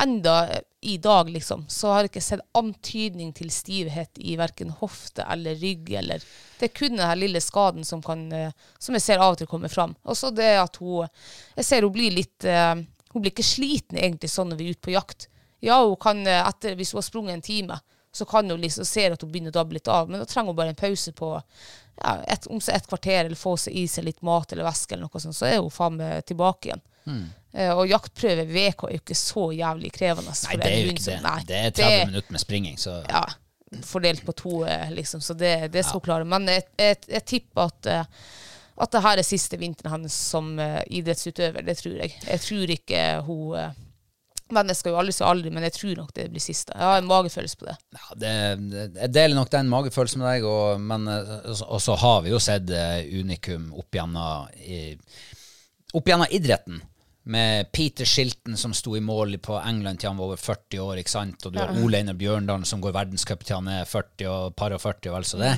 enda 0.01 0.36
i 0.82 0.95
dag, 0.97 1.30
liksom, 1.30 1.66
så 1.70 1.91
har 1.93 1.99
jeg 2.05 2.09
ikke 2.09 2.24
sett 2.26 2.41
antydning 2.57 3.34
til 3.38 3.51
stivhet 3.53 4.18
i 4.18 4.34
verken 4.39 4.72
hofte 4.80 5.26
eller 5.30 5.57
rygg. 5.62 5.91
Eller, 5.99 6.24
det 6.57 6.70
er 6.72 6.74
kun 6.78 6.95
denne 6.97 7.18
lille 7.20 7.41
skaden 7.41 7.86
som, 7.86 8.01
kan, 8.05 8.24
eh, 8.34 8.53
som 8.82 8.97
jeg 8.97 9.01
ser 9.05 9.22
av 9.22 9.36
og 9.36 9.41
til 9.41 9.49
kommer 9.51 9.70
fram. 9.70 9.93
Og 10.05 10.18
så 10.18 10.32
det 10.34 10.55
at 10.62 10.78
hun 10.82 11.05
Jeg 11.57 11.66
ser 11.68 11.86
hun 11.86 11.93
blir 11.93 12.14
litt 12.16 12.45
eh, 12.45 12.76
Hun 13.12 13.22
blir 13.22 13.34
ikke 13.34 13.43
sliten 13.45 13.97
egentlig 13.99 14.30
sånn 14.32 14.49
når 14.53 14.57
vi 14.62 14.70
er 14.70 14.76
ute 14.78 14.86
på 14.88 14.93
jakt. 14.95 15.28
Ja, 15.62 15.78
hun 15.86 15.95
kan 16.01 16.24
eh, 16.28 16.41
etter, 16.47 16.76
hvis 16.80 16.91
hun 16.93 16.97
har 17.01 17.05
sprunget 17.07 17.34
en 17.38 17.43
time, 17.45 17.80
så 18.12 18.26
kan 18.28 18.49
hun 18.49 18.59
liksom 18.62 18.86
se 18.86 19.05
at 19.07 19.22
hun 19.24 19.30
begynner 19.32 19.53
å 19.53 19.59
dabbe 19.62 19.78
litt 19.78 19.88
av, 19.88 20.09
men 20.09 20.20
da 20.20 20.26
trenger 20.28 20.51
hun 20.51 20.57
bare 20.57 20.74
en 20.74 20.80
pause 20.80 21.14
på 21.16 21.30
ja, 21.38 22.16
et, 22.28 22.47
om 22.51 22.59
så 22.59 22.74
et 22.76 22.88
kvarter, 22.89 23.26
eller 23.28 23.39
få 23.39 23.53
seg 23.62 23.78
i 23.78 23.86
seg 23.88 24.03
litt 24.09 24.22
mat 24.26 24.51
eller 24.51 24.66
væske, 24.68 24.95
eller 24.97 25.07
noe 25.07 25.22
sånt, 25.24 25.38
så 25.38 25.47
er 25.47 25.62
hun 25.62 25.72
faen 25.72 25.95
meg 26.01 26.26
tilbake 26.28 26.72
igjen. 26.72 26.82
Eh, 27.53 27.72
og 27.76 27.86
jaktprøve 27.89 28.43
VK 28.47 28.84
er 28.88 28.97
jo 28.97 28.99
ikke 29.03 29.16
så 29.18 29.45
jævlig 29.55 29.91
krevende. 29.95 30.34
Nei, 30.47 30.57
det 30.59 30.68
er 30.72 30.82
jo 30.82 30.91
ikke 30.91 31.05
som- 31.05 31.14
det. 31.14 31.22
nei, 31.24 31.43
Det 31.47 31.62
er 31.62 31.72
30 31.78 32.05
minutter 32.12 32.32
med 32.36 32.41
springing, 32.41 32.78
så 32.78 32.97
Ja, 33.07 33.24
fordelt 33.88 34.26
på 34.26 34.36
to, 34.36 34.64
eh, 34.66 34.89
liksom, 34.91 35.22
så 35.22 35.34
det, 35.38 35.72
det 35.72 35.86
skal 35.86 35.99
hun 35.99 36.07
klare. 36.09 36.26
Men 36.26 36.47
jeg, 36.47 36.64
jeg, 36.78 36.97
jeg 37.07 37.26
tipper 37.26 37.70
at 37.70 37.91
at 38.82 38.91
det 38.91 39.01
her 39.03 39.18
er 39.20 39.24
siste 39.28 39.57
vinteren 39.59 39.91
hans 39.91 40.14
som 40.14 40.55
idrettsutøver, 40.89 41.62
det 41.66 41.78
tror 41.78 41.97
jeg. 42.01 42.16
Jeg 42.26 42.39
tror 42.41 42.72
ikke 42.74 43.01
hun 43.28 43.74
Men 44.51 44.71
jeg 44.71 44.79
skal 44.79 44.93
jo 44.93 44.99
aldri 45.01 45.15
si 45.15 45.25
aldri, 45.25 45.51
men 45.53 45.65
jeg 45.67 45.75
tror 45.77 45.97
nok 46.01 46.13
det 46.17 46.27
blir 46.33 46.43
siste. 46.43 46.75
Jeg 46.75 46.87
har 46.87 47.01
en 47.01 47.09
magefølelse 47.09 47.59
på 47.59 47.67
det. 47.69 47.75
ja, 47.97 48.19
det, 48.23 48.35
det, 48.71 48.85
Jeg 48.99 49.13
deler 49.15 49.39
nok 49.39 49.51
den 49.53 49.71
magefølelsen 49.71 50.23
med 50.23 50.31
deg, 50.33 50.47
og, 50.47 50.85
men 50.91 51.09
eh, 51.11 51.65
og 51.65 51.81
så 51.83 51.97
har 52.01 52.23
vi 52.25 52.33
jo 52.33 52.41
sett 52.43 52.71
eh, 52.75 53.03
unikum 53.19 53.71
opp 53.79 53.99
gjennom 53.99 54.47
idretten. 56.29 56.81
Med 57.31 57.69
Peter 57.71 58.05
Shilton 58.05 58.57
som 58.57 58.73
sto 58.73 58.95
i 58.97 59.03
mål 59.05 59.37
på 59.45 59.53
England 59.59 60.01
til 60.01 60.09
han 60.09 60.17
var 60.17 60.31
over 60.31 60.41
40 60.41 60.79
år, 60.81 61.01
ikke 61.01 61.13
sant? 61.13 61.45
og 61.45 61.53
du 61.53 61.59
har 61.61 61.75
Ole 61.77 61.99
Einar 61.99 62.17
Bjørndalen 62.17 62.65
som 62.65 62.81
går 62.81 62.95
verdenscup 62.95 63.45
til 63.45 63.59
han 63.59 63.69
er 63.69 63.85
40 63.85 64.29
og 64.31 64.55
par 64.57 64.73
og 64.73 64.81
40 64.81 65.11
og 65.11 65.19
vel 65.19 65.27
så 65.29 65.41
det. 65.41 65.55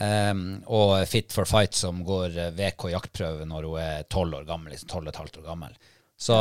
Um, 0.00 0.42
og 0.70 0.92
Fit 1.10 1.32
for 1.34 1.48
Fight 1.50 1.74
som 1.74 2.04
går 2.06 2.36
eh, 2.38 2.52
VK 2.54 2.92
jaktprøve 2.92 3.46
når 3.48 3.66
hun 3.66 3.80
er 3.82 4.04
12 4.06 4.36
år 4.38 4.44
gammel, 4.46 4.74
liksom 4.74 4.90
12 4.90 5.00
og 5.00 5.10
et 5.10 5.20
halvt 5.22 5.38
år 5.40 5.46
gammel. 5.48 5.74
Så, 6.20 6.36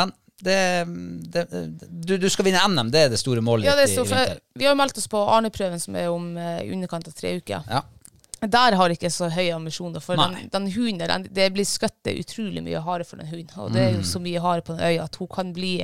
men 0.00 0.12
det, 0.42 0.84
det, 1.32 1.44
du, 1.88 2.16
du 2.18 2.28
skal 2.30 2.44
vinne 2.48 2.60
NM, 2.68 2.90
det 2.90 3.04
er 3.06 3.08
det 3.12 3.18
store 3.20 3.40
målet 3.44 3.68
Ja, 3.68 3.76
det 3.78 3.86
ditt 3.90 4.08
for, 4.08 4.32
vi 4.58 4.66
har 4.66 4.74
meldt 4.74 4.98
oss 4.98 5.06
på 5.08 5.20
Arne-prøven, 5.30 5.80
som 5.80 5.94
er 5.96 6.08
om 6.10 6.36
eh, 6.36 6.64
i 6.66 6.72
underkant 6.74 7.06
av 7.08 7.14
tre 7.14 7.36
uker. 7.38 7.62
Ja. 7.70 7.82
Der 8.44 8.74
har 8.76 8.88
jeg 8.92 8.98
ikke 8.98 9.08
så 9.14 9.30
høye 9.32 9.54
ambisjoner, 9.56 10.02
for 10.04 10.18
den, 10.20 10.50
den 10.52 10.66
hunden 10.74 11.06
den, 11.08 11.28
det 11.32 11.46
blir 11.54 11.64
skutt 11.64 12.10
utrolig 12.10 12.60
mye 12.66 12.82
hare 12.84 13.04
for 13.08 13.16
den 13.22 13.30
hunden. 13.30 13.54
Og 13.62 13.72
det 13.72 13.80
er 13.86 13.90
jo 13.94 14.02
Mm. 14.02 14.10
så 14.10 14.20
mye 14.20 14.40
hare 14.44 14.60
på 14.66 14.74
den 14.76 14.84
øya 14.84 15.04
at 15.06 15.16
hun 15.16 15.28
kan 15.32 15.52
bli 15.56 15.78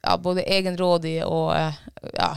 ja, 0.00 0.14
både 0.16 0.46
egenrådig 0.48 1.18
og 1.26 1.50
eh, 1.58 1.74
ja, 2.16 2.30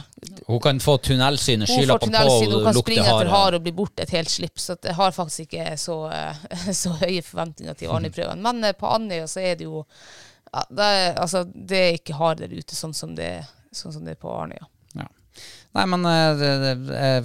Hun 0.50 0.60
kan 0.60 0.80
få 0.84 0.98
tunnelsynet, 0.98 1.70
Hun 1.70 1.88
på 1.88 1.98
på 2.02 2.10
tunnelsyn, 2.10 2.52
hun 2.52 2.66
kan 2.66 2.76
springe 2.82 3.06
etter 3.08 3.32
hare. 3.32 3.56
og 3.56 3.64
bli 3.64 3.72
borte 3.72 4.04
et 4.04 4.10
helt 4.12 4.30
slipp. 4.30 4.60
Så 4.60 4.76
jeg 4.84 4.96
har 4.98 5.12
faktisk 5.16 5.40
ikke 5.48 5.78
så, 5.80 5.96
eh, 6.12 6.44
så 6.82 6.90
høye 7.00 7.22
forventninger 7.24 7.74
til 7.80 7.88
Arne-prøven. 7.94 8.42
Men 8.44 8.64
eh, 8.68 8.74
på 8.76 8.90
Andøya 8.92 9.28
så 9.32 9.40
er 9.40 9.56
det 9.56 9.70
jo 9.70 9.86
ja, 10.54 10.66
det, 10.70 10.86
er, 10.86 11.08
altså, 11.22 11.44
det 11.54 11.80
er 11.80 11.98
ikke 11.98 12.20
hard 12.20 12.44
der 12.44 12.54
ute, 12.54 12.78
sånn 12.78 12.94
som 12.98 13.16
det, 13.18 13.32
sånn 13.74 13.96
som 13.96 14.06
det 14.06 14.16
er 14.16 14.22
på 14.22 14.32
Arnøya. 14.32 14.68
Ja. 14.94 15.10
Nei, 15.80 15.86
men 15.90 16.06
eh, 16.10 16.44
jeg, 16.46 17.24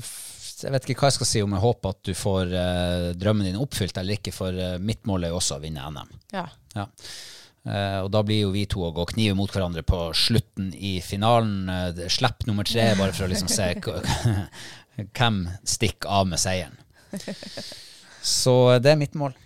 jeg 0.65 0.75
vet 0.75 0.89
ikke 0.89 1.05
hva 1.05 1.11
jeg 1.13 1.19
skal 1.19 1.31
si 1.31 1.43
om 1.45 1.55
jeg 1.55 1.65
håper 1.65 1.95
at 1.95 2.05
du 2.09 2.15
får 2.17 2.55
eh, 2.57 3.09
drømmen 3.19 3.51
din 3.51 3.61
oppfylt 3.61 4.01
eller 4.01 4.19
ikke, 4.19 4.35
for 4.35 4.55
eh, 4.55 4.79
mitt 4.81 5.05
mål 5.09 5.27
er 5.27 5.35
jo 5.35 5.41
også 5.43 5.59
å 5.59 5.63
vinne 5.63 5.91
NM. 5.93 6.15
Ja. 6.35 6.47
Ja. 6.75 6.89
Eh, 7.69 7.99
og 8.01 8.11
da 8.15 8.23
blir 8.25 8.47
jo 8.47 8.53
vi 8.55 8.65
to 8.71 8.83
å 8.87 8.93
gå 8.97 9.05
knive 9.13 9.37
mot 9.39 9.53
hverandre 9.53 9.85
på 9.87 10.09
slutten 10.17 10.71
i 10.75 10.99
finalen. 11.05 11.69
Uh, 11.69 12.07
slipp 12.11 12.47
nummer 12.49 12.67
tre, 12.69 12.91
bare 12.99 13.13
for 13.13 13.27
å 13.27 13.33
liksom 13.33 13.51
se 13.53 13.75
hvem 15.19 15.43
stikker 15.69 16.11
av 16.21 16.31
med 16.31 16.41
seieren. 16.41 16.79
Så 18.25 18.57
eh, 18.75 18.81
det 18.83 18.95
er 18.95 19.01
mitt 19.01 19.19
mål. 19.19 19.37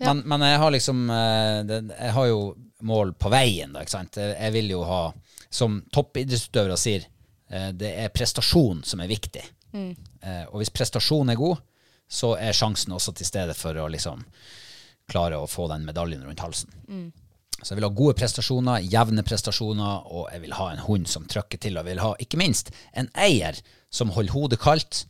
Men, 0.00 0.24
men 0.26 0.42
jeg 0.42 0.58
har 0.58 0.72
liksom 0.74 1.02
Jeg 1.06 2.08
har 2.16 2.24
jo 2.26 2.38
mål 2.84 3.14
på 3.20 3.32
veien, 3.32 3.74
da, 3.74 3.82
ikke 3.82 3.96
sant. 3.96 4.18
Jeg, 4.20 4.52
vil 4.54 4.70
jo 4.74 4.84
ha, 4.88 5.02
som 5.52 5.80
toppidrettsutøvere 5.94 6.78
sier, 6.80 7.06
eh, 7.50 7.70
det 7.76 7.92
er 8.04 8.14
prestasjon 8.14 8.84
som 8.86 9.04
er 9.04 9.10
viktig. 9.10 9.44
Mm. 9.74 9.90
og 10.54 10.60
hvis 10.60 10.70
prestasjonen 10.70 11.32
er 11.32 11.38
god, 11.40 11.58
så 12.06 12.36
er 12.38 12.54
sjansen 12.54 12.92
også 12.94 13.10
til 13.18 13.26
stede 13.26 13.56
for 13.58 13.74
å 13.74 13.88
liksom 13.90 14.20
klare 15.10 15.40
å 15.40 15.48
få 15.50 15.66
den 15.72 15.82
medaljen 15.82 16.22
rundt 16.22 16.44
halsen. 16.44 16.70
Så 17.64 17.72
jeg 17.72 17.80
vil 17.80 17.86
ha 17.88 17.96
gode 17.96 18.14
prestasjoner, 18.18 18.84
jevne 18.92 19.24
prestasjoner, 19.26 20.06
og 20.12 20.28
jeg 20.32 20.42
vil 20.44 20.54
ha 20.58 20.68
en 20.72 20.82
hund 20.84 21.08
som 21.10 21.26
trykker 21.30 21.60
til. 21.62 21.74
Og 21.74 21.82
jeg 21.82 21.94
vil 21.94 22.02
ha, 22.04 22.12
ikke 22.20 22.40
minst, 22.40 22.70
en 22.92 23.08
eier 23.18 23.58
som 23.94 24.12
holder 24.14 24.36
hodet 24.36 24.60
kaldt, 24.60 25.04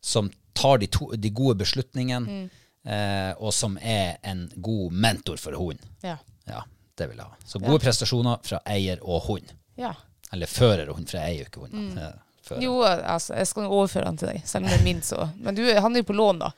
som 0.00 0.30
tar 0.58 0.78
de, 0.82 0.88
to, 0.94 1.10
de 1.18 1.32
gode 1.34 1.58
beslutningene, 1.62 2.44
eh, 2.86 3.32
og 3.38 3.52
som 3.54 3.78
er 3.82 4.18
en 4.26 4.46
god 4.56 4.94
mentor 4.94 5.40
for 5.42 5.58
hunden. 5.58 5.82
Ja. 6.06 6.18
Ja, 6.48 6.62
det 6.98 7.08
vil 7.10 7.20
jeg 7.22 7.26
ha. 7.30 7.36
Så 7.46 7.60
gode 7.62 7.80
prestasjoner 7.82 8.40
fra 8.46 8.60
eier 8.66 9.02
og 9.02 9.22
hund. 9.30 9.54
ja. 9.80 9.94
Eller 10.32 10.50
fører 10.50 10.90
og 10.90 10.98
hund, 10.98 11.06
for 11.08 11.16
jeg 11.16 11.24
eier 11.24 11.38
jo 11.40 11.48
ikke 11.48 11.60
hund. 11.62 11.72
Mm. 11.88 12.60
Jo, 12.60 12.72
altså, 12.84 13.32
jeg 13.38 13.46
skal 13.48 13.64
overføre 13.64 14.04
han 14.10 14.18
til 14.20 14.28
deg, 14.28 14.42
selv 14.44 14.66
om 14.66 14.68
det 14.68 14.76
er 14.76 14.84
min, 14.84 15.00
så. 15.04 15.24
Men 15.40 15.56
du, 15.56 15.62
han 15.72 15.96
er 15.96 16.02
jo 16.02 16.08
på 16.10 16.16
lån, 16.18 16.42
da. 16.42 16.50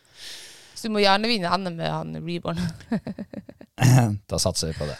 Så 0.74 0.88
du 0.88 0.94
må 0.96 1.02
gjerne 1.04 1.30
vinne 1.30 1.52
NM 1.54 1.76
med 1.78 1.90
han 1.92 2.18
Reborn. 2.26 2.58
Da 4.30 4.38
satser 4.42 4.72
vi 4.72 4.74
på 4.76 4.88
det. 4.90 4.96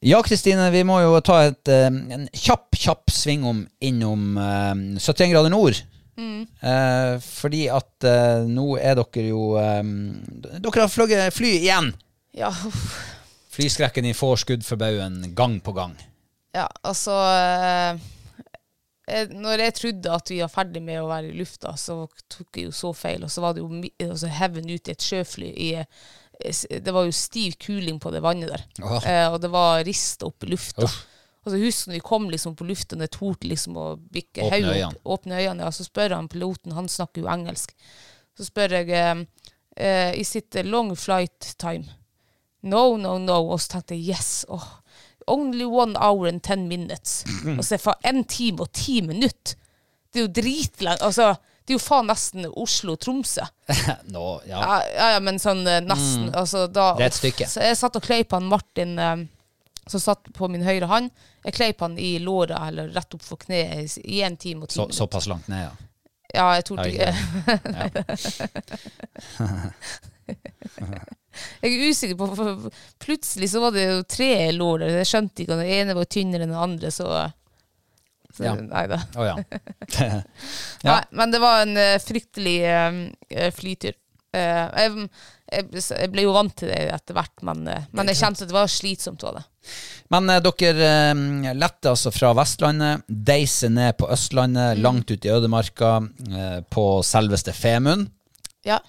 Ja, 0.00 0.22
Kristine, 0.22 0.70
vi 0.70 0.82
må 0.84 0.98
jo 1.00 1.20
ta 1.24 1.38
et, 1.48 1.68
eh, 1.72 1.86
en 1.88 2.26
kjapp, 2.34 2.74
kjapp 2.76 3.10
svingom 3.10 3.64
innom 3.80 4.36
eh, 4.38 4.74
71 5.00 5.32
grader 5.32 5.50
nord. 5.54 5.78
Eh, 6.16 7.16
fordi 7.20 7.66
at 7.72 8.06
eh, 8.08 8.46
nå 8.48 8.70
er 8.80 8.96
dere 8.98 9.26
jo 9.28 9.42
eh, 9.60 9.82
Dere 10.56 10.86
har 10.86 10.92
fløyet 10.92 11.34
fly 11.36 11.52
igjen! 11.60 11.92
Ja, 12.36 12.50
uff. 12.52 12.96
Flyskrekken 13.56 14.04
din 14.04 14.16
får 14.16 14.42
skudd 14.42 14.64
for 14.66 14.76
baugen 14.80 15.22
gang 15.36 15.60
på 15.64 15.72
gang. 15.76 15.94
Ja, 16.56 16.66
altså 16.84 17.14
eh, 17.32 17.96
eh, 19.08 19.32
Når 19.32 19.62
jeg 19.64 19.74
trodde 19.78 20.12
at 20.12 20.32
vi 20.32 20.42
var 20.42 20.52
ferdig 20.52 20.82
med 20.84 21.00
å 21.00 21.08
være 21.08 21.30
i 21.30 21.38
lufta, 21.38 21.72
så 21.80 22.02
tok 22.32 22.60
jeg 22.60 22.68
jo 22.68 22.76
så 22.76 22.92
feil. 22.96 23.24
Og 23.24 23.32
så 23.32 23.44
var 23.44 23.56
det 23.56 23.64
jo 23.64 23.70
altså, 24.10 24.28
heaven 24.28 24.68
ut 24.68 24.88
i 24.88 24.92
et 24.92 25.08
sjøfly 25.08 25.50
i 25.52 25.70
eh, 25.80 26.62
Det 26.84 26.92
var 26.92 27.08
jo 27.08 27.16
stiv 27.16 27.56
kuling 27.64 28.00
på 28.02 28.12
det 28.12 28.20
vannet 28.24 28.52
der. 28.52 28.66
Eh, 29.00 29.26
og 29.32 29.40
det 29.40 29.52
var 29.52 29.84
rist 29.88 30.24
opp 30.28 30.44
i 30.44 30.52
lufta. 30.52 30.84
Uff. 30.84 30.98
Og 31.46 31.52
så 31.54 31.60
husker 31.62 31.92
når 31.92 31.98
vi 32.00 32.02
kom 32.08 32.24
liksom 32.32 32.56
på 32.58 32.66
lufta, 32.66 32.96
det 32.98 33.06
torde 33.14 33.46
liksom 33.46 33.76
å 33.78 33.84
bikke 33.96 34.42
Åpne 34.48 34.58
øynene. 34.58 34.88
opp, 34.90 35.12
åpne 35.16 35.36
øynene, 35.38 35.62
ja, 35.68 35.70
så 35.72 35.86
spør 35.86 36.16
han 36.18 36.26
piloten, 36.32 36.74
han 36.74 36.88
snakker 36.90 37.22
jo 37.22 37.28
engelsk. 37.30 37.72
Så 38.36 38.48
spør 38.48 38.74
jeg 38.80 38.90
eh, 38.96 40.10
Is 40.18 40.34
it 40.36 40.56
eh, 40.58 40.66
long 40.66 40.90
flight 40.98 41.52
time. 41.62 41.86
No, 42.66 42.96
no, 42.98 43.16
no. 43.22 43.38
Og 43.54 43.60
så 43.62 43.76
tenkte 43.76 43.94
jeg 43.94 44.16
yes. 44.16 44.44
Oh, 44.50 44.64
only 45.30 45.64
one 45.64 45.94
hour 46.02 46.26
and 46.28 46.42
ten 46.42 46.66
minutes. 46.68 47.22
Og 47.56 47.62
så 47.64 47.76
er 47.78 47.84
det 47.84 48.10
en 48.10 48.24
time 48.24 48.66
og 48.66 48.72
ti 48.74 49.00
minutter. 49.06 49.54
Det 50.12 50.22
er 50.22 50.26
jo 50.26 50.32
dritlangt. 50.32 51.02
Altså, 51.04 51.34
det 51.66 51.74
er 51.74 51.78
jo 51.78 51.82
faen 51.82 52.06
nesten 52.10 52.46
Oslo-Tromsø. 52.50 53.44
Nå, 54.14 54.26
ja. 54.48 54.58
Ja, 54.58 54.76
ja, 54.96 55.08
ja, 55.16 55.22
men 55.22 55.38
sånn 55.42 55.62
nesten. 55.66 55.88
nesten. 55.90 56.28
Altså, 56.34 56.66
da, 56.66 56.92
Det 56.98 57.06
er 57.06 57.12
et 57.14 57.18
stykke. 57.20 57.48
Så 57.52 57.62
jeg 57.66 57.78
satt 57.78 57.98
og 57.98 58.04
kleip 58.06 58.34
han 58.34 58.46
Martin, 58.50 58.94
eh, 58.98 59.24
som 59.86 60.02
satt 60.02 60.30
på 60.34 60.48
min 60.50 60.64
høyre 60.66 60.88
hånd. 60.90 61.10
Jeg 61.46 61.54
kleip 61.54 61.80
han 61.84 61.94
i 62.02 62.16
låret, 62.18 62.58
eller 62.68 62.88
rett 62.94 63.14
opp 63.14 63.22
for 63.22 63.38
kneet, 63.38 63.98
i 64.02 64.22
en 64.26 64.36
time 64.36 64.66
og 64.66 64.70
ti 64.72 64.74
Så, 64.74 64.82
minutter. 64.82 64.98
såpass 64.98 65.28
langt 65.30 65.48
ned, 65.52 65.62
ja. 65.68 65.74
Ja, 66.34 66.46
jeg 66.58 66.64
torde 66.66 66.88
ikke 66.90 67.12
Jeg 71.62 71.70
er 71.70 71.84
usikker 71.90 72.16
på 72.18 72.26
for 72.34 72.70
Plutselig 73.02 73.48
så 73.52 73.60
var 73.62 73.74
det 73.76 73.84
jo 73.86 74.00
tre 74.08 74.30
lår 74.56 74.82
der. 74.82 74.94
Jeg 75.02 75.10
skjønte 75.10 75.44
ikke. 75.44 75.54
at 75.54 75.62
Den 75.62 75.74
ene 75.78 75.96
var 75.98 76.08
tynnere 76.10 76.46
enn 76.46 76.54
den 76.54 76.64
andre, 76.66 76.90
så, 76.94 77.06
så 78.34 78.46
Ja. 78.48 78.54
Nei 78.58 78.84
da. 78.90 78.98
Oh, 79.14 79.26
ja. 79.26 79.36
Ja. 80.86 80.96
Nei, 80.96 81.00
men 81.20 81.32
det 81.34 81.40
var 81.42 81.62
en 81.62 81.76
eh, 81.80 81.96
fryktelig 82.02 82.56
eh, 82.66 83.50
flytur. 83.54 83.94
Uh, 84.36 84.66
jeg, 84.76 85.06
jeg, 85.46 86.08
ble 86.10 86.24
jo 86.26 86.34
vant 86.34 86.54
til 86.58 86.70
det 86.72 86.80
etter 86.90 87.16
hvert, 87.16 87.34
men, 87.46 87.66
eh, 87.70 87.86
men 87.94 88.10
jeg 88.10 88.18
kjente 88.18 88.44
at 88.44 88.50
det 88.50 88.56
var 88.56 88.70
slitsomt. 88.70 89.22
Var 89.22 89.38
det. 89.38 89.44
Men 90.14 90.30
eh, 90.32 90.42
dere 90.44 90.90
eh, 91.12 91.54
letter 91.54 91.92
altså 91.92 92.12
fra 92.14 92.32
Vestlandet, 92.38 93.06
deiser 93.06 93.72
ned 93.74 93.96
på 94.00 94.10
Østlandet, 94.12 94.80
langt 94.82 95.10
ut 95.10 95.26
i 95.26 95.32
ødemarka, 95.32 95.92
eh, 96.30 96.58
på 96.70 96.86
selveste 97.06 97.54
Femund. 97.56 98.08
Ja. 98.66 98.80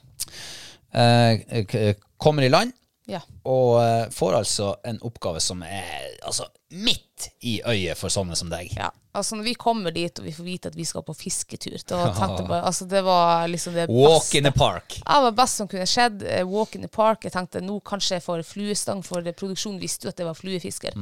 Eh, 0.97 1.93
kommer 2.17 2.47
i 2.47 2.49
land, 2.49 2.73
ja. 3.07 3.21
og 3.47 3.77
eh, 3.81 4.05
får 4.11 4.35
altså 4.41 4.75
en 4.87 4.99
oppgave 5.07 5.39
som 5.43 5.61
er 5.63 6.17
altså, 6.27 6.47
midt 6.75 7.29
i 7.47 7.57
øyet 7.63 7.97
for 7.97 8.11
sånne 8.13 8.35
som 8.37 8.49
deg. 8.51 8.73
Ja, 8.75 8.89
altså 9.15 9.37
Når 9.39 9.47
vi 9.47 9.53
kommer 9.57 9.95
dit 9.95 10.19
og 10.19 10.27
vi 10.27 10.33
får 10.35 10.45
vite 10.45 10.71
at 10.73 10.75
vi 10.77 10.85
skal 10.85 11.05
på 11.07 11.15
fisketur, 11.17 11.77
da 11.87 12.09
tenkte 12.17 12.43
jeg 12.43 12.49
bare, 12.51 12.61
altså 12.67 12.85
det 12.91 13.01
var 13.07 13.47
liksom 13.49 13.77
det 13.79 13.87
Walk 13.89 14.27
beste. 14.27 14.37
in 14.37 14.49
the 14.49 14.51
park. 14.51 14.99
Ja, 14.99 15.17
det 15.17 15.29
var 15.29 15.37
best 15.39 15.61
som 15.63 15.71
kunne 15.71 15.87
skjedd. 15.89 16.23
Eh, 16.27 16.43
Walk 16.47 16.75
in 16.75 16.83
the 16.85 16.91
park. 16.91 17.23
Jeg 17.25 17.35
tenkte 17.37 17.63
nå 17.63 17.79
kanskje 17.87 18.19
jeg 18.19 18.25
får 18.27 18.43
fluestang, 18.47 19.03
for 19.07 19.23
produksjonen 19.31 19.79
visste 19.81 20.09
jo 20.09 20.13
at 20.13 20.19
det 20.19 20.27
var 20.27 20.37
fluefisker. 20.37 20.99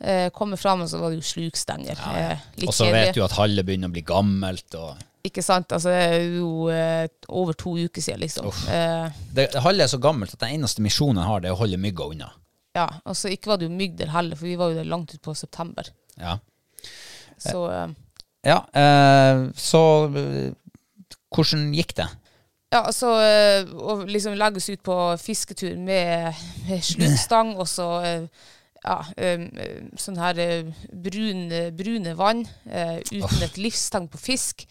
Eh, 0.00 0.28
kommer 0.36 0.60
fram, 0.60 0.84
og 0.84 0.92
så 0.92 1.00
var 1.00 1.10
det 1.14 1.22
jo 1.22 1.28
slukstenger. 1.32 1.96
Eh, 2.14 2.48
litt 2.60 2.68
Og 2.68 2.76
så 2.76 2.92
vet 2.92 3.14
du 3.16 3.24
at 3.24 3.38
halve 3.40 3.64
begynner 3.66 3.90
å 3.90 3.96
bli 3.96 4.04
gammelt. 4.06 4.76
Og 4.76 5.06
Ikke 5.26 5.42
sant? 5.44 5.72
Altså, 5.72 5.90
det 5.92 6.02
er 6.14 6.22
jo 6.38 6.68
eh, 6.72 7.08
over 7.28 7.52
to 7.52 7.74
uker 7.76 8.00
siden, 8.02 8.20
liksom. 8.22 8.46
Eh, 8.72 9.10
det, 9.36 9.48
halve 9.60 9.84
er 9.84 9.90
så 9.92 9.98
gammelt 10.00 10.32
at 10.34 10.40
den 10.46 10.54
eneste 10.56 10.80
misjonen 10.84 11.20
jeg 11.20 11.28
har, 11.28 11.42
det 11.44 11.50
er 11.50 11.56
å 11.56 11.60
holde 11.60 11.80
mygga 11.80 12.06
unna. 12.14 12.30
ja, 12.74 12.86
altså 13.04 13.28
Ikke 13.28 13.50
var 13.50 13.58
det 13.60 13.66
jo 13.68 13.74
mygg 13.76 13.98
der 13.98 14.12
heller, 14.14 14.36
for 14.38 14.46
vi 14.48 14.56
var 14.56 14.70
jo 14.72 14.78
der 14.78 14.88
langt 14.88 15.12
ut 15.14 15.20
på 15.22 15.34
september. 15.34 15.90
Ja, 16.20 16.38
Så 17.40 17.66
eh, 17.72 17.88
ja 18.46 18.62
eh, 18.72 19.42
så 19.56 19.82
eh, 20.16 20.52
hvordan 21.34 21.70
gikk 21.76 21.94
det? 21.98 22.08
Ja, 22.72 22.84
altså 22.86 23.12
eh, 23.20 23.66
å 23.66 23.98
liksom 24.06 24.36
legge 24.38 24.60
oss 24.62 24.70
ut 24.70 24.82
på 24.86 24.96
fisketur 25.20 25.76
med, 25.76 26.32
med 26.68 26.84
sluttstang 26.86 27.56
og 27.58 27.66
så 27.68 27.88
eh, 28.06 28.24
ja, 28.84 28.96
eh, 29.20 29.42
sånn 30.00 30.20
her 30.22 30.38
eh, 30.40 30.70
brun, 30.92 31.48
brune 31.76 32.14
vann 32.16 32.44
eh, 32.70 33.00
uten 33.10 33.42
et 33.44 33.58
livstegn 33.60 34.06
på 34.08 34.20
fisk. 34.22 34.64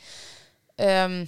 Um, 0.80 1.22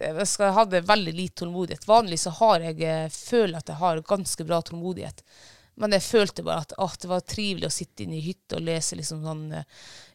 jeg 0.00 0.28
skal 0.28 0.52
ha 0.52 0.64
veldig 0.68 1.12
lite 1.16 1.40
tålmodighet. 1.40 1.86
Vanlig 1.88 2.20
så 2.20 2.32
har 2.42 2.64
jeg 2.66 2.82
eh, 2.84 3.06
føler 3.12 3.60
at 3.60 3.70
jeg 3.70 3.80
har 3.80 4.02
ganske 4.04 4.44
bra 4.44 4.60
tålmodighet. 4.60 5.22
Men 5.76 5.92
jeg 5.92 6.06
følte 6.06 6.40
bare 6.44 6.64
at 6.64 6.72
ah, 6.80 6.92
det 7.00 7.08
var 7.10 7.24
trivelig 7.28 7.68
å 7.68 7.72
sitte 7.72 8.06
inne 8.06 8.16
i 8.16 8.22
hytta 8.24 8.56
og 8.56 8.64
lese 8.64 8.96
liksom 8.96 9.20
sånn, 9.26 9.42
eh, 9.58 9.66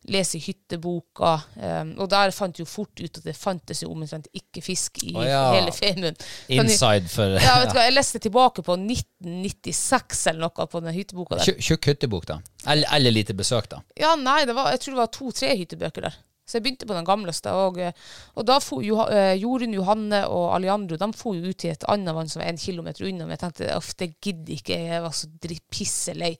lese 0.09 0.39
hytteboka. 0.41 1.35
Um, 1.53 1.91
og 2.01 2.09
der 2.09 2.33
fant 2.33 2.57
jeg 2.57 2.65
jo 2.65 2.69
fort 2.71 2.97
ut 2.97 3.19
at 3.21 3.27
det 3.27 3.35
fantes 3.37 3.83
jo 3.83 3.91
omtrent 3.93 4.25
ikke 4.33 4.63
fisk 4.65 5.03
i 5.05 5.13
oh, 5.13 5.25
ja. 5.25 5.43
hele 5.53 5.73
Femund. 5.75 6.25
Inside 6.49 7.11
for 7.13 7.37
Ja, 7.37 7.59
vet 7.61 7.75
du 7.75 7.77
hva, 7.77 7.85
jeg 7.85 7.93
leste 7.93 8.21
tilbake 8.25 8.65
på 8.65 8.77
1996 8.79 10.25
eller 10.33 10.47
noe 10.47 10.67
på 10.73 10.81
den 10.81 10.97
hytteboka 10.97 11.37
der. 11.37 11.61
Tjukk 11.61 11.91
hyttebok, 11.93 12.25
da. 12.29 12.41
Eller, 12.65 12.89
eller 12.97 13.17
lite 13.21 13.37
besøk, 13.37 13.69
da. 13.69 13.83
Ja, 14.01 14.15
nei, 14.17 14.41
det 14.49 14.57
var, 14.57 14.73
jeg 14.73 14.81
tror 14.81 14.97
det 14.97 15.03
var 15.03 15.13
to-tre 15.13 15.53
hyttebøker 15.61 16.09
der. 16.09 16.17
Så 16.51 16.59
jeg 16.59 16.65
begynte 16.65 16.87
på 16.89 16.97
den 16.97 17.07
gamleste. 17.07 17.51
Og, 17.55 17.79
eh, 17.79 17.95
og 18.35 18.47
da 18.47 18.57
for 18.59 18.83
jo, 18.83 18.99
eh, 19.07 19.37
Jorunn, 19.39 19.75
Johanne 19.77 20.25
og 20.27 20.49
Alejandro 20.57 20.99
de 20.99 21.11
for 21.15 21.37
jo 21.37 21.47
ut 21.47 21.61
til 21.63 21.71
et 21.71 21.85
annet 21.87 22.17
vann 22.17 22.31
som 22.31 22.43
var 22.43 22.51
en 22.51 22.59
kilometer 22.59 23.07
unna. 23.07 23.23
Men 23.23 23.37
jeg 23.37 23.43
tenkte 23.45 23.69
uff, 23.77 23.93
det 23.95 24.11
gidder 24.19 24.57
ikke. 24.57 24.81
Jeg 24.91 25.05
var 25.05 25.15
så 25.15 25.31
dritt 25.41 25.63
pisselei. 25.71 26.33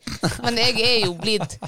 Men 0.43 0.59
jeg 0.59 0.75
er 0.83 0.99
jo 1.05 1.15
blitt 1.19 1.61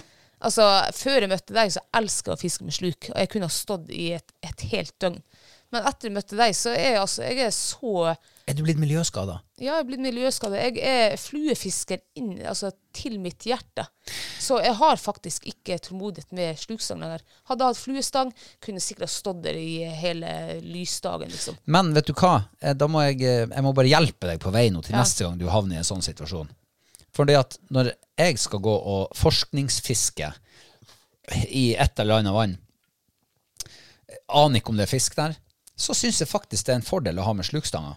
Altså, 0.43 0.65
Før 0.91 1.23
jeg 1.23 1.31
møtte 1.31 1.55
deg, 1.55 1.69
så 1.71 1.79
elska 1.95 2.33
jeg 2.33 2.35
å 2.35 2.41
fiske 2.41 2.65
med 2.67 2.75
sluk. 2.75 3.07
Og 3.13 3.19
jeg 3.21 3.29
kunne 3.31 3.47
ha 3.47 3.53
stått 3.53 3.91
i 3.95 4.09
et, 4.17 4.33
et 4.43 4.65
helt 4.73 4.91
døgn. 4.99 5.21
Men 5.71 5.87
etter 5.87 6.09
jeg 6.09 6.15
møtte 6.17 6.35
deg, 6.35 6.55
så 6.57 6.73
er 6.75 6.89
jeg, 6.89 6.97
altså, 6.99 7.23
jeg 7.23 7.45
er 7.45 7.53
så 7.55 7.93
Er 8.43 8.57
du 8.57 8.63
blitt 8.65 8.79
miljøskada? 8.81 9.37
Ja, 9.55 9.77
jeg 9.77 9.79
er 9.79 9.85
blitt 9.87 10.01
miljøskada. 10.03 10.57
Jeg 10.59 10.81
er 10.83 11.13
fluefisker 11.21 12.01
inn, 12.19 12.33
altså, 12.43 12.73
til 12.91 13.15
mitt 13.23 13.45
hjerte. 13.47 13.85
Så 14.43 14.57
jeg 14.59 14.75
har 14.75 14.99
faktisk 14.99 15.45
ikke 15.47 15.77
tålmodighet 15.85 16.33
med 16.35 16.59
slukstang 16.59 16.99
lenger. 16.99 17.23
Hadde 17.47 17.63
jeg 17.63 17.71
hatt 17.71 17.79
fluestang, 17.79 18.33
kunne 18.59 18.81
jeg 18.81 18.87
sikkert 18.89 19.13
stått 19.13 19.39
der 19.45 19.55
i 19.55 19.85
hele 20.01 20.33
lysdagen, 20.65 21.31
liksom. 21.31 21.55
Men 21.71 21.93
vet 21.95 22.11
du 22.11 22.13
hva? 22.19 22.33
Eh, 22.59 22.73
Da 22.75 22.89
må 22.91 23.05
jeg, 23.07 23.21
eh, 23.23 23.47
jeg 23.47 23.63
må 23.63 23.71
bare 23.73 23.87
hjelpe 23.93 24.27
deg 24.27 24.43
på 24.43 24.51
vei 24.51 24.67
nå 24.69 24.83
til 24.83 24.91
Ja. 24.97 24.99
neste 25.05 25.23
gang 25.23 25.37
du 25.39 25.47
havner 25.47 25.75
i 25.75 25.77
en 25.77 25.87
sånn 25.87 26.03
situasjon. 26.03 26.49
Fordi 27.15 27.39
at 27.39 27.57
når 27.71 27.93
jeg 28.17 28.39
skal 28.39 28.59
gå 28.59 28.75
og 28.75 29.15
forskningsfiske 29.15 30.33
i 31.47 31.75
et 31.79 31.99
eller 31.99 32.19
annet 32.19 32.33
vann, 32.35 32.57
aner 34.27 34.59
ikke 34.59 34.69
om 34.73 34.77
det 34.77 34.89
er 34.89 34.97
fisk 34.97 35.15
der, 35.15 35.37
så 35.79 35.95
syns 35.95 36.19
jeg 36.19 36.27
faktisk 36.27 36.65
det 36.67 36.73
er 36.75 36.81
en 36.81 36.85
fordel 36.85 37.19
å 37.21 37.23
ha 37.23 37.33
med 37.33 37.45
slukstanger. 37.47 37.95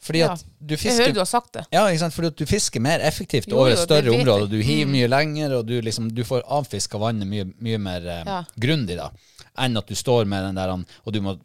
Fordi 0.00 0.18
Ja. 0.22 0.32
at 0.32 0.44
du 0.60 0.76
Jeg 0.76 0.94
hører 0.94 1.12
du 1.12 1.18
har 1.20 1.26
sagt 1.26 1.52
det. 1.52 1.64
ja, 1.72 1.86
ikke 1.90 1.98
sant? 1.98 2.14
Fordi 2.14 2.26
at 2.28 2.36
du 2.36 2.46
fisker 2.46 2.80
mer 2.80 3.00
effektivt 3.00 3.48
Jo, 3.50 3.56
over 3.58 3.72
et 3.72 3.78
større 3.82 4.12
område. 4.14 4.48
Du 4.50 4.60
hiver 4.62 4.86
mye 4.86 5.08
lenger, 5.08 5.56
og 5.58 5.66
du, 5.66 5.80
liksom, 5.82 6.12
du 6.14 6.22
får 6.24 6.42
avfiska 6.46 6.98
vannet 7.02 7.26
mye, 7.26 7.44
mye 7.60 7.78
mer 7.78 8.06
eh, 8.06 8.22
Ja. 8.26 8.44
grundig 8.60 8.96
da, 8.96 9.10
enn 9.58 9.76
at 9.76 9.86
du 9.90 9.94
står 9.94 10.24
med 10.26 10.44
den 10.44 10.54
der, 10.54 10.70
og 10.70 11.12
du 11.12 11.20
må 11.20 11.38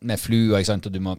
med 0.00 0.18
flua, 0.20 0.58
ikke 0.58 0.66
sant, 0.66 0.86
og 0.86 0.92
du 0.92 1.00
må 1.00 1.18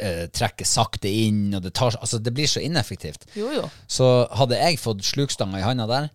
eh, 0.00 0.26
trekke 0.32 0.64
sakte 0.66 1.08
inn, 1.08 1.54
og 1.54 1.62
det, 1.62 1.72
tar, 1.74 1.92
altså, 2.00 2.18
det 2.22 2.32
blir 2.34 2.46
så 2.48 2.60
ineffektivt. 2.60 3.24
Jo, 3.36 3.52
jo. 3.52 3.70
Så 3.88 4.28
hadde 4.32 4.56
jeg 4.58 4.78
fått 4.80 5.04
slukstanga 5.04 5.58
i 5.58 5.62
handa 5.62 5.86
der, 5.86 6.08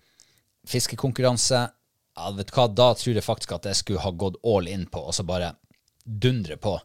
fiskekonkurranse, 0.67 1.69
ja, 2.17 2.31
vet 2.35 2.47
du 2.51 2.53
hva, 2.57 2.67
da 2.75 2.91
tror 2.97 3.15
jeg 3.17 3.23
faktisk 3.25 3.53
at 3.55 3.65
jeg 3.69 3.75
skulle 3.79 4.03
ha 4.03 4.11
gått 4.11 4.37
all 4.43 4.67
in 4.67 4.85
på, 4.91 4.99
og 5.07 5.13
så 5.15 5.23
bare 5.25 5.53
dundre 6.05 6.57
på. 6.57 6.75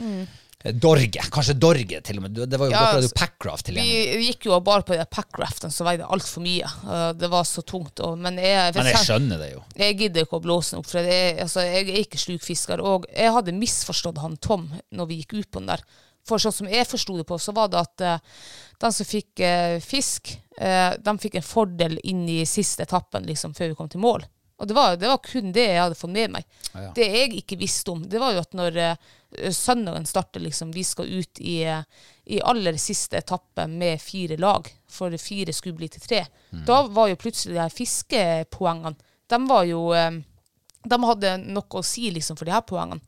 Mm. 0.00 0.26
Eh, 0.62 0.74
Dorge, 0.74 1.24
kanskje 1.32 1.54
Dorge 1.58 2.00
til 2.04 2.18
og 2.18 2.26
med. 2.26 2.36
Det 2.36 2.58
var 2.60 2.68
jo, 2.68 2.74
Ja, 2.74 2.78
dere 2.78 2.98
hadde 2.98 3.08
jo 3.08 3.14
Packraft 3.18 3.66
tilgjengelig. 3.68 4.20
Vi 4.20 4.28
gikk 4.30 4.46
jo 4.48 4.60
bare 4.64 4.86
på 4.86 4.96
de 4.98 5.06
packraftene, 5.10 5.74
så 5.74 5.86
veide 5.86 6.06
altfor 6.06 6.44
mye. 6.44 6.70
Uh, 6.86 7.10
det 7.18 7.30
var 7.32 7.48
så 7.48 7.64
tungt. 7.66 8.02
Og, 8.04 8.14
men 8.18 8.38
jeg, 8.42 8.76
Men 8.76 8.90
jeg 8.92 9.02
skjønner 9.06 9.42
det 9.42 9.50
jo. 9.54 9.64
Jeg 9.80 9.98
gidder 9.98 10.26
ikke 10.26 10.38
å 10.38 10.44
blåse 10.44 10.74
den 10.74 10.82
opp, 10.82 10.90
for 10.90 11.02
det 11.02 11.18
er, 11.18 11.42
altså, 11.46 11.66
jeg 11.66 11.88
er 11.88 12.00
ikke 12.04 12.22
slukfisker. 12.22 12.84
Og 12.86 13.08
jeg 13.10 13.34
hadde 13.34 13.56
misforstått 13.58 14.22
han 14.22 14.38
Tom 14.42 14.68
når 14.94 15.10
vi 15.10 15.22
gikk 15.22 15.38
ut 15.40 15.50
på 15.50 15.62
den 15.62 15.72
der. 15.74 15.84
For 16.28 16.38
sånn 16.38 16.54
som 16.54 16.68
jeg 16.70 16.86
forsto 16.86 17.16
det 17.18 17.26
på, 17.26 17.34
så 17.42 17.54
var 17.56 17.72
det 17.72 17.80
at 17.82 18.06
uh, 18.06 18.44
de 18.84 18.92
som 18.94 19.08
fikk 19.08 19.42
uh, 19.42 19.80
fisk, 19.82 20.36
uh, 20.60 20.94
de 20.94 21.16
fikk 21.18 21.40
en 21.40 21.46
fordel 21.46 21.98
inn 22.06 22.22
i 22.30 22.44
siste 22.46 22.86
etappen 22.86 23.26
liksom, 23.26 23.56
før 23.58 23.72
vi 23.72 23.78
kom 23.80 23.90
til 23.90 24.04
mål. 24.04 24.22
Og 24.62 24.68
det 24.68 24.76
var, 24.76 24.94
det 24.96 25.08
var 25.10 25.18
kun 25.18 25.50
det 25.50 25.64
jeg 25.64 25.80
hadde 25.80 25.98
fått 25.98 26.12
med 26.14 26.36
meg. 26.36 26.46
ja. 26.70 26.92
Det 26.94 27.08
jeg 27.10 27.32
ikke 27.40 27.58
visste 27.58 27.90
om, 27.96 28.04
det 28.06 28.20
var 28.22 28.36
jo 28.36 28.42
at 28.44 28.52
når 28.54 28.76
eh, 28.78 29.08
søndagen 29.52 30.06
starter, 30.06 30.42
liksom, 30.44 30.72
vi 30.72 30.84
skal 30.84 31.08
ut 31.08 31.40
i, 31.40 31.62
i 32.24 32.40
aller 32.40 32.76
siste 32.80 33.16
etappe 33.18 33.66
med 33.70 34.00
fire 34.02 34.36
lag, 34.36 34.68
for 34.90 35.14
fire 35.18 35.54
skulle 35.56 35.78
bli 35.78 35.88
til 35.92 36.04
tre. 36.04 36.20
Da 36.66 36.82
var 36.88 37.08
jo 37.08 37.18
plutselig 37.20 37.56
de 37.56 37.62
her 37.62 37.72
fiskepoengene, 37.72 38.96
de 39.32 39.40
var 39.48 39.64
jo 39.64 39.86
eh, 39.96 40.20
De 40.82 40.96
hadde 40.98 41.36
noe 41.46 41.78
å 41.78 41.84
si 41.86 42.10
liksom 42.10 42.36
for 42.36 42.44
de 42.44 42.52
her 42.52 42.64
poengene. 42.66 43.00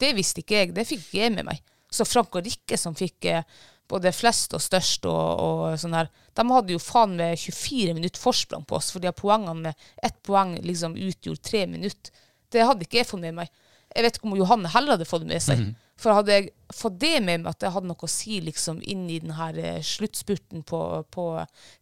Det 0.00 0.10
visste 0.16 0.42
ikke 0.42 0.56
jeg, 0.56 0.72
det 0.74 0.84
fikk 0.88 1.12
jeg 1.14 1.30
med 1.32 1.46
meg. 1.46 1.60
Så 1.90 2.04
Frank 2.04 2.34
og 2.34 2.42
Rikke 2.44 2.78
som 2.78 2.96
fikk 2.98 3.28
eh, 3.30 3.46
både 3.90 4.12
flest 4.14 4.54
og 4.54 4.62
størst 4.62 5.06
og, 5.10 5.42
og 5.44 5.78
sånn 5.80 5.96
her, 5.98 6.10
de 6.38 6.44
hadde 6.50 6.74
jo 6.74 6.82
faen 6.82 7.16
med 7.18 7.38
24 7.38 7.94
minutter 7.96 8.22
forsprang 8.22 8.66
på 8.66 8.78
oss, 8.78 8.90
for 8.94 9.02
de 9.02 9.12
poengene 9.14 9.70
med 9.70 9.86
ett 10.02 10.18
poeng 10.26 10.56
liksom 10.62 10.96
utgjorde 10.98 11.46
tre 11.46 11.64
minutter. 11.70 12.12
Det 12.50 12.66
hadde 12.66 12.86
ikke 12.86 13.00
jeg 13.00 13.08
fått 13.10 13.22
med 13.22 13.36
meg. 13.40 13.50
Jeg 13.90 14.06
vet 14.06 14.18
ikke 14.18 14.28
om 14.30 14.36
Johanne 14.38 14.70
heller 14.70 14.94
hadde 14.94 15.08
fått 15.08 15.24
det 15.24 15.32
med 15.32 15.42
seg. 15.42 15.62
For 16.00 16.16
hadde 16.16 16.36
jeg 16.36 16.50
fått 16.72 17.00
det 17.02 17.16
med 17.20 17.42
meg, 17.42 17.48
at 17.50 17.66
jeg 17.66 17.74
hadde 17.74 17.90
noe 17.90 18.06
å 18.06 18.10
si 18.10 18.38
liksom 18.44 18.78
inn 18.88 19.04
i 19.12 19.18
den 19.20 19.34
her 19.36 19.56
eh, 19.60 19.82
sluttspurten 19.84 20.62
på, 20.68 20.80
på 21.12 21.24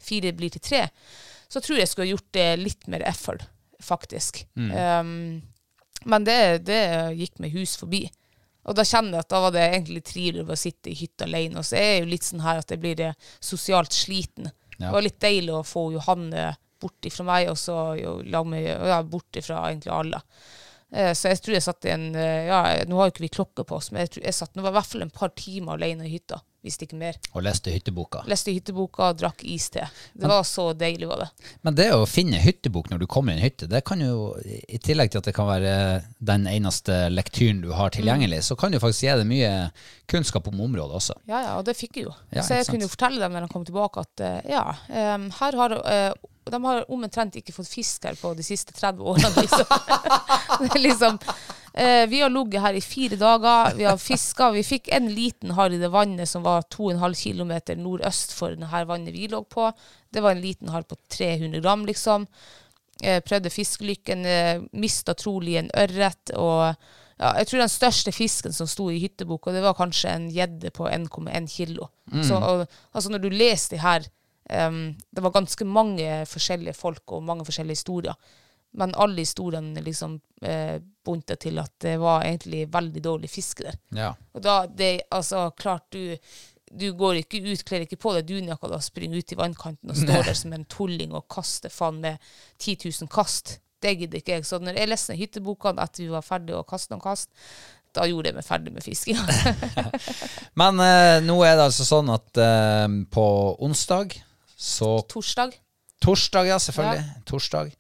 fire 0.03 0.33
blir 0.35 0.51
til 0.55 0.65
tre, 0.65 0.81
så 1.49 1.63
tror 1.63 1.79
jeg 1.79 1.87
jeg 1.87 1.93
skulle 1.93 2.11
gjort 2.11 2.33
det 2.35 2.49
litt 2.59 2.89
mer 2.91 3.05
effort, 3.07 3.47
faktisk. 3.85 4.43
Um, 4.59 5.39
men 6.11 6.27
det, 6.27 6.41
det 6.67 6.83
gikk 7.19 7.39
meg 7.43 7.55
hus 7.55 7.77
forbi. 7.79 8.05
Og 8.69 8.77
da 8.77 8.85
kjenner 8.85 9.17
jeg 9.17 9.25
at 9.25 9.33
da 9.33 9.41
var 9.47 9.55
det 9.55 9.65
egentlig 9.65 10.05
trivelig 10.05 10.45
å 10.45 10.59
sitte 10.59 10.91
i 10.93 10.97
hytta 10.99 11.25
alene. 11.25 11.61
Og 11.61 11.65
så 11.65 11.79
er 11.79 11.87
jeg 11.89 12.03
jo 12.03 12.11
litt 12.11 12.27
sånn 12.27 12.45
her 12.45 12.61
at 12.61 12.73
jeg 12.75 12.83
blir 12.83 13.01
eh, 13.07 13.29
sosialt 13.41 13.97
sliten. 13.97 14.51
Ja. 14.77 14.89
Det 14.89 14.95
var 14.97 15.07
litt 15.07 15.21
deilig 15.23 15.55
å 15.57 15.67
få 15.67 15.89
Johanne 15.95 16.51
bort 16.79 17.09
ifra 17.09 17.25
meg, 17.27 17.49
og 17.51 17.59
så 17.59 17.77
jo, 17.99 18.19
meg 18.47 18.67
ja, 18.69 19.01
bort 19.03 19.39
ifra 19.41 19.65
egentlig 19.71 19.95
alle. 19.95 20.21
Eh, 20.93 21.13
Så 21.15 21.29
jeg 21.29 21.43
tror 21.45 21.57
jeg 21.59 21.65
satt 21.67 21.85
i 21.89 21.93
en 21.93 22.07
eh, 22.17 22.47
ja, 22.49 22.61
Nå 22.89 22.97
har 22.97 23.09
jo 23.09 23.15
ikke 23.15 23.27
vi 23.27 23.33
klokke 23.35 23.65
på 23.69 23.77
oss, 23.77 23.91
men 23.93 24.07
jeg, 24.07 24.15
tror 24.15 24.25
jeg 24.25 24.37
satt 24.39 24.55
nå 24.57 24.65
var 24.65 24.73
i 24.73 24.79
hvert 24.79 24.93
fall 24.93 25.05
en 25.05 25.13
par 25.13 25.35
timer 25.37 25.77
alene 25.77 26.09
i 26.09 26.15
hytta. 26.15 26.41
Hvis 26.69 26.77
ikke 26.85 26.99
mer. 27.01 27.17
Og 27.33 27.45
leste 27.47 27.73
hytteboka. 27.73 28.21
Leste 28.29 28.53
hytteboka 28.53 29.09
og 29.09 29.21
drakk 29.23 29.41
iste. 29.49 29.87
Det 30.13 30.29
var 30.29 30.45
så 30.45 30.67
deilig, 30.77 31.09
var 31.09 31.25
det. 31.25 31.29
Men 31.65 31.79
det 31.79 31.89
å 31.97 32.05
finne 32.09 32.41
hyttebok 32.43 32.91
når 32.93 33.03
du 33.03 33.07
kommer 33.09 33.33
i 33.33 33.39
en 33.39 33.45
hytte, 33.47 33.71
det 33.71 33.81
kan 33.89 34.03
jo, 34.05 34.35
i 34.45 34.81
tillegg 34.85 35.13
til 35.13 35.23
at 35.23 35.31
det 35.31 35.35
kan 35.37 35.49
være 35.49 35.75
den 36.21 36.45
eneste 36.51 37.07
lektyren 37.13 37.63
du 37.65 37.73
har 37.77 37.95
tilgjengelig, 37.97 38.43
så 38.51 38.59
kan 38.61 38.75
det 38.75 38.83
faktisk 38.85 39.07
gi 39.07 39.15
deg 39.23 39.29
mye 39.31 39.53
kunnskap 40.11 40.49
om 40.53 40.61
området 40.69 41.01
også. 41.01 41.17
Ja, 41.31 41.41
ja, 41.47 41.55
og 41.57 41.65
det 41.69 41.77
fikk 41.79 42.01
jeg 42.01 42.11
jo. 42.11 42.17
Ja, 42.35 42.45
så 42.45 42.61
jeg 42.61 42.69
kunne 42.69 42.85
jo 42.85 42.93
fortelle 42.93 43.23
dem 43.25 43.37
når 43.37 43.47
de 43.47 43.53
kom 43.55 43.65
tilbake 43.69 44.05
at 44.05 44.25
eh, 44.25 44.53
ja, 44.53 44.65
um, 45.17 45.31
her 45.41 45.59
har 45.63 45.79
uh, 45.81 46.29
de 46.49 46.65
har 46.65 46.87
omtrent 46.93 47.37
ikke 47.37 47.53
fått 47.53 47.69
fisk 47.69 48.07
her 48.09 48.17
på 48.19 48.33
de 48.37 48.45
siste 48.47 48.73
30 48.77 49.05
årene. 49.05 49.33
Liksom. 49.43 49.67
det 50.65 50.71
er 50.75 50.83
liksom 50.83 51.19
eh, 51.75 52.05
vi 52.09 52.21
har 52.21 52.31
ligget 52.31 52.63
her 52.63 52.75
i 52.75 52.83
fire 52.85 53.17
dager, 53.17 53.75
vi 53.77 53.85
har 53.85 53.99
fiska. 54.01 54.51
Vi 54.55 54.63
fikk 54.67 54.89
en 54.93 55.09
liten 55.15 55.55
harr 55.57 55.75
i 55.75 55.81
det 55.81 55.91
vannet 55.93 56.29
som 56.29 56.45
var 56.47 56.67
2,5 56.75 57.17
km 57.23 57.83
nordøst 57.83 58.35
for 58.37 58.57
det 58.57 58.71
her 58.73 58.89
vannet 58.89 59.15
vi 59.15 59.29
lå 59.29 59.43
på. 59.45 59.71
Det 60.11 60.23
var 60.25 60.37
en 60.37 60.45
liten 60.45 60.73
harr 60.73 60.87
på 60.89 60.97
300 61.19 61.61
gram, 61.61 61.87
liksom. 61.87 62.27
Eh, 63.03 63.21
prøvde 63.23 63.51
fiskelykken, 63.51 64.27
eh, 64.27 64.63
mista 64.73 65.15
trolig 65.15 65.59
en 65.61 65.71
ørret. 65.75 66.35
Og 66.35 66.75
ja, 67.19 67.33
jeg 67.41 67.47
tror 67.51 67.63
den 67.65 67.73
største 67.73 68.13
fisken 68.15 68.55
som 68.55 68.67
sto 68.71 68.89
i 68.91 69.01
hytteboka, 69.03 69.53
det 69.55 69.63
var 69.63 69.77
kanskje 69.79 70.11
en 70.15 70.29
gjedde 70.31 70.71
på 70.75 70.87
1,1 70.91 71.49
kilo. 71.51 71.89
Så, 72.25 72.39
og, 72.39 72.67
altså 72.95 73.11
når 73.11 73.21
du 73.21 73.29
leser 73.29 73.75
de 73.75 73.81
her 73.83 74.05
um, 74.69 74.97
Det 75.13 75.21
var 75.21 75.35
ganske 75.35 75.65
mange 75.69 76.07
forskjellige 76.25 76.73
folk 76.73 77.13
og 77.13 77.27
mange 77.27 77.45
forskjellige 77.45 77.77
historier. 77.77 78.15
Men 78.79 78.95
alle 78.95 79.25
historiene 79.25 79.83
liksom 79.83 80.19
eh, 80.43 80.77
bunta 81.05 81.37
til 81.41 81.59
at 81.63 81.73
det 81.83 81.97
var 82.01 82.27
egentlig 82.27 82.67
veldig 82.73 83.03
dårlig 83.05 83.31
fiske 83.33 83.67
der. 83.67 83.79
Ja. 83.97 84.13
Og 84.35 84.45
da, 84.45 84.61
det, 84.67 84.93
altså, 85.11 85.49
klart 85.59 85.91
du 85.95 86.17
du 86.69 86.91
går 86.93 87.23
ikke 87.23 87.41
ut, 87.47 87.63
kler 87.65 87.87
ikke 87.87 87.97
på 87.97 88.13
deg 88.13 88.27
dunjakka 88.29 88.69
og 88.69 88.85
springer 88.85 89.23
ut 89.23 89.33
i 89.33 89.39
vannkanten 89.39 89.89
og 89.89 89.97
står 90.03 90.29
der 90.29 90.37
som 90.37 90.53
en 90.53 90.67
tulling 90.69 91.15
og 91.17 91.25
kaster 91.33 91.73
faen 91.73 92.03
med 92.03 92.21
10 92.59 92.77
000 92.85 93.11
kast. 93.13 93.57
Det 93.81 93.95
gidder 93.97 94.21
ikke 94.21 94.37
jeg. 94.37 94.45
Så 94.45 94.59
når 94.61 94.77
jeg 94.77 94.91
leste 94.91 95.17
hytteboka 95.17 95.73
etter 95.79 96.05
vi 96.05 96.13
var 96.13 96.27
ferdige 96.27 96.59
å 96.61 96.67
kaste 96.69 96.93
noen 96.93 97.05
kast, 97.05 97.31
da 97.97 98.05
gjorde 98.05 98.31
jeg 98.31 98.37
meg 98.37 98.47
ferdig 98.47 98.75
med 98.75 98.85
fiskinga. 98.85 99.25
Men 100.61 100.83
eh, 100.85 101.19
nå 101.25 101.39
er 101.47 101.57
det 101.57 101.69
altså 101.71 101.87
sånn 101.89 102.13
at 102.13 102.43
eh, 102.43 102.87
på 103.15 103.27
onsdag 103.65 104.19
så 104.59 104.99
Torsdag. 105.09 105.55
Torsdag, 106.03 106.49
ja, 106.51 106.59
selvfølgelig. 106.63 107.23
Torsdag. 107.27 107.71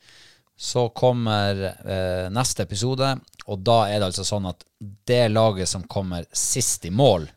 Så 0.59 0.89
kommer 0.91 1.61
eh, 1.71 2.29
neste 2.35 2.65
episode, 2.67 3.13
og 3.47 3.61
da 3.63 3.77
er 3.87 4.01
det 4.01 4.09
altså 4.09 4.25
sånn 4.27 4.49
at 4.51 4.65
det 5.07 5.29
laget 5.31 5.71
som 5.71 5.85
kommer 5.87 6.27
sist 6.35 6.85
i 6.85 6.91
mål 6.91 7.29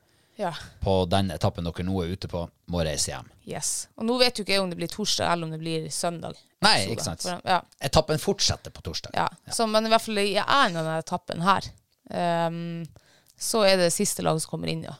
Ja. 0.42 0.50
på 0.82 1.04
den 1.06 1.30
etappen 1.30 1.68
dere 1.68 1.84
nå 1.86 2.00
er 2.02 2.16
ute 2.16 2.28
på, 2.32 2.42
må 2.74 2.82
reise 2.84 3.12
hjem. 3.12 3.28
Yes. 3.46 3.88
Og 4.00 4.08
nå 4.10 4.16
vet 4.18 4.40
jo 4.42 4.46
ikke 4.48 4.58
om 4.64 4.72
det 4.72 4.80
blir 4.80 4.90
torsdag 4.90 5.30
eller 5.36 5.46
om 5.46 5.52
det 5.54 5.60
blir 5.62 5.86
søndag. 5.94 6.34
Nei, 6.66 6.80
episode. 6.88 6.96
ikke 6.96 7.04
sant. 7.06 7.22
For- 7.28 7.42
Ja. 7.46 7.60
Etappen 7.80 8.18
fortsetter 8.22 8.74
på 8.74 8.82
torsdag. 8.82 9.12
Ja. 9.14 9.28
Så, 9.54 9.68
men 9.70 9.86
i 9.86 9.90
hvert 9.94 10.02
fall 10.02 10.18
i 10.18 10.36
en 10.38 10.76
av 10.78 10.82
denne 10.82 10.98
etappen 11.04 11.42
her, 11.46 11.70
um, 12.50 12.86
så 13.38 13.62
er 13.70 13.78
det 13.78 13.92
siste 13.94 14.26
laget 14.26 14.42
som 14.48 14.50
kommer 14.56 14.68
inn, 14.74 14.84
ja. 14.90 14.96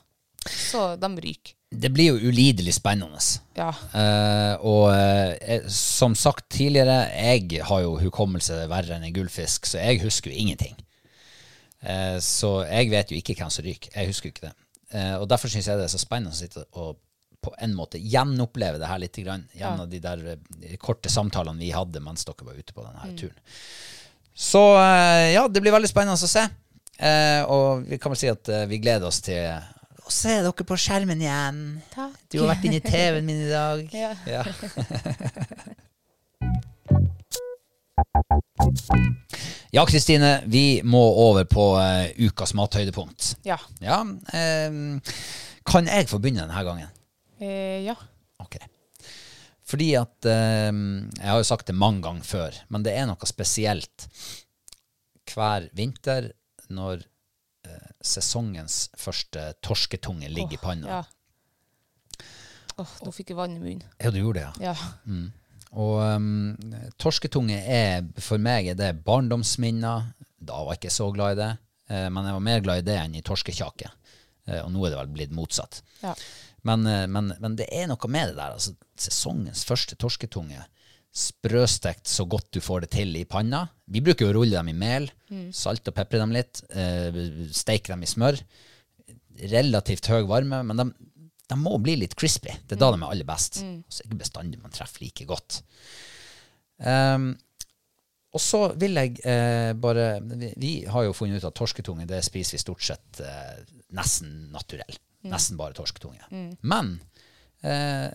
Så 0.46 0.96
de 0.98 1.10
ryker. 1.22 1.54
Det 1.72 1.88
blir 1.88 2.12
jo 2.12 2.28
ulidelig 2.28 2.74
spennende. 2.76 3.18
Ja. 3.56 3.70
Uh, 3.94 4.54
og 4.68 4.84
uh, 4.92 5.68
som 5.72 6.14
sagt 6.18 6.50
tidligere, 6.52 7.06
jeg 7.16 7.62
har 7.64 7.80
jo 7.84 7.94
hukommelse 8.02 8.58
verre 8.68 8.98
enn 8.98 9.06
en 9.08 9.14
gullfisk, 9.16 9.66
så 9.70 9.80
jeg 9.80 10.02
husker 10.04 10.32
jo 10.32 10.42
ingenting. 10.42 10.76
Uh, 11.80 12.18
så 12.20 12.50
jeg 12.68 12.90
vet 12.92 13.12
jo 13.12 13.16
ikke 13.16 13.38
hvem 13.38 13.50
som 13.54 13.64
ryker. 13.64 13.94
Jeg 13.96 14.10
husker 14.12 14.28
jo 14.28 14.34
ikke 14.36 14.50
det. 14.50 14.56
Og 14.92 15.24
derfor 15.24 15.48
syns 15.48 15.70
jeg 15.70 15.80
det 15.80 15.86
er 15.86 15.94
så 15.94 16.02
spennende 16.02 16.34
å 16.34 16.36
sitte 16.36 16.66
og 16.76 16.98
på 17.42 17.54
en 17.64 17.72
måte 17.74 17.96
gjenoppleve 17.96 18.76
det 18.78 18.90
her 18.90 19.00
litt 19.00 19.16
grann, 19.24 19.46
gjennom 19.56 19.88
de 19.88 19.98
der 20.04 20.20
korte 20.78 21.08
samtalene 21.08 21.58
vi 21.58 21.70
hadde 21.72 22.02
mens 22.04 22.28
dere 22.28 22.44
var 22.44 22.58
ute 22.60 22.76
på 22.76 22.84
denne 22.84 23.14
turen. 23.16 23.38
Så 24.36 24.60
ja, 25.32 25.46
det 25.48 25.62
blir 25.64 25.72
veldig 25.72 25.88
spennende 25.88 26.20
å 26.20 26.30
se. 26.30 26.44
Og 27.48 27.88
vi 27.88 27.96
kan 27.96 28.12
vel 28.12 28.20
si 28.20 28.28
at 28.30 28.52
vi 28.68 28.82
gleder 28.84 29.08
oss 29.08 29.22
til 29.24 29.48
å 30.12 30.20
se 30.20 30.36
dere 30.44 30.68
på 30.68 30.78
skjermen 30.78 31.24
igjen. 31.24 31.62
Takk. 31.94 32.18
Du 32.28 32.42
har 32.42 32.52
vært 32.52 32.68
inne 32.68 32.82
i 32.82 32.84
TV-en 32.84 33.26
min 33.26 33.46
i 33.46 33.50
dag. 33.50 33.88
Ja. 33.96 34.12
Ja. 34.28 34.44
Ja, 39.72 39.86
Kristine, 39.88 40.42
vi 40.52 40.82
må 40.84 41.00
over 41.00 41.46
på 41.48 41.62
uh, 41.80 42.04
ukas 42.20 42.52
mathøydepunkt. 42.56 43.30
Ja. 43.48 43.56
Ja, 43.80 44.02
eh, 44.36 44.74
kan 45.64 45.88
jeg 45.88 46.10
få 46.10 46.20
begynne 46.20 46.44
denne 46.44 46.64
gangen? 46.66 46.90
Eh, 47.40 47.80
ja. 47.86 47.94
Ok. 48.42 48.58
Fordi 49.72 49.88
at 49.96 50.28
eh, 50.28 50.68
Jeg 50.68 51.30
har 51.30 51.40
jo 51.40 51.48
sagt 51.48 51.70
det 51.70 51.78
mange 51.78 52.04
ganger 52.04 52.28
før, 52.28 52.58
men 52.68 52.84
det 52.84 52.92
er 52.98 53.08
noe 53.08 53.30
spesielt 53.30 54.08
hver 55.32 55.70
vinter 55.72 56.28
når 56.68 57.06
sesongens 58.06 58.86
første 58.98 59.52
torsketunge 59.64 60.30
ligger 60.32 60.58
i 60.58 60.62
panna. 60.62 60.98
Ja. 60.98 62.26
Åh, 62.80 62.92
nå 63.04 63.12
fikk 63.14 63.32
jeg 63.32 63.38
vann 63.38 63.56
i 63.56 63.62
munnen. 63.62 63.86
Ja, 64.00 64.10
du 64.10 64.18
gjorde 64.20 64.40
det, 64.40 64.66
ja. 64.66 64.72
Ja. 64.72 65.30
Og 65.72 66.00
um, 66.04 66.56
torsketunge 67.00 67.56
er 67.64 68.04
for 68.20 68.40
meg 68.42 68.72
er 68.72 68.78
det 68.78 68.92
barndomsminner. 69.06 70.10
Da 70.42 70.60
var 70.64 70.74
jeg 70.74 70.82
ikke 70.82 70.94
så 70.96 71.08
glad 71.14 71.36
i 71.36 71.40
det, 71.40 71.50
eh, 71.92 72.08
men 72.12 72.26
jeg 72.26 72.36
var 72.36 72.46
mer 72.48 72.64
glad 72.64 72.82
i 72.82 72.86
det 72.90 72.96
enn 72.98 73.14
i 73.16 73.22
torskekjake. 73.24 73.92
Eh, 74.48 74.58
og 74.58 74.72
nå 74.74 74.82
er 74.84 74.92
det 74.92 74.98
vel 74.98 75.12
blitt 75.14 75.34
motsatt. 75.36 75.80
Ja. 76.02 76.16
Men, 76.66 76.86
eh, 76.86 77.06
men, 77.06 77.30
men 77.40 77.56
det 77.58 77.68
er 77.72 77.88
noe 77.90 78.10
med 78.10 78.32
det 78.32 78.38
der. 78.40 78.56
Altså, 78.56 78.74
sesongens 78.98 79.62
første 79.68 79.96
torsketunge. 80.00 80.64
Sprøstekt 81.12 82.08
så 82.08 82.24
godt 82.24 82.48
du 82.56 82.60
får 82.64 82.86
det 82.86 82.92
til 82.94 83.16
i 83.20 83.26
panna. 83.28 83.66
Vi 83.92 84.00
bruker 84.04 84.24
jo 84.24 84.32
å 84.32 84.36
rulle 84.38 84.56
dem 84.56 84.72
i 84.72 84.76
mel. 84.76 85.10
salte 85.52 85.92
og 85.92 85.96
pepre 85.98 86.20
dem 86.22 86.32
litt. 86.32 86.62
Eh, 86.70 87.22
steike 87.52 87.92
dem 87.92 88.02
i 88.02 88.08
smør. 88.08 88.40
Relativt 89.52 90.08
høy 90.08 90.22
varme, 90.28 90.62
men 90.64 90.80
de, 90.80 90.86
de 91.52 91.58
må 91.60 91.76
bli 91.84 91.98
litt 92.00 92.16
crispy. 92.16 92.54
Det 92.66 92.78
er 92.78 92.80
da 92.80 92.90
de 92.94 93.02
er 93.02 93.08
aller 93.10 93.28
best. 93.28 93.60
Så 93.60 94.00
er 94.00 94.06
det 94.06 94.10
ikke 94.10 94.24
bestandig 94.24 94.62
man 94.62 94.72
treffer 94.72 95.04
like 95.04 95.28
godt. 95.28 95.62
Um, 96.82 97.34
og 98.32 98.40
så 98.40 98.62
vil 98.80 98.96
jeg 98.96 99.20
eh, 99.28 99.72
bare 99.76 100.06
vi, 100.24 100.48
vi 100.56 100.72
har 100.88 101.04
jo 101.04 101.12
funnet 101.12 101.42
ut 101.42 101.48
at 101.50 101.56
torsketunge 101.58 102.06
det 102.08 102.22
spiser 102.24 102.56
vi 102.56 102.62
stort 102.62 102.84
sett 102.86 103.20
eh, 103.20 103.58
nesten 103.92 104.48
naturell. 104.54 104.96
Nesten 105.28 105.58
bare 105.60 105.76
torsketunge. 105.76 106.24
Men 106.66 106.94
eh, 107.60 108.08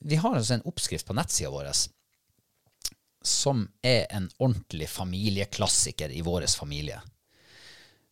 vi 0.00 0.16
har 0.16 0.36
altså 0.38 0.54
en 0.58 0.62
oppskrift 0.68 1.06
på 1.08 1.16
nettsida 1.16 1.50
vår 1.52 1.70
som 3.22 3.66
er 3.84 4.06
en 4.16 4.30
ordentlig 4.40 4.86
familieklassiker 4.88 6.08
i 6.16 6.22
vår 6.24 6.46
familie. 6.56 7.00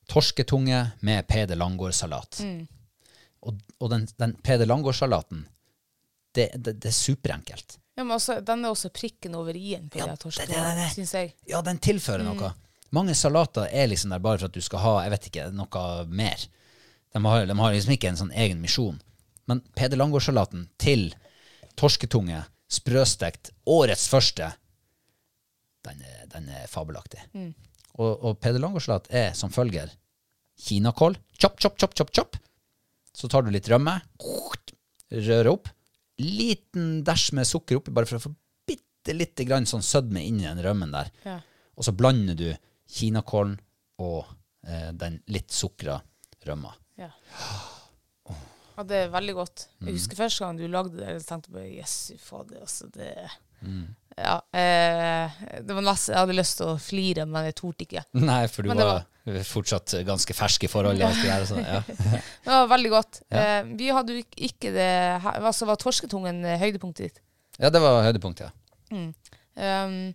Torsketunge 0.09 0.91
med 1.01 1.27
Peder 1.29 1.57
Langgaard-salat. 1.57 2.41
Og, 3.41 3.59
og 3.81 3.91
den, 3.93 4.07
den 4.21 4.35
Peder 4.45 4.67
Langgaard-salaten, 4.69 5.47
det, 6.35 6.51
det, 6.57 6.75
det 6.83 6.89
er 6.91 6.97
superenkelt. 6.97 7.79
ja, 7.97 8.05
men 8.05 8.15
også, 8.15 8.41
den 8.47 8.65
er 8.65 8.71
også 8.75 8.91
prikken 8.95 9.35
over 9.35 9.57
i-en 9.57 9.89
på 9.91 9.99
Ja, 9.99 10.07
det- 10.13 10.21
torsken, 10.23 10.49
det- 10.53 10.93
syns 10.95 11.15
jeg. 11.15 11.35
Ja, 11.51 11.63
den 11.63 11.79
tilfører 11.79 12.25
noe. 12.25 12.53
Mange 12.91 13.15
salater 13.15 13.69
er 13.73 13.87
liksom 13.91 14.11
der 14.11 14.19
bare 14.25 14.39
for 14.39 14.47
at 14.49 14.55
du 14.57 14.61
skal 14.65 14.79
ha 14.81 14.93
jeg 15.03 15.11
vet 15.11 15.27
ikke, 15.29 15.49
noe 15.53 16.05
mer. 16.09 16.37
De 17.13 17.25
har, 17.25 17.47
de 17.47 17.57
har 17.59 17.73
liksom 17.73 17.93
ikke 17.97 18.09
en 18.09 18.17
sånn 18.17 18.33
egen 18.33 18.61
misjon. 18.61 19.01
Men 19.49 19.61
Peder 19.77 19.97
Langgaard-salaten 19.97 20.69
til 20.79 21.11
torsketunge, 21.79 22.43
sprøstekt, 22.69 23.53
årets 23.71 24.09
første, 24.11 24.51
den 25.87 26.03
er, 26.05 26.27
den 26.35 26.51
er 26.53 26.69
fabelaktig. 26.71 27.23
Og, 27.99 28.13
og 28.13 28.37
Peder 28.43 28.63
Langgaard-salat 28.63 29.09
er 29.15 29.33
som 29.39 29.53
følger 29.55 29.91
kinakål, 30.59 31.17
chop, 31.39 31.59
chop, 31.63 31.79
chop, 31.81 31.95
chop, 31.97 32.13
chop. 32.15 32.39
Så 33.15 33.31
tar 33.31 33.47
du 33.47 33.51
litt 33.55 33.69
rømme, 33.71 33.97
rører 35.11 35.51
opp, 35.51 35.71
liten 36.23 37.01
dæsj 37.07 37.31
med 37.39 37.49
sukker 37.49 37.79
oppi, 37.79 37.95
bare 37.95 38.11
for 38.11 38.19
å 38.19 38.27
få 38.27 38.35
bitte 38.69 39.15
lite 39.15 39.47
grann 39.49 39.67
sånn 39.71 39.87
sødme 39.87 40.23
inn 40.27 40.43
i 40.43 40.49
den 40.49 40.63
rømmen 40.65 40.93
der. 40.95 41.11
Ja. 41.25 41.39
Og 41.79 41.87
så 41.87 41.95
blander 41.97 42.37
du 42.39 42.49
kinakålen 42.99 43.57
og 44.03 44.27
eh, 44.67 44.91
den 44.99 45.21
litt 45.33 45.55
sukra 45.55 45.99
rømma. 46.47 46.75
Ja. 46.99 47.11
Ja, 48.79 48.85
det 48.87 48.99
er 49.05 49.13
veldig 49.13 49.35
godt. 49.35 49.67
Mm. 49.81 49.89
Jeg 49.91 49.99
husker 49.99 50.21
første 50.23 50.45
gang 50.45 50.59
du 50.61 50.67
lagde 50.71 50.95
det, 50.97 51.09
jeg 51.17 51.27
tenkte 51.27 51.51
bare 51.55 51.69
Jesu 51.75 52.15
fader, 52.23 52.61
altså 52.63 52.87
det 52.95 53.11
Ja, 54.19 54.37
eh, 54.55 55.31
det 55.67 55.75
var 55.75 55.83
nesten, 55.83 56.15
Jeg 56.15 56.21
hadde 56.23 56.35
lyst 56.39 56.57
til 56.61 56.71
å 56.73 56.79
flire, 56.83 57.25
men 57.27 57.45
jeg 57.51 57.57
torde 57.59 57.85
ikke. 57.87 58.05
Nei, 58.29 58.41
for 58.51 58.63
du 58.67 58.71
var, 58.73 59.05
var 59.27 59.45
fortsatt 59.47 59.95
ganske 60.07 60.35
fersk 60.35 60.65
i 60.67 60.71
forholdet. 60.71 61.21
Ja. 61.27 61.39
det 61.43 61.49
sånn, 61.51 61.63
ja. 61.67 61.83
Det 61.91 62.51
var 62.55 62.71
veldig 62.75 62.91
godt. 62.95 63.21
Ja. 63.35 63.43
Eh, 63.61 63.73
vi 63.79 63.91
hadde 63.95 64.15
jo 64.17 64.23
ikke- 64.49 64.73
det 64.75 64.89
Altså, 65.35 65.67
var 65.67 65.77
torsketungen 65.83 66.45
eh, 66.47 66.59
høydepunktet 66.63 67.11
ditt? 67.11 67.21
ja, 67.59 67.71
det 67.75 67.83
var 67.83 68.03
høydepunktet, 68.07 68.47
ja. 68.49 68.95
Mm. 68.95 69.11
Um, 69.59 70.15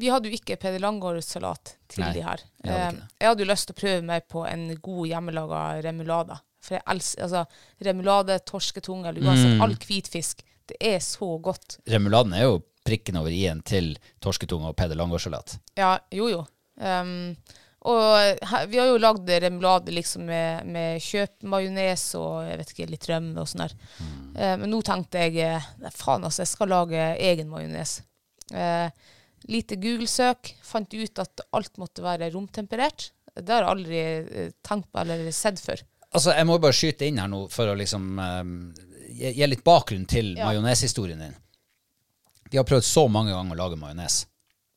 vi 0.00 0.08
hadde 0.10 0.28
jo 0.28 0.34
ikke 0.36 0.56
Peder 0.60 0.80
Langgaard-salat 0.82 1.74
til 1.88 2.02
Nei, 2.02 2.12
de 2.16 2.22
her. 2.26 2.42
vi 2.64 2.68
hadde 2.72 2.96
Um, 2.96 3.02
jeg 3.20 3.28
hadde 3.30 3.44
jo 3.44 3.50
lyst 3.52 3.66
til 3.68 3.74
å 3.76 3.80
prøve 3.80 4.02
meg 4.04 4.26
på 4.28 4.42
en 4.48 4.64
god 4.82 5.06
hjemmelaga 5.10 5.60
remulade. 5.86 6.38
For 6.60 6.76
jeg 6.76 6.84
elsker 6.92 7.24
altså, 7.26 7.44
remulade, 7.86 8.38
torsketunge 8.48 9.08
eller 9.08 9.24
uansett 9.24 9.56
Mm. 9.56 9.62
all 9.64 9.76
hvitfisk. 9.80 10.42
Det 10.70 10.76
er 10.80 10.98
så 11.02 11.30
godt. 11.42 11.78
Remuladen 11.88 12.32
er 12.36 12.44
jo 12.46 12.60
prikken 12.86 13.16
over 13.20 13.32
i-en 13.34 13.62
til 13.66 13.94
torsketunge 14.22 14.68
og 14.70 14.76
Peder 14.76 14.96
Langgaardsalat. 14.96 15.58
Ja, 15.76 15.98
jo 16.14 16.28
jo. 16.30 16.44
Um, 16.80 17.34
og 17.80 18.38
her, 18.44 18.66
vi 18.68 18.76
har 18.76 18.90
jo 18.90 18.98
lagd 19.00 19.28
remulade 19.40 19.92
liksom 19.92 20.26
med, 20.28 20.66
med 20.68 21.00
kjøpmajones 21.00 22.02
og 22.20 22.42
jeg 22.44 22.58
vet 22.60 22.72
ikke, 22.74 22.88
litt 22.92 23.06
rømme 23.08 23.40
og 23.40 23.48
sånn 23.48 23.62
der. 23.64 23.74
Eh, 24.36 24.56
men 24.60 24.68
nå 24.68 24.82
tenkte 24.84 25.22
jeg 25.24 25.38
eh, 25.46 25.68
nei, 25.80 25.92
faen 25.96 26.26
altså, 26.28 26.42
jeg 26.44 26.52
skal 26.52 26.68
lage 26.68 27.06
egen 27.16 27.48
majones. 27.48 28.02
Uh, 28.52 28.90
lite 29.48 29.78
Google-søk. 29.80 30.52
Fant 30.66 30.92
ut 30.92 31.22
at 31.24 31.40
alt 31.56 31.80
måtte 31.80 32.04
være 32.04 32.28
romtemperert. 32.34 33.10
Det 33.32 33.48
har 33.54 33.64
jeg 33.64 33.72
aldri 33.72 34.00
eh, 34.02 34.50
tenkt 34.66 34.90
på 34.92 35.00
eller 35.00 35.30
sett 35.32 35.60
før. 35.64 35.80
Altså, 36.12 36.32
jeg 36.34 36.46
må 36.48 36.56
bare 36.58 36.74
skyte 36.74 37.06
inn 37.06 37.20
her 37.22 37.28
nå 37.30 37.44
for 37.52 37.70
å 37.70 37.76
liksom 37.78 38.06
eh, 38.18 38.48
gi, 39.14 39.32
gi 39.38 39.46
litt 39.46 39.62
bakgrunn 39.66 40.06
til 40.10 40.32
Ja. 40.38 40.48
majoneshistorien 40.50 41.20
din. 41.22 41.36
Vi 42.50 42.58
har 42.58 42.66
prøvd 42.66 42.82
så 42.86 43.04
mange 43.08 43.30
ganger 43.30 43.54
å 43.54 43.60
lage 43.60 43.78
majones, 43.78 44.24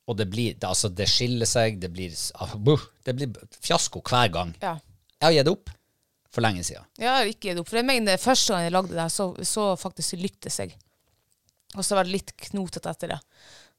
og 0.06 0.16
det 0.20 0.28
blir, 0.30 0.54
det, 0.54 0.68
altså, 0.68 0.88
det 0.94 1.08
skiller 1.10 1.48
seg, 1.48 1.80
det 1.82 1.90
blir, 1.90 2.12
ah, 2.38 2.52
det 3.04 3.14
blir 3.18 3.32
fiasko 3.64 4.02
hver 4.06 4.30
gang. 4.30 4.52
Ja. 4.62 4.76
Jeg 5.18 5.26
har 5.26 5.32
gitt 5.40 5.50
opp 5.50 5.70
for 6.34 6.44
lenge 6.44 6.62
siden. 6.66 6.84
Jeg 7.00 7.08
har 7.10 7.26
ikke 7.30 7.48
gitt 7.50 7.58
opp. 7.62 7.68
For 7.70 7.80
jeg 7.80 7.88
mener, 7.88 8.20
første 8.20 8.54
gang 8.54 8.66
jeg 8.68 8.74
lagde 8.76 8.94
det 8.94 9.08
så, 9.14 9.26
så 9.42 9.66
faktisk 9.80 10.18
lyktes 10.22 10.58
jeg. 10.62 10.76
Og 11.74 11.82
så 11.82 11.96
var 11.98 12.06
det 12.06 12.14
litt 12.14 12.32
knotete 12.50 12.90
etter 12.92 13.14
det. 13.16 13.20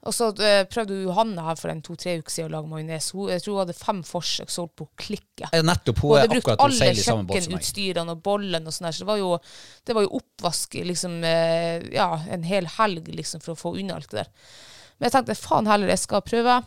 Og 0.05 0.13
så 0.13 0.27
eh, 0.45 0.61
prøvde 0.69 0.99
Johanne 1.01 1.41
her 1.47 1.57
for 1.57 1.71
en 1.71 1.81
to-tre 1.85 2.19
uker 2.19 2.29
siden 2.33 2.51
å 2.51 2.53
lage 2.59 2.69
majones. 2.69 3.07
Jeg 3.31 3.41
tror 3.41 3.55
hun 3.55 3.61
hadde 3.63 3.77
fem 3.77 4.03
forsøk, 4.05 4.51
så 4.53 4.65
holdt 4.65 4.75
på 4.77 4.85
å 4.85 4.91
klikke. 5.01 5.49
Nettopp, 5.65 6.03
hun 6.03 6.11
Hun 6.11 6.19
hadde 6.19 6.35
brukt 6.35 6.65
alle 6.67 6.91
kjøkkenutstyrene 6.99 8.13
og 8.13 8.21
bollen 8.25 8.69
og 8.69 8.75
sånn 8.75 8.89
der, 8.89 8.97
så 8.97 9.05
det 9.05 9.09
var 9.09 9.21
jo, 9.21 9.31
det 9.89 9.97
var 9.97 10.05
jo 10.05 10.13
oppvask 10.19 10.77
liksom, 10.91 11.17
eh, 11.25 11.89
ja, 11.95 12.09
en 12.37 12.45
hel 12.45 12.69
helg 12.77 13.09
liksom, 13.17 13.41
for 13.41 13.55
å 13.55 13.61
få 13.63 13.73
unna 13.81 13.97
alt 13.97 14.11
det 14.13 14.21
der. 14.23 14.31
Men 14.95 15.09
jeg 15.09 15.17
tenkte 15.17 15.39
faen 15.41 15.67
heller, 15.67 15.91
jeg 15.91 16.03
skal 16.05 16.23
prøve. 16.23 16.59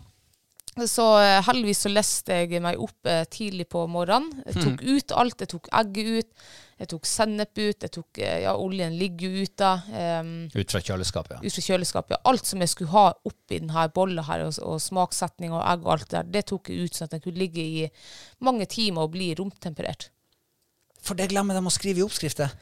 Så 0.86 1.04
eh, 1.18 1.40
heldigvis 1.46 1.80
så 1.86 1.90
leste 1.90 2.36
jeg 2.44 2.62
meg 2.62 2.78
opp 2.78 3.08
eh, 3.08 3.24
tidlig 3.32 3.68
på 3.72 3.86
morgenen. 3.90 4.42
Jeg 4.46 4.62
tok 4.62 4.82
ut 4.84 5.14
alt. 5.16 5.40
Jeg 5.42 5.50
tok 5.54 5.68
egget 5.80 6.10
ut. 6.18 6.48
Jeg 6.78 6.90
tok 6.92 7.08
sennep 7.10 7.58
ut. 7.58 7.82
Jeg 7.82 7.90
tok, 7.96 8.20
eh, 8.22 8.36
ja, 8.44 8.52
oljen 8.54 8.94
ligger 9.00 9.32
jo 9.34 9.46
ute. 9.48 9.70
Um, 9.90 10.30
Ut 10.54 10.70
fra 10.74 10.82
kjøleskapet, 10.84 11.38
ja. 11.38 11.40
ut 11.42 11.56
fra 11.56 11.64
kjøleskapet. 11.66 12.14
ja. 12.14 12.20
Alt 12.30 12.46
som 12.46 12.62
jeg 12.62 12.70
skulle 12.70 12.92
ha 12.92 13.06
oppi 13.26 13.58
denne 13.58 13.88
bolla 13.94 14.22
her, 14.28 14.44
og, 14.46 14.60
og 14.62 14.78
smakssetning 14.82 15.56
og 15.56 15.64
egg 15.64 15.82
og 15.86 15.96
alt 15.96 16.06
det 16.06 16.18
der, 16.20 16.28
det 16.36 16.44
tok 16.52 16.70
jeg 16.70 16.86
ut 16.86 16.94
sånn 17.00 17.08
at 17.08 17.16
den 17.16 17.24
kunne 17.24 17.42
ligge 17.42 17.64
i 17.64 17.88
mange 18.46 18.68
timer 18.70 19.08
og 19.08 19.16
bli 19.16 19.32
romtemperert. 19.38 20.10
For 21.02 21.18
det 21.18 21.30
glemmer 21.32 21.58
de 21.58 21.64
å 21.66 21.72
skrive 21.72 22.02
i 22.02 22.06
oppskriftet. 22.06 22.54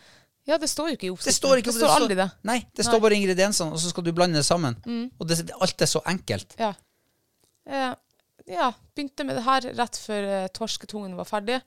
Ja, 0.47 0.57
det 0.63 0.69
står 0.71 0.93
jo 0.93 0.97
ikke 0.97 1.09
i 1.09 1.13
oppskriften. 1.13 1.35
Det 1.35 1.41
står 1.43 1.61
ikke 1.61 1.73
det 1.75 1.81
står 1.83 1.93
aldri 1.99 2.17
det. 2.17 2.27
Nei, 2.47 2.61
det 2.79 2.85
står 2.87 3.01
bare 3.03 3.17
ingrediensene, 3.19 3.75
og 3.75 3.81
så 3.83 3.91
skal 3.91 4.05
du 4.07 4.13
blande 4.15 4.39
det 4.39 4.47
sammen. 4.47 4.77
Mm. 4.87 5.07
Og 5.19 5.29
det, 5.29 5.41
alt 5.59 5.83
er 5.83 5.91
så 5.91 6.03
enkelt. 6.07 6.55
Ja. 6.61 6.73
Eh, 7.67 7.89
ja, 8.47 8.73
begynte 8.95 9.27
med 9.27 9.39
det 9.39 9.47
her 9.47 9.71
rett 9.79 9.99
før 9.99 10.29
eh, 10.31 10.51
torsketungen 10.55 11.17
var 11.19 11.29
ferdig. 11.29 11.61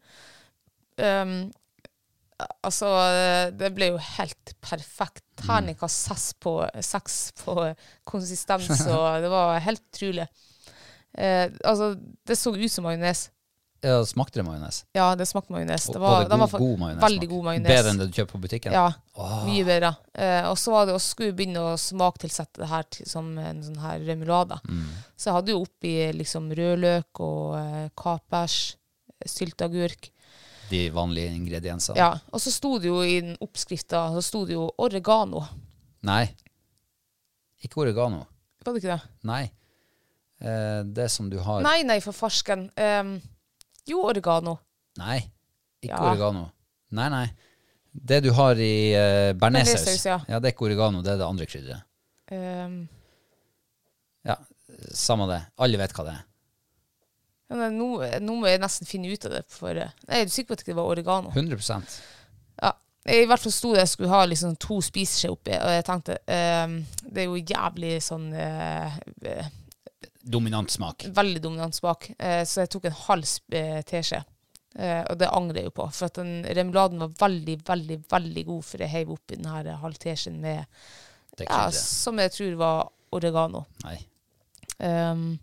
Um, 0.99 1.49
altså, 2.63 2.91
eh, 3.07 3.47
det 3.55 3.71
ble 3.75 3.91
jo 3.93 4.03
helt 4.17 4.53
perfekt. 4.63 5.25
Terningkast 5.39 6.07
seks 6.09 6.29
på, 6.43 6.53
seks 6.83 7.17
på 7.39 7.55
konsistens, 8.07 8.71
og 8.93 9.23
det 9.23 9.31
var 9.31 9.59
helt 9.63 9.83
utrolig. 9.91 10.27
Uh, 11.17 11.49
altså, 11.65 11.93
det 12.27 12.37
så 12.39 12.55
ut 12.55 12.71
som 12.71 12.87
majones. 12.87 13.27
Ja, 13.81 13.99
smakte 14.05 14.41
det 14.41 14.43
majones? 14.43 14.81
Ja, 14.95 15.15
det 15.15 15.25
smakte 15.29 15.53
majones. 15.55 15.85
Det 15.87 15.99
var, 15.99 16.25
var 16.27 16.29
det 16.29 16.37
god, 16.51 16.59
god 16.59 16.79
majones? 16.81 17.03
Veldig 17.03 17.29
god 17.31 17.43
majones. 17.47 17.69
Bedre 17.69 17.93
enn 17.93 18.01
det 18.01 18.07
du 18.09 18.17
kjøper 18.17 18.33
på 18.33 18.41
butikken? 18.43 18.75
Ja, 18.75 18.89
Åh. 19.15 19.37
mye 19.47 19.67
bedre. 19.67 19.93
Eh, 20.13 20.47
og 20.49 20.57
så 20.59 20.73
var 20.73 20.89
det 20.89 20.95
å 20.97 21.01
skulle 21.03 21.35
begynne 21.37 21.63
å 21.63 21.77
smaktilsette 21.79 22.63
det 22.63 22.69
her 22.71 22.89
til, 22.91 23.07
som 23.07 23.29
en 23.39 23.61
sånn 23.63 23.79
her 23.79 24.03
remulade. 24.09 24.59
Mm. 24.67 24.89
Så 25.15 25.29
jeg 25.29 25.37
hadde 25.37 25.55
jo 25.55 25.61
oppi 25.63 25.93
liksom 26.17 26.51
rødløk 26.59 27.23
og 27.23 27.55
eh, 27.61 27.85
kapers, 28.03 28.57
sylteagurk. 29.25 30.11
De 30.69 30.83
vanlige 30.93 31.31
ingrediensene? 31.33 31.97
Ja, 31.97 32.11
og 32.29 32.43
så 32.43 32.51
sto 32.53 32.75
det 32.81 32.91
jo 32.91 32.99
i 33.01 33.15
den 33.23 33.39
oppskrifta 33.41 34.09
så 34.13 34.25
sto 34.25 34.43
det 34.45 34.59
jo 34.59 34.67
oregano. 34.83 35.45
Nei. 36.05 36.25
Ikke 37.63 37.85
oregano. 37.85 38.25
Var 38.63 38.75
det 38.75 38.83
ikke 38.83 38.97
det? 38.99 39.15
Nei. 39.27 39.43
Eh, 40.39 40.83
det 40.83 41.09
som 41.11 41.27
du 41.31 41.39
har 41.43 41.63
Nei, 41.65 41.81
nei, 41.87 41.99
for 42.03 42.15
farsken. 42.15 42.69
Em, 42.79 43.17
jo, 43.89 44.03
oregano. 44.09 44.57
Nei, 44.99 45.19
ikke 45.81 45.93
Ja. 45.95 46.05
oregano. 46.11 46.47
Nei, 46.91 47.09
nei. 47.13 47.27
Det 47.91 48.21
du 48.23 48.31
har 48.37 48.55
i 48.61 48.71
uh, 48.93 49.33
bearnéssaus, 49.33 49.83
Bearnéssaus, 49.85 50.05
ja. 50.05 50.17
ja, 50.29 50.39
det 50.39 50.49
er 50.49 50.53
ikke 50.55 50.67
oregano, 50.69 51.01
det 51.05 51.13
er 51.13 51.17
det 51.21 51.27
andre 51.27 51.45
krydderet. 51.49 51.85
Um, 52.31 52.79
Ja, 54.27 54.35
samme 54.93 55.25
det. 55.31 55.39
Alle 55.57 55.77
vet 55.81 55.93
hva 55.95 56.03
det 56.05 56.13
er. 56.13 56.23
ja, 57.49 57.55
nei, 57.57 57.69
nå, 57.73 57.87
nå 58.21 58.35
må 58.37 58.49
jeg 58.51 58.59
nesten 58.61 58.85
finne 58.89 59.09
ut 59.09 59.25
av 59.25 59.31
det. 59.39 59.43
For, 59.49 59.73
eh, 59.73 59.93
nei, 60.07 60.19
er 60.21 60.27
du 60.29 60.33
sikker 60.33 60.51
på 60.51 60.57
at 60.57 60.61
det 60.63 60.67
ikke 60.67 60.77
var 60.77 60.91
oregano? 60.91 61.31
100% 61.33 61.95
Ja, 62.61 62.73
I 63.09 63.23
hvert 63.25 63.41
fall 63.41 63.55
sto 63.55 63.71
det 63.73 63.85
jeg 63.85 63.93
skulle 63.95 64.11
ha 64.11 64.25
liksom 64.29 64.53
to 64.61 64.77
spiseskjeer 64.85 65.33
oppi, 65.33 65.55
og 65.57 65.71
jeg 65.73 65.85
tenkte 65.87 66.17
em, 66.29 66.75
Det 67.01 67.23
er 67.23 67.29
jo 67.31 67.39
jævlig 67.41 67.95
sånn 68.05 68.27
eh, 68.37 68.99
eh, 69.31 69.49
Dominant 70.29 70.71
smak. 70.71 71.07
Veldig 71.15 71.41
dominant 71.41 71.75
smak. 71.75 72.11
Eh, 72.17 72.43
så 72.45 72.63
jeg 72.63 72.71
tok 72.75 72.89
en 72.89 72.99
halv 73.07 73.31
eh, 73.57 73.79
teskje. 73.87 74.21
Eh, 74.77 75.01
og 75.01 75.17
det 75.17 75.29
angrer 75.33 75.63
jeg 75.63 75.71
jo 75.71 75.75
på, 75.79 75.87
for 75.97 76.09
at 76.09 76.19
den 76.19 76.43
remuladen 76.45 77.01
var 77.01 77.13
veldig, 77.23 77.55
veldig 77.65 77.97
veldig 78.11 78.43
god, 78.51 78.65
for 78.67 78.83
jeg 78.85 78.93
heiv 78.93 79.13
oppi 79.15 79.39
den 79.39 79.49
her 79.49 79.71
halv 79.81 79.97
teskjeen 80.01 80.37
med 80.43 80.65
ja, 81.39 81.69
som 81.73 82.19
jeg 82.21 82.33
tror 82.35 82.57
var 82.59 82.89
oregano. 83.15 83.63
Nei. 83.85 83.97
Um, 84.77 85.39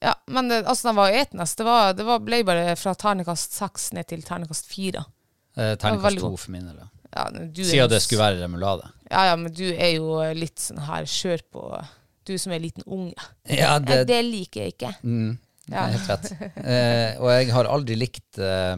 ja, 0.00 0.14
men 0.26 0.48
det, 0.48 0.62
altså, 0.64 0.88
den 0.88 0.96
var 0.96 1.10
etende. 1.10 1.46
Det, 1.56 1.64
var, 1.64 1.92
det 1.96 2.06
var, 2.06 2.24
ble 2.24 2.40
bare 2.46 2.76
fra 2.78 2.94
ternekast 2.98 3.56
seks 3.56 3.90
ned 3.96 4.08
til 4.10 4.24
ternekast 4.26 4.68
fire. 4.70 5.04
Eh, 5.56 5.74
ternekast 5.80 6.20
to 6.20 6.32
for 6.36 6.54
min 6.54 6.68
del. 6.68 6.80
ja. 6.80 7.28
Siden 7.56 7.90
det 7.90 8.02
skulle 8.04 8.24
være 8.24 8.42
remulade. 8.42 8.90
Ja, 9.10 9.28
ja, 9.30 9.36
men 9.40 9.52
du 9.54 9.64
er 9.70 9.94
jo 9.96 10.18
litt 10.36 10.60
sånn 10.60 10.82
her 10.84 11.06
skjør 11.08 11.44
på 11.52 11.68
Du 12.26 12.34
som 12.42 12.54
er 12.54 12.62
liten 12.62 12.86
unge. 12.86 13.14
Ja, 13.48 13.76
det, 13.82 14.02
det 14.10 14.20
liker 14.26 14.64
jeg 14.64 14.74
ikke. 14.76 14.92
Mm, 15.06 15.36
det 15.66 15.76
er 15.82 15.92
helt 15.94 16.10
rett. 16.10 16.32
Eh, 16.66 17.20
og 17.22 17.30
jeg 17.30 17.52
har 17.54 17.68
aldri 17.70 17.98
likt 17.98 18.40
eh, 18.42 18.74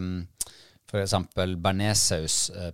eksempel 1.00 1.56
bearnéssaus 1.60 2.36
eh, 2.52 2.70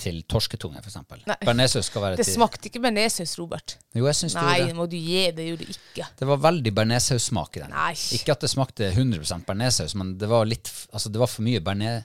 til 0.00 0.22
torsketunge. 0.28 0.80
Nei. 1.28 1.36
Bearnéssaus 1.44 1.90
skal 1.90 2.04
være 2.06 2.18
Det 2.20 2.24
til 2.26 2.38
smakte 2.38 2.70
ikke 2.70 2.80
bearnéssaus, 2.86 3.34
Robert. 3.40 3.76
Jo, 3.94 4.06
jeg 4.08 4.16
syns 4.16 4.36
det 4.36 4.44
Nei, 4.44 4.58
det 4.62 4.68
Nei, 4.70 4.76
må 4.78 4.86
du 4.88 4.96
gi. 4.96 5.24
Det 5.36 5.48
gjorde 5.48 5.66
det 5.66 5.76
ikke. 5.76 6.08
Det 6.18 6.28
var 6.30 6.40
veldig 6.46 6.72
bearnéssaussmak 6.78 7.58
i 7.58 7.64
den. 7.64 7.74
Nei. 7.76 7.92
Ikke 8.16 8.36
at 8.36 8.44
det 8.44 8.52
smakte 8.52 8.90
100% 8.94 9.44
bearnéssaus, 9.48 9.96
men 9.98 10.16
det 10.20 10.30
var 10.30 10.48
litt 10.48 10.70
Altså, 10.92 11.12
det 11.12 11.20
var 11.20 11.30
for 11.30 11.44
mye 11.46 11.60
bearné- 11.64 12.04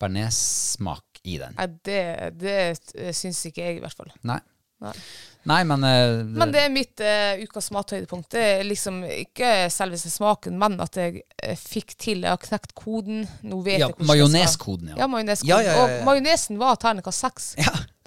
bearnéssmak 0.00 1.20
i 1.24 1.38
den. 1.40 1.56
Nei, 1.58 1.66
det, 1.84 2.00
det 2.40 2.56
eh, 2.96 3.12
syns 3.16 3.42
ikke 3.48 3.64
jeg, 3.64 3.80
i 3.80 3.84
hvert 3.84 3.96
fall. 3.96 4.12
Nei. 4.28 4.40
Nei. 4.80 4.94
Nei, 5.42 5.64
men 5.64 5.84
uh, 5.84 6.24
Men 6.24 6.52
det 6.52 6.60
er 6.66 6.72
mitt 6.72 7.00
uh, 7.00 7.40
ukas 7.40 7.70
mathøydepunkt. 7.72 8.28
Det 8.34 8.42
er 8.44 8.66
liksom 8.66 9.00
ikke 9.08 9.70
selve 9.72 9.96
smaken, 10.00 10.58
men 10.60 10.76
at 10.84 10.98
jeg 11.00 11.22
uh, 11.24 11.54
fikk 11.56 11.94
til 12.00 12.26
Jeg 12.26 12.34
har 12.34 12.42
knekt 12.42 12.74
koden. 12.76 13.24
Nå 13.40 13.62
vet 13.64 13.80
Ja, 13.80 13.88
jeg 13.88 13.96
hvordan 13.96 14.10
majoneskoden, 14.12 14.92
ja. 14.92 14.98
Ja, 15.00 15.08
majoneskoden. 15.08 15.48
Ja, 15.48 15.60
ja, 15.64 15.72
ja, 15.72 15.78
ja. 15.80 16.00
Og 16.02 16.04
majonesen 16.10 16.60
var 16.60 16.76
terningkast 16.80 17.24
seks. 17.24 17.54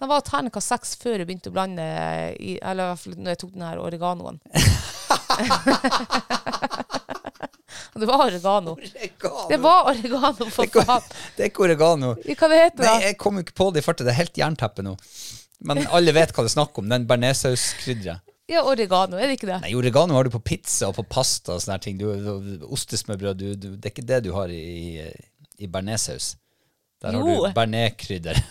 Den 0.03 0.09
var 0.11 0.21
terningkast 0.25 0.75
seks 0.75 0.95
før 1.01 1.21
jeg 1.21 1.29
begynte 1.29 1.49
å 1.49 1.55
blande 1.55 1.83
i 2.41 2.57
Eller 2.59 2.83
i 2.83 2.87
hvert 2.91 3.01
fall 3.05 3.17
når 3.17 3.33
jeg 3.33 3.41
tok 3.45 3.53
den 3.55 3.65
her 3.65 3.81
oreganoen. 3.81 4.41
Det 7.93 8.07
var 8.09 8.23
oregano. 8.25 8.71
oregano. 8.73 9.47
Det 9.49 9.57
var 9.61 9.85
oregano, 9.91 10.49
for 10.49 10.65
faen. 10.65 11.01
Det 11.37 11.45
er 11.45 11.49
ikke 11.51 11.63
oregano. 11.67 12.15
Hva 12.17 12.49
det 12.49 12.57
heter 12.57 12.87
Nei, 12.87 12.95
jeg 13.05 13.17
kom 13.21 13.37
jo 13.37 13.43
ikke 13.45 13.55
på 13.59 13.67
det 13.73 13.83
i 13.83 13.85
farta. 13.85 14.05
Det 14.07 14.13
er 14.15 14.17
helt 14.17 14.39
jernteppe 14.41 14.85
nå. 14.85 14.95
Men 15.63 15.83
alle 15.95 16.11
vet 16.15 16.33
hva 16.35 16.43
det 16.43 16.51
er 16.51 16.55
snakk 16.57 16.77
om. 16.81 16.89
Den 16.91 17.05
bearnéssauskrydderet. 17.09 18.19
Ja, 18.51 18.59
oregano, 18.67 19.15
er 19.17 19.29
det 19.31 19.37
ikke 19.37 19.47
det? 19.47 19.61
Nei, 19.63 19.71
oregano 19.79 20.17
har 20.17 20.27
du 20.27 20.33
på 20.33 20.41
pizza 20.43 20.89
og 20.89 20.97
på 20.97 21.05
pasta 21.07 21.55
og 21.55 21.61
sånne 21.63 21.77
ting. 21.81 21.95
Du, 22.01 22.09
ostesmørbrød, 22.75 23.39
du, 23.39 23.53
du, 23.55 23.69
det 23.77 23.87
er 23.87 23.93
ikke 23.95 24.07
det 24.09 24.19
du 24.25 24.33
har 24.35 24.51
i, 24.51 24.99
i 25.63 25.69
bearnéssaus. 25.71 26.33
Der 27.01 27.15
har 27.15 27.23
Jo. 27.23 27.47
du 27.47 27.55
bearnéskrydder. 27.55 28.41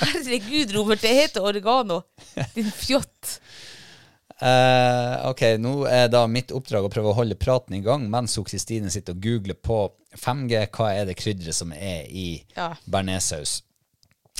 Herregud, 0.00 0.72
Robert, 0.76 1.00
det 1.02 1.12
heter 1.18 1.44
oregano. 1.50 2.00
Din 2.54 2.70
fjott. 2.72 3.40
Uh, 4.36 5.30
ok, 5.30 5.42
nå 5.58 5.74
er 5.88 6.10
da 6.12 6.26
mitt 6.28 6.50
oppdrag 6.52 6.84
å 6.84 6.90
prøve 6.92 7.08
å 7.08 7.16
holde 7.16 7.38
praten 7.40 7.78
i 7.78 7.80
gang 7.80 8.02
mens 8.12 8.34
Kristine 8.44 8.90
sitter 8.92 9.16
og 9.16 9.22
googler 9.24 9.56
på 9.56 9.78
5G. 10.20 10.66
Hva 10.76 10.90
er 10.92 11.08
det 11.08 11.16
krydderet 11.18 11.56
som 11.56 11.72
er 11.72 12.04
i 12.10 12.44
Ja. 12.56 12.74
bearnéssaus? 12.86 13.62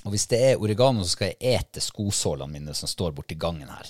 Og 0.06 0.14
hvis 0.14 0.28
det 0.30 0.38
er 0.52 0.60
oregano, 0.62 1.02
så 1.02 1.16
skal 1.16 1.32
jeg 1.32 1.58
ete 1.58 1.82
skosålene 1.82 2.52
mine 2.52 2.74
som 2.78 2.90
står 2.90 3.14
borti 3.16 3.34
gangen 3.42 3.70
her. 3.72 3.88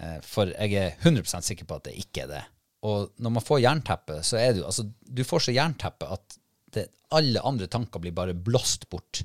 Eh, 0.00 0.16
for 0.24 0.48
jeg 0.50 0.78
er 0.80 0.96
100% 1.04 1.44
sikker 1.44 1.68
på 1.68 1.76
at 1.76 1.90
det 1.90 1.98
ikke 2.00 2.24
er 2.24 2.30
det. 2.32 2.42
Og 2.88 3.12
når 3.20 3.36
man 3.36 3.44
får 3.44 3.62
jernteppe, 3.64 4.18
så 4.24 4.40
er 4.40 4.52
det 4.52 4.62
jo 4.62 4.70
Altså, 4.70 4.86
du 4.88 5.22
får 5.24 5.46
så 5.46 5.54
jernteppe 5.56 6.08
at 6.16 6.38
det, 6.74 6.88
alle 7.14 7.44
andre 7.44 7.68
tanker 7.70 8.00
blir 8.02 8.16
bare 8.16 8.34
blåst 8.34 8.88
bort. 8.88 9.22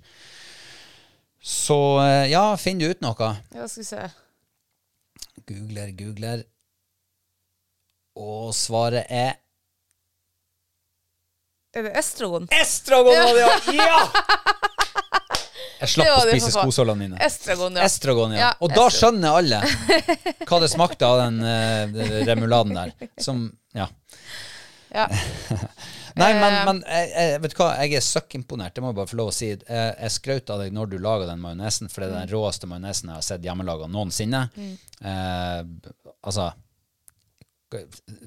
Så 1.39 1.79
eh, 2.03 2.27
ja, 2.33 2.43
finner 2.59 2.87
du 2.89 2.97
ut 2.97 3.03
noe? 3.07 3.31
Ja, 3.55 3.67
skal 3.71 3.83
vi 3.83 3.87
se. 3.87 4.07
Googler, 5.47 5.91
googler. 5.95 6.43
Og 8.19 8.51
svaret 8.55 9.07
er 9.07 9.37
Er 11.71 11.85
det 11.85 11.95
estragon? 11.95 12.49
Estragon, 12.51 13.15
var 13.15 13.37
det, 13.37 13.75
ja! 13.79 13.87
ja! 13.87 14.58
Jeg 15.79 15.89
slapp 15.93 16.09
å 16.17 16.23
spise 16.27 16.51
skosålene 16.51 16.99
mine. 16.99 17.19
Estragon, 17.23 17.77
ja. 17.79 17.85
Estragon, 17.87 18.33
ja. 18.35 18.39
Ja, 18.39 18.49
Og 18.65 18.73
da 18.75 18.87
skjønner 18.91 19.37
alle 19.39 19.61
hva 20.49 20.59
det 20.63 20.69
smakte 20.73 21.07
av 21.07 21.21
den 21.23 21.39
uh, 21.45 22.23
remuladen 22.27 22.75
der. 22.75 22.93
Som 23.21 23.45
Ja. 23.77 23.87
Ja. 24.93 25.05
Nei, 26.19 26.33
men, 26.33 26.53
Eh. 26.53 26.63
men 26.65 26.79
jeg, 26.89 27.09
jeg, 27.13 27.41
vet 27.43 27.53
du 27.53 27.59
hva, 27.61 27.67
jeg 27.85 27.93
er 27.99 28.03
søkkimponert, 28.03 28.73
det 28.75 28.81
må 28.83 28.89
jeg 28.89 28.97
bare 28.97 29.07
få 29.11 29.19
lov 29.19 29.29
å 29.29 29.35
si. 29.35 29.51
Jeg, 29.53 29.59
jeg 29.69 30.11
skrøt 30.11 30.49
av 30.51 30.63
deg 30.63 30.73
når 30.75 30.89
du 30.91 30.95
laga 30.99 31.27
den 31.29 31.39
majonesen, 31.43 31.87
for 31.93 32.01
det 32.01 32.09
er 32.09 32.15
Mm. 32.15 32.19
den 32.25 32.33
råeste 32.33 32.67
majonesen 32.67 33.11
jeg 33.11 33.15
har 33.21 33.27
sett 33.27 33.45
hjemmelaga 33.45 33.87
noensinne. 33.87 34.41
Eh, 34.59 35.61
altså 36.25 36.49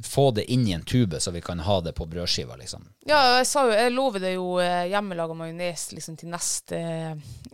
Få 0.07 0.31
det 0.31 0.45
inn 0.53 0.67
i 0.69 0.75
en 0.77 0.85
tube, 0.87 1.19
så 1.21 1.33
vi 1.35 1.41
kan 1.43 1.61
ha 1.67 1.81
det 1.83 1.93
på 1.99 2.07
brødskiva, 2.07 2.57
liksom. 2.61 2.85
Ja, 3.09 3.19
jeg 3.41 3.49
sa 3.51 3.65
jo, 3.67 3.73
jeg 3.75 3.95
lover 3.95 4.23
det 4.23 4.37
jo 4.37 4.47
eh, 4.63 4.85
hjemmelaga 4.93 5.35
majones 5.35 5.89
liksom, 5.97 6.19
til 6.21 6.31
neste 6.31 6.79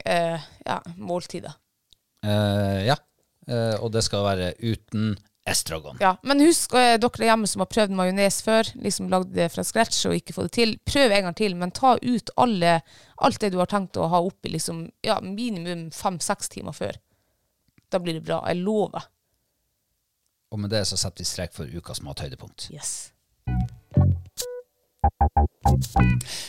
eh, 0.05 0.49
ja, 0.67 0.79
måltid. 0.97 1.49
Eh, 1.49 2.85
ja. 2.91 2.99
Eh, 3.49 3.75
og 3.81 3.93
det 3.95 4.05
skal 4.05 4.27
være 4.27 4.53
uten 4.61 5.15
estragon. 5.49 5.97
Ja, 6.01 6.17
men 6.23 6.43
husk 6.45 6.75
eh, 6.77 6.97
dere 7.01 7.29
hjemme 7.31 7.49
som 7.49 7.65
har 7.65 7.71
prøvd 7.73 7.95
majones 7.97 8.41
før, 8.45 8.69
liksom 8.85 9.09
lagd 9.13 9.33
det 9.37 9.49
fra 9.55 9.65
scratch 9.65 10.05
og 10.09 10.17
ikke 10.19 10.37
fått 10.37 10.51
det 10.51 10.57
til, 10.59 10.75
prøv 10.85 11.15
en 11.15 11.29
gang 11.29 11.39
til, 11.39 11.57
men 11.59 11.75
ta 11.75 11.97
ut 12.03 12.33
alle, 12.37 12.79
alt 13.25 13.41
det 13.41 13.53
du 13.55 13.61
har 13.63 13.71
tenkt 13.71 13.97
å 13.97 14.11
ha 14.13 14.21
oppi 14.25 14.53
liksom, 14.53 14.85
ja, 15.07 15.19
minimum 15.25 15.89
fem-seks 15.95 16.53
timer 16.53 16.77
før. 16.77 17.01
Da 17.89 18.01
blir 18.03 18.19
det 18.19 18.27
bra, 18.29 18.43
jeg 18.51 18.61
lover. 18.61 19.09
Og 20.53 20.61
med 20.63 20.73
det 20.73 20.85
så 20.89 20.97
setter 20.97 21.25
vi 21.25 21.29
strek 21.29 21.53
for 21.57 21.69
ukas 21.69 22.01
mathøydepunkt. 22.05 22.71
Yes. 22.73 23.11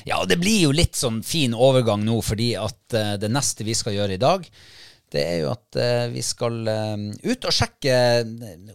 Ja, 0.08 0.20
og 0.22 0.28
det 0.30 0.40
blir 0.42 0.62
jo 0.64 0.74
litt 0.76 0.98
sånn 0.98 1.22
fin 1.26 1.54
overgang 1.56 2.04
nå, 2.08 2.20
fordi 2.26 2.54
at 2.60 2.96
uh, 2.96 3.16
det 3.20 3.30
neste 3.32 3.66
vi 3.68 3.76
skal 3.78 3.98
gjøre 3.98 4.16
i 4.16 4.22
dag, 4.22 4.46
det 5.14 5.24
er 5.26 5.38
jo 5.44 5.52
at 5.52 5.80
uh, 5.80 6.06
vi 6.14 6.24
skal 6.26 6.62
uh, 6.70 6.96
ut 7.26 7.50
og 7.50 7.56
sjekke 7.56 7.96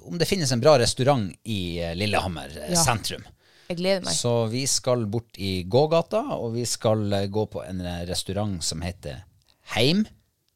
om 0.03 0.19
det 0.21 0.29
finnes 0.29 0.53
en 0.55 0.63
bra 0.63 0.77
restaurant 0.81 1.31
i 1.49 1.79
eh, 1.81 1.95
Lillehammer 1.97 2.53
eh, 2.61 2.75
Ja. 2.75 2.83
sentrum. 2.85 3.25
Jeg 3.71 3.79
gleder 3.79 4.05
meg. 4.05 4.13
Så 4.13 4.33
vi 4.53 4.67
skal 4.69 5.07
bort 5.09 5.39
i 5.41 5.63
gågata, 5.65 6.21
og 6.37 6.53
vi 6.59 6.67
skal 6.69 7.07
gå 7.33 7.47
på 7.49 7.63
en 7.65 7.81
restaurant 8.05 8.59
som 8.63 8.85
heter 8.85 9.23
Heim 9.73 10.03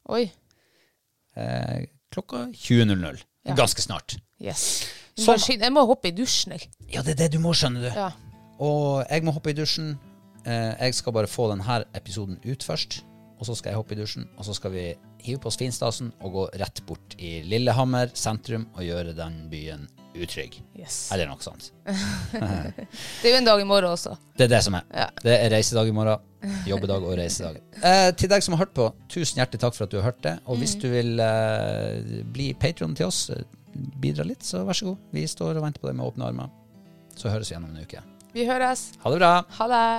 Oi, 0.09 0.27
klokka 2.13 2.43
20.00. 2.53 3.23
Ja. 3.49 3.55
Ganske 3.57 3.81
snart. 3.81 4.15
Yes. 4.43 4.65
Sånn. 5.19 5.35
må, 5.35 5.57
jeg 5.59 5.75
må 5.75 5.83
hoppe 5.89 6.11
i 6.11 6.15
dusjen, 6.15 6.55
jeg. 6.55 6.69
Ja, 6.93 7.03
det 7.03 7.17
er 7.17 7.25
det 7.25 7.33
du 7.35 7.41
må, 7.43 7.53
skjønner 7.57 7.87
du. 7.87 7.91
Ja. 7.91 8.09
Og 8.63 9.03
jeg 9.05 9.25
må 9.27 9.35
hoppe 9.35 9.51
i 9.51 9.57
dusjen. 9.57 9.93
Eh, 10.45 10.73
jeg 10.79 10.95
skal 10.99 11.15
bare 11.15 11.29
få 11.31 11.49
denne 11.51 11.83
episoden 11.97 12.39
ut 12.45 12.65
først. 12.65 13.01
Og 13.39 13.47
så 13.47 13.55
skal 13.55 13.71
jeg 13.71 13.79
hoppe 13.79 13.95
i 13.95 13.99
dusjen, 13.99 14.25
og 14.35 14.43
så 14.43 14.51
skal 14.55 14.73
vi 14.73 14.89
hive 15.23 15.39
på 15.39 15.47
oss 15.47 15.57
finstasen 15.59 16.09
og 16.19 16.33
gå 16.35 16.43
rett 16.59 16.81
bort 16.87 17.15
i 17.19 17.37
Lillehammer 17.47 18.11
sentrum 18.11 18.65
og 18.73 18.83
gjøre 18.83 19.13
den 19.15 19.45
byen 19.51 19.85
utrygg. 20.17 20.57
Yes. 20.75 21.05
Eller 21.13 21.29
noe 21.29 21.39
sånt. 21.43 21.69
Det 21.85 23.29
er 23.29 23.31
jo 23.31 23.37
en 23.39 23.47
dag 23.47 23.61
i 23.61 23.67
morgen 23.67 23.93
også. 23.93 24.15
Det 24.35 24.47
er 24.47 24.51
det 24.51 24.61
som 24.65 24.75
er. 24.79 24.87
Ja. 24.91 25.07
Det 25.23 25.35
er 25.37 25.53
reisedag 25.53 25.87
i 25.87 25.95
morgen. 25.95 26.25
Jobbedag 26.67 27.03
og 27.03 27.15
reisedag. 27.19 27.59
Eh, 27.83 28.09
til 28.19 28.31
deg 28.31 28.43
som 28.43 28.55
har 28.55 28.63
hørt 28.65 28.75
på, 28.75 28.89
tusen 29.11 29.41
hjertelig 29.41 29.63
takk 29.63 29.75
for 29.75 29.85
at 29.87 29.93
du 29.93 29.99
har 29.99 30.09
hørt 30.09 30.21
det. 30.23 30.35
Og 30.47 30.59
hvis 30.59 30.75
du 30.79 30.87
vil 30.91 31.19
eh, 31.23 32.19
bli 32.31 32.51
patron 32.59 32.95
til 32.95 33.07
oss, 33.07 33.25
eh, 33.35 33.43
bidra 34.01 34.25
litt, 34.27 34.43
så 34.45 34.63
vær 34.67 34.77
så 34.77 34.91
god. 34.91 35.09
Vi 35.15 35.25
står 35.29 35.57
og 35.57 35.65
venter 35.65 35.83
på 35.83 35.89
deg 35.89 35.99
med 35.99 36.07
åpne 36.07 36.29
armer. 36.29 36.53
Så 37.15 37.31
høres 37.31 37.49
vi 37.49 37.55
igjen 37.55 37.67
om 37.67 37.75
en 37.75 37.83
uke. 37.83 38.03
Vi 38.35 38.45
høres. 38.47 38.91
Ha 39.03 39.11
det 39.13 39.19
bra. 39.21 39.33
Ha 39.59 39.69
det. 39.73 39.89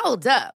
Hold 0.00 0.26
up. 0.26 0.59